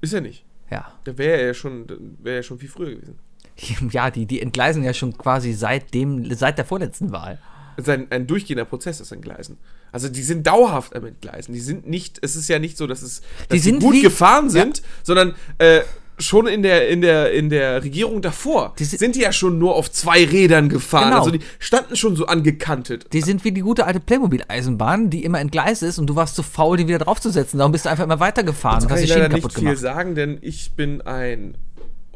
[0.00, 0.44] Ist er nicht.
[0.70, 0.92] Ja.
[1.04, 1.86] Da wäre er ja schon,
[2.22, 3.18] wäre ja schon viel früher gewesen.
[3.90, 7.38] Ja, die, die entgleisen ja schon quasi seit, dem, seit der vorletzten Wahl.
[7.76, 9.56] Es ist ein, ein durchgehender Prozess, das Entgleisen.
[9.92, 11.54] Also die sind dauerhaft am Entgleisen.
[11.54, 14.02] Die sind nicht, es ist ja nicht so, dass es dass Die sind gut wie-
[14.02, 15.80] gefahren sind, sondern äh,
[16.20, 19.58] schon in der, in, der, in der Regierung davor Die sind- sind die ja schon
[19.58, 21.10] nur auf zwei Rädern gefahren.
[21.10, 21.18] Genau.
[21.18, 23.06] Also die standen schon so angekantet.
[23.12, 26.42] Die sind wie die gute alte Playmobil-Eisenbahn, die immer entgleist ist und du warst zu
[26.42, 27.58] faul, die wieder draufzusetzen.
[27.58, 29.78] Darum bist du einfach immer weitergefahren und kann hast die ich leider nicht viel gemacht.
[29.78, 31.54] sagen, denn ich bin ein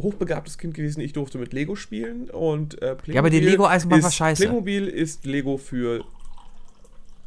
[0.00, 1.00] hochbegabtes Kind gewesen.
[1.00, 4.42] Ich durfte mit Lego spielen und äh, Playmobil Ja, aber die Lego-Eisenbahn war scheiße.
[4.42, 6.04] Playmobil ist Lego für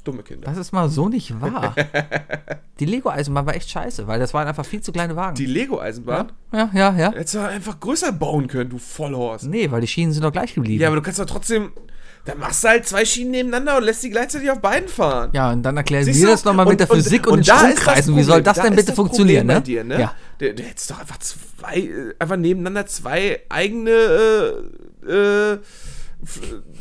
[0.08, 0.48] dumme Kinder.
[0.48, 1.76] Das ist mal so nicht wahr.
[2.80, 5.36] die Lego-Eisenbahn war echt scheiße, weil das waren einfach viel zu kleine Wagen.
[5.36, 6.32] Die Lego-Eisenbahn?
[6.54, 7.12] ja, ja, ja.
[7.12, 9.46] Hättest du einfach größer bauen können, du Vollhorst.
[9.46, 10.82] Nee, weil die Schienen sind doch gleich geblieben.
[10.82, 11.72] Ja, aber du kannst doch trotzdem.
[12.26, 15.30] Dann machst du halt zwei Schienen nebeneinander und lässt die gleichzeitig auf beiden fahren.
[15.34, 16.32] Ja, und dann erklären Siehst wir du?
[16.32, 18.18] das nochmal mit der Physik und, den da ist das Stromkreisen.
[18.18, 19.54] Wie soll das Da denn bitte das funktionieren, ne?
[19.54, 20.00] Bei dir, ne?
[20.00, 20.16] Ja.
[20.40, 25.60] Der, der hättest doch einfach zwei, äh, einfach nebeneinander zwei eigene, äh, äh,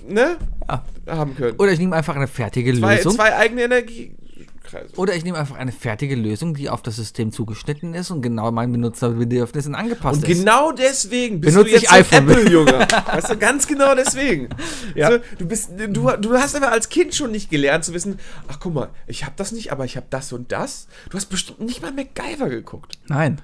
[0.08, 0.36] ne?
[0.68, 0.84] Ja.
[1.06, 1.56] Haben können.
[1.58, 3.14] Oder ich nehme einfach eine fertige zwei, Lösung.
[3.14, 4.94] zwei eigene Energiekreise.
[4.96, 8.50] Oder ich nehme einfach eine fertige Lösung, die auf das System zugeschnitten ist und genau
[8.50, 10.38] meinen Benutzerbedürfnissen angepasst Und ist.
[10.38, 12.30] genau deswegen bist Benutze du jetzt iPhone.
[12.30, 12.72] Apple-Junge.
[13.06, 14.48] weißt du, ganz genau deswegen.
[14.94, 15.12] Ja.
[15.12, 18.18] So, du, bist, du, du hast aber als Kind schon nicht gelernt zu wissen,
[18.48, 20.88] ach guck mal, ich habe das nicht, aber ich habe das und das.
[21.10, 22.98] Du hast bestimmt nicht mal MacGyver geguckt.
[23.08, 23.40] Nein.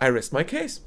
[0.00, 0.80] I rest my case.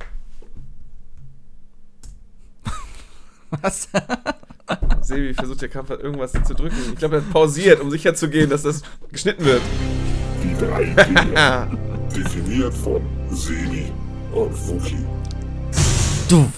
[3.62, 3.90] Was?
[5.02, 6.78] Sebi versucht der Kampf irgendwas zu drücken.
[6.94, 8.82] Ich glaube, er hat pausiert, um sicher zu gehen, dass das
[9.12, 9.62] geschnitten wird.
[10.44, 11.78] Die drei Dinge.
[12.16, 13.92] Definiert von Sebi
[14.34, 15.06] und Fuki.
[16.30, 16.50] Du.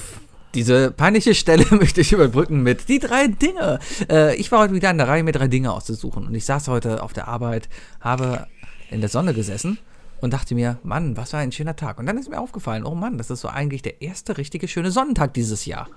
[0.54, 3.80] Diese peinliche Stelle möchte ich überbrücken mit die drei Dinge.
[4.08, 6.28] Äh, ich war heute wieder in der Reihe, mir drei Dinge auszusuchen.
[6.28, 7.70] Und ich saß heute auf der Arbeit,
[8.00, 8.46] habe
[8.92, 9.80] in der Sonne gesessen
[10.22, 11.98] und dachte mir, Mann, was war ein schöner Tag.
[11.98, 14.92] Und dann ist mir aufgefallen, oh Mann, das ist so eigentlich der erste richtige schöne
[14.92, 15.90] Sonnentag dieses Jahr,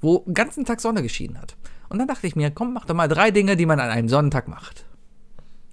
[0.00, 1.56] wo den ganzen Tag Sonne geschienen hat.
[1.88, 4.08] Und dann dachte ich mir, komm, mach doch mal drei Dinge, die man an einem
[4.08, 4.84] Sonnentag macht.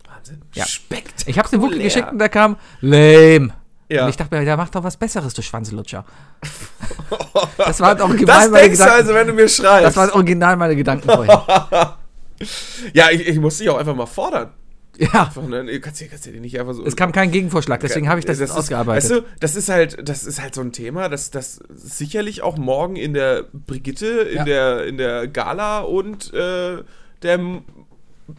[0.08, 0.42] Wahnsinn.
[0.54, 0.66] Ja.
[0.66, 1.28] Spektakulär.
[1.28, 3.54] Ich hab's dem Wookie geschickt und da kam lame.
[3.90, 4.04] Ja.
[4.04, 6.06] Und ich dachte mir, der macht doch was Besseres, du Schwanzlutscher.
[7.58, 9.02] das war Das original meine denkst du Gedanken.
[9.02, 9.86] also, wenn du mir schreibst.
[9.86, 11.32] das waren original meine Gedanken vorhin.
[12.94, 14.52] ja, ich, ich muss dich auch einfach mal fordern.
[15.00, 15.26] Ja.
[15.26, 15.66] Einfach, ne?
[15.66, 16.86] Du kannst, kannst dir nicht einfach so.
[16.86, 19.10] Es kam kein Gegenvorschlag, deswegen habe ich das, jetzt ist, ausgearbeitet.
[19.10, 22.58] Weißt du, das ist halt, das ist halt so ein Thema, das, das sicherlich auch
[22.58, 24.44] morgen in der Brigitte, in, Ja.
[24.44, 26.84] der, in der Gala und äh,
[27.22, 27.40] der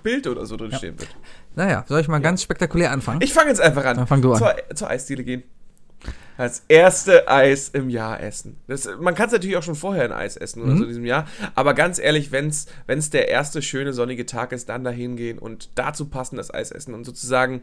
[0.02, 1.10] Bild oder so drin stehen wird.
[1.54, 3.20] naja, soll ich mal ganz spektakulär anfangen?
[3.22, 3.96] Ich fange jetzt einfach an.
[3.96, 4.38] Dann fang du an.
[4.38, 5.42] Zur, zur Eisdiele gehen.
[6.38, 8.58] Als erste Eis im Jahr essen.
[8.66, 10.76] Das, man kann es natürlich auch schon vorher ein Eis essen oder Mhm.
[10.78, 11.26] so in diesem Jahr.
[11.54, 15.70] Aber ganz ehrlich, wenn es der erste schöne sonnige Tag ist, dann dahin gehen und
[15.76, 17.62] dazu passend das Eis essen und sozusagen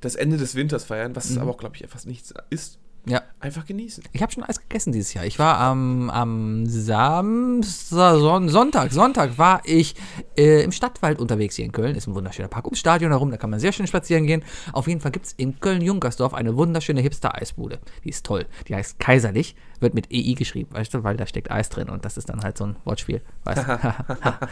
[0.00, 1.42] das Ende des Winters feiern, was es Mhm.
[1.42, 2.78] aber auch, glaube ich, fast nichts ist.
[3.06, 3.22] Ja.
[3.40, 4.04] Einfach genießen.
[4.12, 5.24] Ich habe schon Eis gegessen dieses Jahr.
[5.24, 9.94] Ich war am, am Samstag, Son Sonntag, Sonntag war ich
[10.36, 11.96] äh, im Stadtwald unterwegs hier in Köln.
[11.96, 14.42] Ist ein wunderschöner Park ums Stadion herum, da kann man sehr schön spazieren gehen.
[14.72, 17.78] Auf jeden Fall gibt es in Köln-Junkersdorf eine wunderschöne Hipster-Eisbude.
[18.04, 18.46] Die ist toll.
[18.68, 22.04] Die heißt Kaiserlich, wird mit EI geschrieben, weißt du, weil da steckt Eis drin und
[22.04, 23.22] das ist dann halt so ein Wortspiel.
[23.44, 23.80] Weißt du?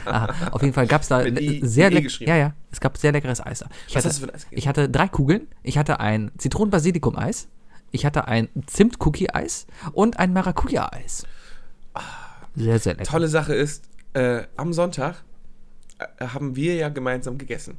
[0.53, 2.31] Auf jeden Fall gab es da I- sehr E leck- geschrieben.
[2.31, 2.55] Ja, ja.
[2.71, 3.67] Es gab sehr leckeres Eis da.
[3.87, 4.59] Ich Was hatte, hast du für ein Eis gegessen?
[4.59, 5.47] Ich hatte drei Kugeln.
[5.63, 7.49] Ich hatte ein Zitronen-Basilikum-Eis.
[7.91, 11.27] Ich hatte ein Zimt-Cookie-Eis und ein Maracuja-Eis.
[12.55, 13.11] Sehr, sehr lecker.
[13.11, 13.85] Tolle Sache ist,
[14.15, 15.23] äh, am Sonntag
[15.99, 17.79] äh, haben wir ja gemeinsam gegessen.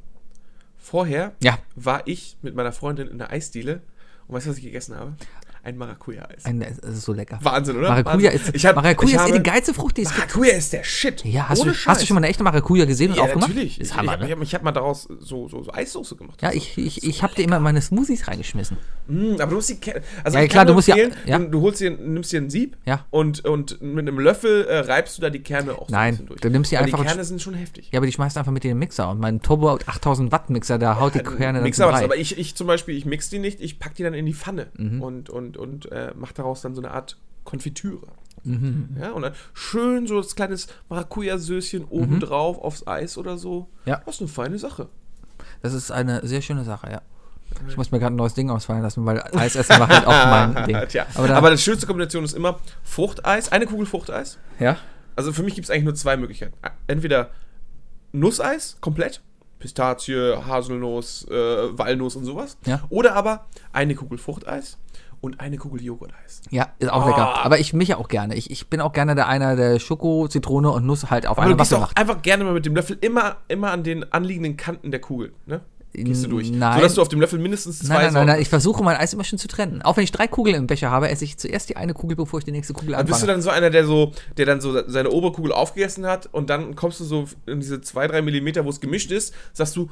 [0.78, 1.58] Vorher Ja.
[1.76, 3.82] war ich mit meiner Freundin in der Eisdiele
[4.26, 5.14] und weißt du, was ich gegessen habe?
[5.62, 6.44] Ein Maracuja-Eis.
[6.46, 7.38] Ein, es ist so lecker.
[7.42, 7.90] Wahnsinn, oder?
[7.90, 8.46] Maracuja Wahnsinn.
[8.48, 10.20] ist, Ich hab- Maracuja ist eh habe- die geilste Frucht, die es gibt.
[10.28, 11.24] Maracuja ist der Shit.
[11.24, 13.48] Ja, hast Ohne du, hast du schon mal eine echte Maracuja gesehen und Ja, aufgemacht?
[13.50, 13.78] natürlich.
[13.80, 14.34] Ist ich Hammer, ich, ne?
[14.36, 16.40] ich, ich habe mal daraus so, so, so Eissoße gemacht.
[16.40, 18.78] Ja, ich, ich, ich habe dir immer meine Smoothies reingeschmissen.
[19.06, 20.00] Mm, aber du musst die Kerne.
[20.24, 21.38] Also Ja, ich klar, du musst ja- empfehlen, ja.
[21.38, 23.04] Du, du holst dir, nimmst dir ein Sieb Ja.
[23.10, 26.10] und, und mit einem Löffel äh, reibst du da die Kerne auch so Nein, ein
[26.12, 26.40] bisschen durch.
[26.40, 27.90] du nimmst die Weil einfach Die Kerne sind schon heftig.
[27.92, 29.10] Ja, aber die schmeißt einfach mit in den Mixer.
[29.10, 32.38] Und mein Turbo 8000 Watt Mixer, da haut die Kerne dann Mixer was, aber ich,
[32.38, 35.02] ich zum Beispiel, ich mix die nicht, ich pack die dann in die Pfanne Mhm.
[35.02, 38.06] und, und, und äh, mach daraus dann so eine Art Konfitüre.
[38.44, 38.96] Mhm.
[39.00, 43.68] Ja, und dann schön so das kleines Maracuja-Söschen oben drauf aufs Eis oder so.
[43.84, 44.02] Ja.
[44.06, 44.88] Das ist eine feine Sache.
[45.62, 47.02] Das ist eine sehr schöne Sache, ja.
[47.68, 50.66] Ich muss mir gerade ein neues Ding ausfallen lassen, weil Eisessen macht halt auch mein
[50.66, 50.76] Ding.
[50.76, 54.38] Aber, Aber, da, die schönste Kombination ist immer Fruchteis, eine Kugel Fruchteis.
[54.60, 54.76] ja,
[55.16, 56.54] Also für mich gibt es eigentlich nur zwei Möglichkeiten.
[56.86, 57.30] Entweder
[58.12, 59.20] Nusseis komplett,
[59.58, 62.56] Pistazie, Haselnuss, äh, Walnuss und sowas.
[62.64, 62.82] Ja.
[62.88, 64.78] Oder aber eine Kugel Fruchteis
[65.20, 66.40] und eine Kugel Joghurteis.
[66.50, 67.08] ja, ist auch Oh.
[67.08, 67.44] lecker.
[67.44, 68.34] Aber ich mich auch gerne.
[68.36, 71.46] Ich, ich bin auch gerne der einer, der Schoko, Zitrone und Nuss halt auf Aber
[71.48, 71.96] du eine auch macht.
[71.98, 75.60] einfach gerne mal mit dem Löffel immer, immer an den anliegenden Kanten der Kugel, ne?
[75.92, 76.52] Gehst du durch.
[76.52, 76.76] Nein.
[76.76, 79.12] Sodass du auf dem Löffel mindestens zwei Nein, nein, nein, nein, ich versuche mein Eis
[79.12, 79.82] immer schon zu trennen.
[79.82, 82.38] Auch wenn ich drei Kugeln im Becher habe, esse ich zuerst die eine Kugel, bevor
[82.38, 83.32] ich die nächste Kugel Aber bist du anfange.
[83.32, 87.00] dann so einer, der so, der dann so seine Oberkugel aufgegessen hat und dann kommst
[87.00, 89.90] du so in diese zwei, drei Millimeter, wo es gemischt ist, sagst du,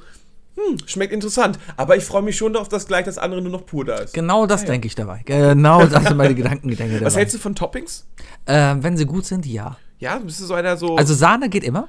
[0.59, 3.65] hm, schmeckt interessant, aber ich freue mich schon darauf, dass gleich das andere nur noch
[3.67, 4.15] pur da ist.
[4.15, 5.23] Genau das denke ich dabei.
[5.25, 7.07] Genau das sind meine Gedankengedenke dabei.
[7.07, 8.07] Was hältst du von Toppings?
[8.47, 9.77] Ähm, wenn sie gut sind, ja.
[9.99, 10.97] Ja, bist du so einer so.
[10.97, 11.89] Also Sahne geht immer.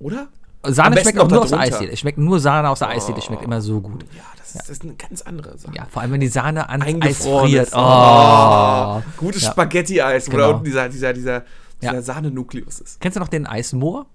[0.00, 0.28] oder?
[0.68, 1.60] Sahne schmeckt auch nur aus der.
[1.60, 1.92] Eisdiele.
[1.92, 3.20] Es schmeckt nur Sahne aus der Eisdiele.
[3.22, 4.04] Schmeckt immer so gut.
[4.16, 5.72] Ja, das ist, das ist eine ganz andere Sache.
[5.76, 7.70] Ja, vor allem wenn die Sahne ans Eis friert.
[7.72, 7.78] Oh.
[7.78, 9.52] Oh, gutes Ja.
[9.52, 10.42] Spaghetti-Eis, wo Genau.
[10.42, 11.32] da unten dieser, dieser, dieser,
[11.80, 11.90] Ja.
[11.90, 13.00] dieser Sahne-Nukleus ist.
[13.00, 14.06] Kennst du noch den Eismoor?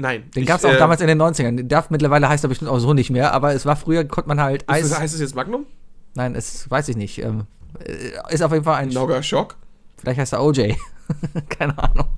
[0.00, 0.30] Nein.
[0.34, 1.56] Den gab es auch äh, damals in den 90ern.
[1.56, 4.28] Den darf mittlerweile heißt er bestimmt auch so nicht mehr, aber es war früher, konnte
[4.28, 4.84] man halt Eis.
[4.84, 5.66] Ist das, heißt es jetzt Magnum?
[6.14, 7.18] Nein, es weiß ich nicht.
[7.22, 7.46] Ähm,
[7.84, 8.88] äh, ist auf jeden Fall ein.
[8.88, 9.56] Nogger Schock?
[9.98, 10.74] Vielleicht heißt er OJ.
[11.48, 12.08] Keine Ahnung.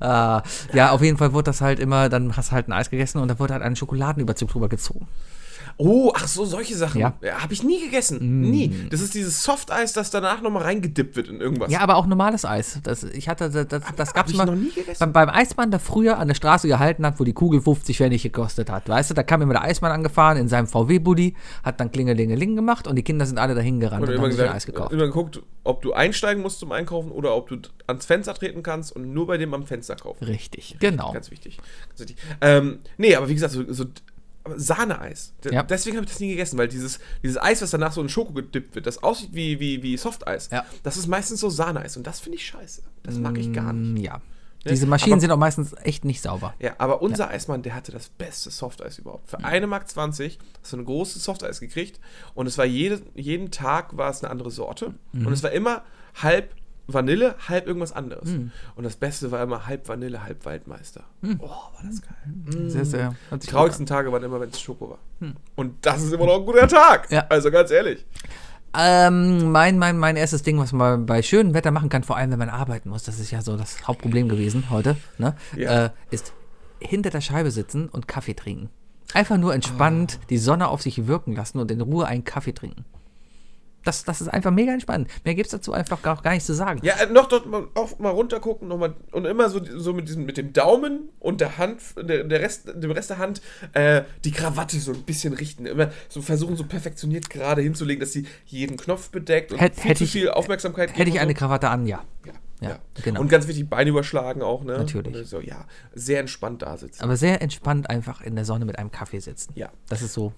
[0.00, 0.42] äh,
[0.76, 3.18] ja, auf jeden Fall wurde das halt immer, dann hast du halt ein Eis gegessen
[3.18, 5.06] und da wurde halt ein Schokoladenüberzug drüber gezogen.
[5.82, 7.00] Oh, ach so, solche Sachen.
[7.00, 7.14] Ja.
[7.22, 7.42] Ja.
[7.42, 8.42] Habe ich nie gegessen.
[8.42, 8.86] Nie.
[8.90, 11.72] Das ist dieses Softeis, das danach nochmal reingedippt wird in irgendwas.
[11.72, 12.80] Ja, aber auch normales Eis.
[12.82, 14.98] Das, ich hatte, das, das, das gab's ich mal noch nie gegessen.
[14.98, 18.22] Beim, beim Eismann, der früher an der Straße gehalten hat, wo die Kugel 50 Pfennig
[18.22, 18.88] gekostet hat.
[18.90, 22.86] Weißt du, da kam immer der Eismann angefahren in seinem VW-Buddy, hat dann Klingelingeling gemacht
[22.86, 24.92] und die Kinder sind alle dahin gerannt Und und, haben sich gesagt, Eis gekauft.
[24.92, 27.56] immer geguckt, ob du einsteigen musst zum Einkaufen oder ob du
[27.86, 30.24] ans Fenster treten kannst und nur bei dem am Fenster kaufen.
[30.24, 31.12] Richtig, genau.
[31.12, 31.58] Ganz wichtig.
[31.88, 32.16] Ganz wichtig.
[32.40, 33.86] Ähm, nee, aber wie gesagt, so, so
[34.56, 35.32] Sahneeis.
[35.50, 35.62] Ja.
[35.62, 38.32] Deswegen habe ich das nie gegessen, weil dieses, dieses Eis, was danach so in Schoko
[38.32, 40.64] gedippt wird, das aussieht wie, wie, wie Softeis, Ja.
[40.82, 42.82] das ist meistens so Sahneeis und das finde ich scheiße.
[43.02, 44.02] Das mag ich gar nicht.
[44.02, 44.20] Mm, Ja.
[44.68, 46.52] Diese Maschinen Aber- sind auch meistens echt nicht sauber.
[46.58, 49.30] Ja, aber unser Eismann, der hatte das beste Softeis überhaupt.
[49.30, 51.98] Für eine Mark 20 hast du ein großes Softeis gekriegt
[52.34, 55.82] und es war jede, jeden Tag war es eine andere Sorte und es war immer
[56.14, 56.54] halb
[56.92, 58.30] Vanille, halb irgendwas anderes.
[58.74, 61.04] Und das Beste war immer halb Vanille, halb Waldmeister.
[61.38, 62.68] Oh, war das geil.
[62.68, 63.14] Sehr, sehr.
[63.28, 64.98] hört Die traurigsten Tage waren immer, wenn es Schoko war.
[65.56, 67.10] Und das ist immer noch ein guter Tag.
[67.10, 67.26] Ja.
[67.28, 68.04] Also ganz ehrlich.
[68.76, 72.30] Ähm, mein, mein, mein erstes Ding, was man bei schönem Wetter machen kann, vor allem
[72.30, 75.34] wenn man arbeiten muss, das ist ja so das Hauptproblem gewesen heute, ne?
[75.56, 75.86] Ja.
[75.86, 76.32] Äh, ist
[76.78, 78.70] hinter der Scheibe sitzen und Kaffee trinken.
[79.12, 82.84] Einfach nur entspannt die Sonne auf sich wirken lassen und in Ruhe einen Kaffee trinken.
[83.84, 85.08] Das, das ist einfach mega entspannt.
[85.24, 86.80] Mehr gibt es dazu einfach gar, gar nicht zu sagen.
[86.82, 90.08] Ja, äh, noch dort mal, auch mal runtergucken noch mal, und immer so, so mit,
[90.08, 93.40] diesem, mit dem Daumen und der Hand, der, der Rest, dem Rest der Hand
[93.72, 95.64] äh, die Krawatte so ein bisschen richten.
[95.66, 99.84] Immer so versuchen, so perfektioniert gerade hinzulegen, dass sie jeden Knopf bedeckt und Hätt- viel
[99.90, 101.38] hätte zu ich- viel Aufmerksamkeit Hätte ich und eine so.
[101.38, 102.04] Krawatte an, ja.
[102.26, 102.78] Ja, Ja, ja.
[103.02, 103.20] genau.
[103.20, 104.72] Und ganz wichtig, Beine überschlagen auch, ne?
[104.76, 105.26] Natürlich.
[105.26, 105.64] So, ja,
[105.94, 107.02] sehr entspannt da sitzen.
[107.02, 109.52] Aber sehr entspannt einfach in der Sonne mit einem Kaffee sitzen.
[109.54, 109.70] Ja.
[109.88, 110.34] Das ist so,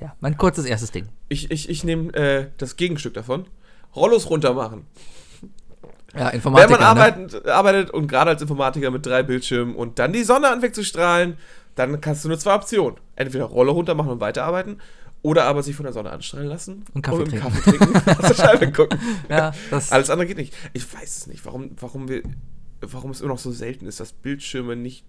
[0.00, 1.08] ja, mein kurzes erstes Ding.
[1.28, 3.46] Ich, ich, ich nehme äh, das Gegenstück davon.
[3.94, 4.86] Rollos runter machen.
[6.14, 6.70] Ja, Wenn Informatiker.
[6.70, 6.86] man ne?
[6.86, 10.84] arbeitet, arbeitet und gerade als Informatiker mit drei Bildschirmen und dann die Sonne anfängt zu
[10.84, 11.36] strahlen,
[11.74, 12.98] dann kannst du nur zwei Optionen.
[13.16, 14.80] Entweder Rolle runter machen und weiterarbeiten
[15.22, 17.48] oder aber sich von der Sonne anstrahlen lassen Und Kaffee im trinken.
[17.48, 18.98] Kaffee trinken aus der Scheibe gucken.
[19.28, 19.52] Ja,
[19.90, 20.54] Alles andere geht nicht.
[20.72, 22.22] Ich weiß es nicht, warum, warum, wir,
[22.80, 25.04] warum es immer noch so selten ist, dass Bildschirme nicht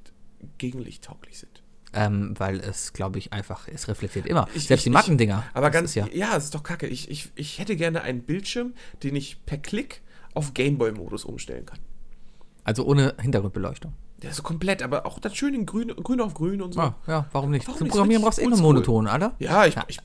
[0.58, 1.64] gegenlichttauglich sind.
[1.94, 4.48] Ähm, weil es, glaube ich, einfach, es reflektiert immer.
[4.54, 5.44] Ich- Selbst ich- die Mattendinger.
[5.54, 6.08] Aber ganz, ja.
[6.14, 6.88] ja, es ist doch kacke.
[6.88, 8.74] Ich, ich, ich hätte gerne einen Bildschirm,
[9.04, 10.02] den ich per Klick
[10.34, 11.80] auf Gameboy-Modus umstellen kann.
[12.64, 13.94] Also ohne Hintergrundbeleuchtung.
[14.24, 16.80] Der ist so komplett, aber auch das schön in grün, grün auf grün und so.
[16.82, 17.68] Ah, ja, warum nicht?
[17.68, 17.92] Warum Zum nicht?
[17.92, 18.58] Programmieren brauchst du eh nur.
[18.60, 19.34] Monoton, oder?
[19.38, 19.84] Ja, ich, Ja.
[19.88, 20.00] ich,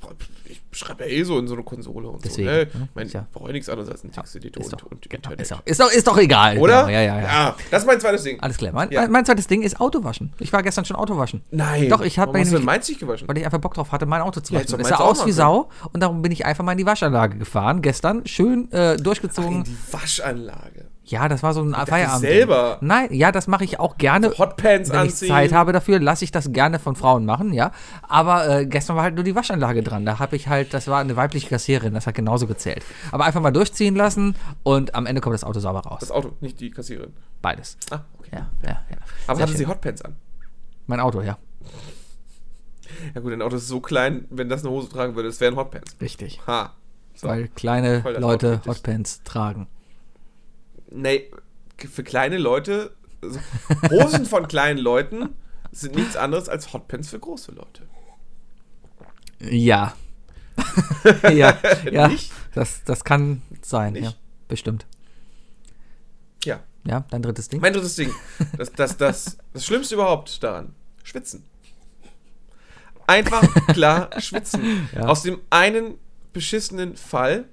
[0.51, 2.55] ich schreibe ja eh so in so eine Konsole und Deswegen, so.
[2.55, 2.59] Ne?
[2.65, 2.69] ne?
[2.91, 5.17] Ich meine, ja- ich brauche ja nichts anderes als einen Texteditor Ist und, und genau,
[5.31, 5.41] Internet.
[5.41, 6.59] ist, doch, ist, doch, ist doch egal.
[6.59, 6.81] Oder?
[6.83, 7.57] Genau, ja, ja, ja.
[7.71, 8.39] Das ist mein zweites Ding.
[8.41, 8.73] Alles klar.
[8.75, 9.09] Mein, Ja.
[9.09, 10.35] mein, zweites Ding ist Autowaschen.
[10.41, 11.41] Ich war gestern schon Autowaschen.
[11.51, 11.89] Nein.
[11.89, 13.27] Doch, ich hab Warum bei hast du nämlich- denn meins nicht gewaschen?
[13.29, 14.79] Weil ich einfach Bock drauf hatte, mein Auto zu Ja, waschen.
[14.79, 17.81] es sah aus wie Sau und darum bin ich einfach mal in die Waschanlage gefahren.
[17.81, 19.65] Gestern schön äh, In durchgezogen.
[19.65, 20.91] die Waschanlage.
[21.05, 22.21] Ja, das war so ein Feierabend.
[22.21, 22.79] selber.
[22.81, 24.31] Nein, ja, das mache ich auch gerne.
[24.39, 25.29] Hotpants Wenn ich anziehen.
[25.29, 27.73] Zeit habe dafür, lasse ich das gerne von Frauen machen, ja.
[28.03, 30.07] Aber äh, gestern war halt nur die Waschanlage dran.
[30.07, 32.85] Da habe ich halt, das war eine weibliche Kassiererin, das hat genauso gezählt.
[33.11, 36.01] Aber einfach mal durchziehen lassen und am Ende kommt das Auto sauber raus.
[36.01, 37.13] Das Auto, nicht die Kassiererin.
[37.43, 37.77] Beides.
[37.91, 38.31] Ah, okay.
[38.33, 38.97] Ja, ja, ja.
[39.27, 39.67] Aber Sehr hatte sie.
[39.67, 40.17] Hotpants an?
[40.87, 41.37] Mein Auto, ja.
[43.15, 45.57] Ja gut, dein Auto ist so klein, wenn das eine Hose tragen würde, das wären
[45.57, 45.97] Hotpants.
[46.01, 46.41] Richtig.
[46.47, 46.75] Ha.
[47.15, 47.29] So.
[47.29, 48.61] Weil kleine Leute.
[48.67, 49.67] Hotpants tragen.
[50.95, 51.31] Nee,
[51.77, 53.41] für kleine Leute, also
[53.91, 55.31] Hosen von kleinen Leuten
[55.71, 57.83] sind nichts anderes als Hotpants für große Leute.
[59.41, 59.95] Ja.
[61.33, 61.59] ja,
[61.91, 62.09] ja.
[62.09, 62.33] Nicht?
[62.55, 64.05] Das, das kann sein, Nicht?
[64.05, 64.15] ja.
[64.49, 64.87] Bestimmt.
[66.45, 66.61] Ja.
[66.85, 67.61] Ja, dein drittes Ding.
[67.61, 68.11] Mein drittes Ding.
[68.59, 70.75] Das, das, das, das Schlimmste überhaupt daran.
[71.05, 71.45] Schwitzen.
[73.07, 74.89] Einfach klar schwitzen.
[74.95, 75.07] Ja.
[75.07, 75.95] Aus dem einen
[76.33, 77.45] beschissenen Fall,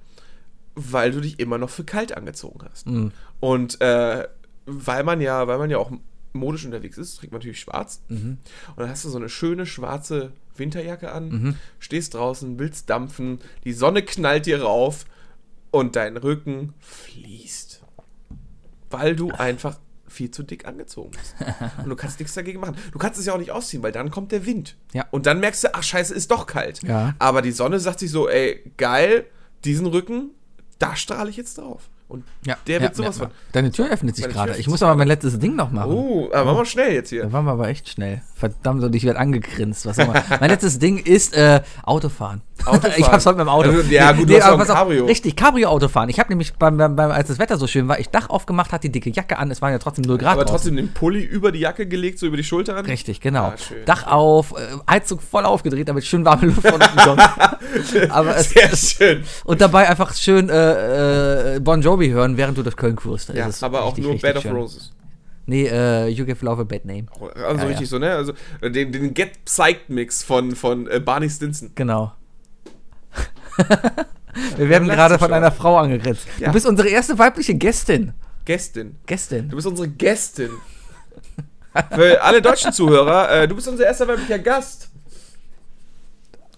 [0.76, 2.88] weil du dich immer noch für kalt angezogen hast.
[2.88, 3.12] Mhm.
[3.40, 4.28] Und äh,
[4.66, 5.92] weil man ja, weil man ja auch
[6.34, 8.02] modisch unterwegs ist, trägt man natürlich schwarz.
[8.08, 8.38] Mhm.
[8.68, 13.74] Und dann hast du so eine schöne schwarze Winterjacke an, stehst draußen, willst dampfen, die
[13.74, 15.06] Sonne knallt dir rauf
[15.72, 17.82] und dein Rücken fließt.
[18.90, 21.36] Weil du einfach viel zu dick angezogen bist.
[21.84, 22.76] Und du kannst nichts dagegen machen.
[22.92, 24.76] Du kannst es ja auch nicht ausziehen, weil dann kommt der Wind.
[24.94, 25.06] Ja.
[25.12, 26.82] Und dann merkst du, ach scheiße, ist doch kalt.
[26.84, 27.16] Ja.
[27.20, 29.26] Aber die Sonne sagt sich so, ey, geil,
[29.64, 30.32] diesen Rücken,
[30.80, 31.90] da strahle ich jetzt drauf.
[32.10, 33.34] Und Ja, der wird ja, sowas ja, von.
[33.52, 34.58] Deine Tür öffnet sich gerade.
[34.58, 35.92] Ich muss aber mein letztes Ding noch machen.
[35.92, 37.24] Oh, aber machen wir schnell jetzt hier.
[37.24, 38.24] Da waren wir aber echt schnell.
[38.34, 39.86] Verdammt, und ich werde angegrinst.
[39.86, 40.24] Was immer.
[40.40, 42.42] mein letztes Ding ist äh, Autofahren.
[42.66, 42.94] Autofahren.
[42.98, 43.70] ich hab's heute mit dem Auto.
[43.70, 45.06] Also, ja, gut, du hast aber auch ein pass auf, Cabrio.
[45.06, 46.10] Richtig, Cabrio-Autofahren.
[46.10, 48.72] Ich habe nämlich, beim, beim, beim, als das Wetter so schön war, ich Dach aufgemacht,
[48.72, 49.50] hatte die dicke Jacke an.
[49.52, 50.56] Es waren ja trotzdem 0 Grad Aber draußen.
[50.56, 52.86] trotzdem den Pulli über die Jacke gelegt, so über die Schulter an.
[52.86, 53.46] Richtig, genau.
[53.46, 53.86] Ah, schön.
[53.86, 58.10] Dach auf, äh, Heizung voll aufgedreht, damit schön warme Luft von unten.
[58.10, 59.24] Aber es, Sehr schön.
[59.46, 62.98] und dabei einfach schön äh, äh, Bon Jovi hören, während du durch Köln.
[63.06, 64.52] Das Ja, aber auch richtig, nur richtig Bed of schön.
[64.56, 64.92] Roses.
[65.46, 67.06] Nee, äh, You Give Love a Bad Name.
[67.20, 67.86] Also Ja, richtig ja.
[67.88, 68.12] so, ne?
[68.12, 71.72] Also äh, den, den Get Psyched Mix von, von äh, Barney Stinson.
[71.76, 72.12] Genau.
[74.58, 76.26] Wir werden gerade von einer Frau angegrinst.
[76.40, 76.48] Ja.
[76.48, 78.14] Du bist unsere erste weibliche Gästin.
[78.46, 78.96] Gästin.
[79.06, 79.50] Gästin.
[79.50, 80.52] Du bist unsere Gästin.
[81.92, 84.90] Für alle deutschen Zuhörer, äh, du bist unser erster weiblicher Gast.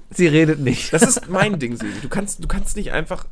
[0.10, 0.93] Sie redet nicht.
[0.93, 1.99] Das ist mein Ding, Sebi.
[2.02, 3.26] Du kannst, du kannst nicht einfach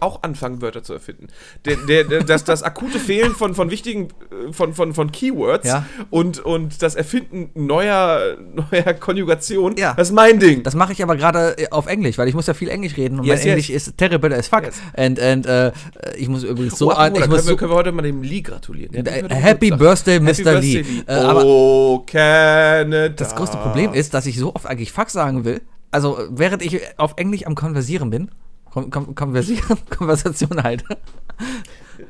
[0.00, 1.28] auch anfangen, Wörter zu erfinden.
[1.64, 4.08] Der, der, der, das, das akute Fehlen von, von wichtigen,
[4.48, 5.86] äh, von, von, von Keywords Ja.
[6.10, 8.36] und, und das Erfinden neuer,
[8.70, 9.94] neuer Konjugation, Ja.
[9.94, 10.62] das ist mein Ding.
[10.62, 13.18] Das mache ich aber gerade äh, auf Englisch, weil ich muss ja viel Englisch reden
[13.20, 13.88] und Yes, mein Englisch yes.
[13.88, 14.64] ist terrible as fuck.
[14.64, 14.76] Yes.
[14.96, 15.72] And, and äh,
[16.16, 18.22] ich muss übrigens so oh, an, ich muss können, wir, können wir heute mal dem
[18.22, 18.94] Lee gratulieren.
[18.94, 20.20] Äh, Der hat heute Happy Geburtstag.
[20.24, 20.60] Birthday, Mr.
[20.60, 20.84] Lee.
[21.06, 23.08] Äh, oh, Canada.
[23.10, 25.60] das größte Problem ist, dass ich so oft eigentlich fuck sagen will.
[25.90, 28.30] Also äh, während ich auf Englisch am Konversieren bin,
[28.70, 30.84] Kon kon konversieren, Konversation halt.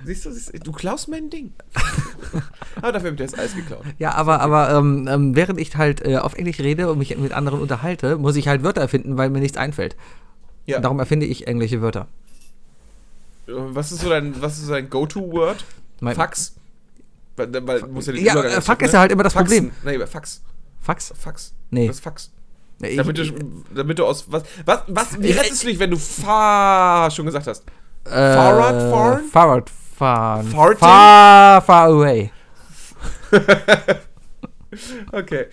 [0.04, 1.52] Siehst du, siehst du, du klaust mein Ding.
[2.76, 3.84] aber dafür habe ich das Eis geklaut.
[3.98, 7.32] Ja, aber, aber ähm, ähm, während ich halt äh, auf Englisch rede und mich mit
[7.32, 9.96] anderen unterhalte, muss ich halt Wörter erfinden, weil mir nichts einfällt.
[10.66, 10.76] Ja.
[10.76, 12.08] Und darum erfinde ich englische Wörter.
[13.46, 15.64] Was ist so dein, was ist so dein Go-To-Word?
[16.14, 16.54] Fax?
[17.36, 19.72] Weil, weil muss ja, Ja, Übergang äh, schaffen, ist ja halt immer das Problem.
[19.84, 20.42] Nee, Fax.
[20.80, 21.12] Fax?
[21.18, 21.54] Fax.
[21.70, 21.86] Nee.
[21.86, 22.30] Das ist Fax.
[22.82, 23.24] Ich, Damit du,
[23.74, 24.24] damit du aus.
[24.30, 27.64] Was, was, was, wie rettest du dich, wenn du Fa schon gesagt hast?
[28.06, 29.22] äh, Fahrrad fahren?
[29.30, 30.46] Fahrrad fahren.
[30.48, 30.78] Farting?
[30.78, 32.30] Far, far away.
[35.12, 35.46] Okay.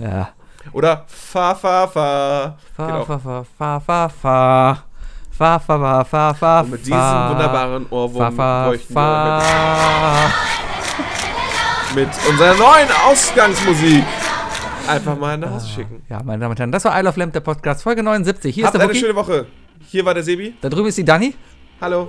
[0.00, 0.30] Ja.
[0.72, 2.56] Oder Fa, Fa, Fa.
[2.74, 4.84] Fahr, fahr, fahr, fahr, fahr, fahr.
[5.30, 6.64] Fahr, fahr, fahr, fahr, fahr.
[6.64, 9.42] Und mit diesem fahr, wunderbaren Ohrwurm fahr, fahr, bräuchten fahr.
[11.94, 14.04] wir mit unserer neuen Ausgangsmusik
[14.88, 15.54] einfach mal nach Ah.
[15.54, 16.02] Hause schicken.
[16.08, 18.54] Ja, meine Damen und Herren, das war I Love Lamp, der Podcast, Folge 79.
[18.54, 19.46] Hier Habt ist der eine schöne Woche.
[19.88, 20.54] Hier war der Sebi.
[20.60, 21.34] Da drüben ist die Dani.
[21.80, 22.08] Hallo.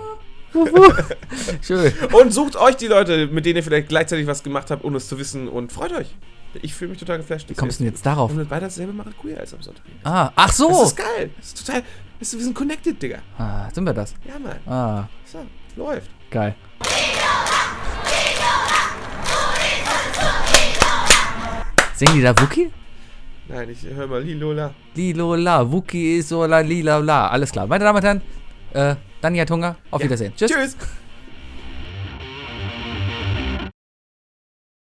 [1.61, 1.91] Schön.
[2.11, 5.07] Und sucht euch die Leute, mit denen ihr vielleicht gleichzeitig was gemacht habt, ohne es
[5.07, 5.47] zu wissen.
[5.47, 6.15] Und freut euch.
[6.61, 7.49] Ich fühle mich total geflasht.
[7.49, 8.29] Wie kommst du denn jetzt darauf?
[8.31, 9.83] Und beide dasselbe queer als am Sonntag.
[10.03, 10.83] Ah, ach Das so.
[10.83, 11.31] ist geil.
[11.37, 11.81] Das ist total.
[12.19, 13.17] Das ist, wir sind connected, Digga.
[13.39, 14.13] Ah, sind wir das?
[14.27, 14.57] Ja, Mann.
[14.67, 15.39] Ah, So,
[15.75, 16.11] läuft.
[16.29, 16.53] geil.
[21.95, 22.71] Singen die da Wookie?
[23.47, 24.73] Nein, ich hör mal Lilola.
[24.95, 27.27] Lilola, Wookie ist so la lila la.
[27.27, 27.67] Alles klar.
[27.67, 28.21] Meine Damen und Herren,
[28.73, 29.75] äh, Dani hat Hunger.
[29.91, 30.33] Auf Wiedersehen.
[30.35, 30.51] Tschüss.
[30.51, 30.77] Tschüss.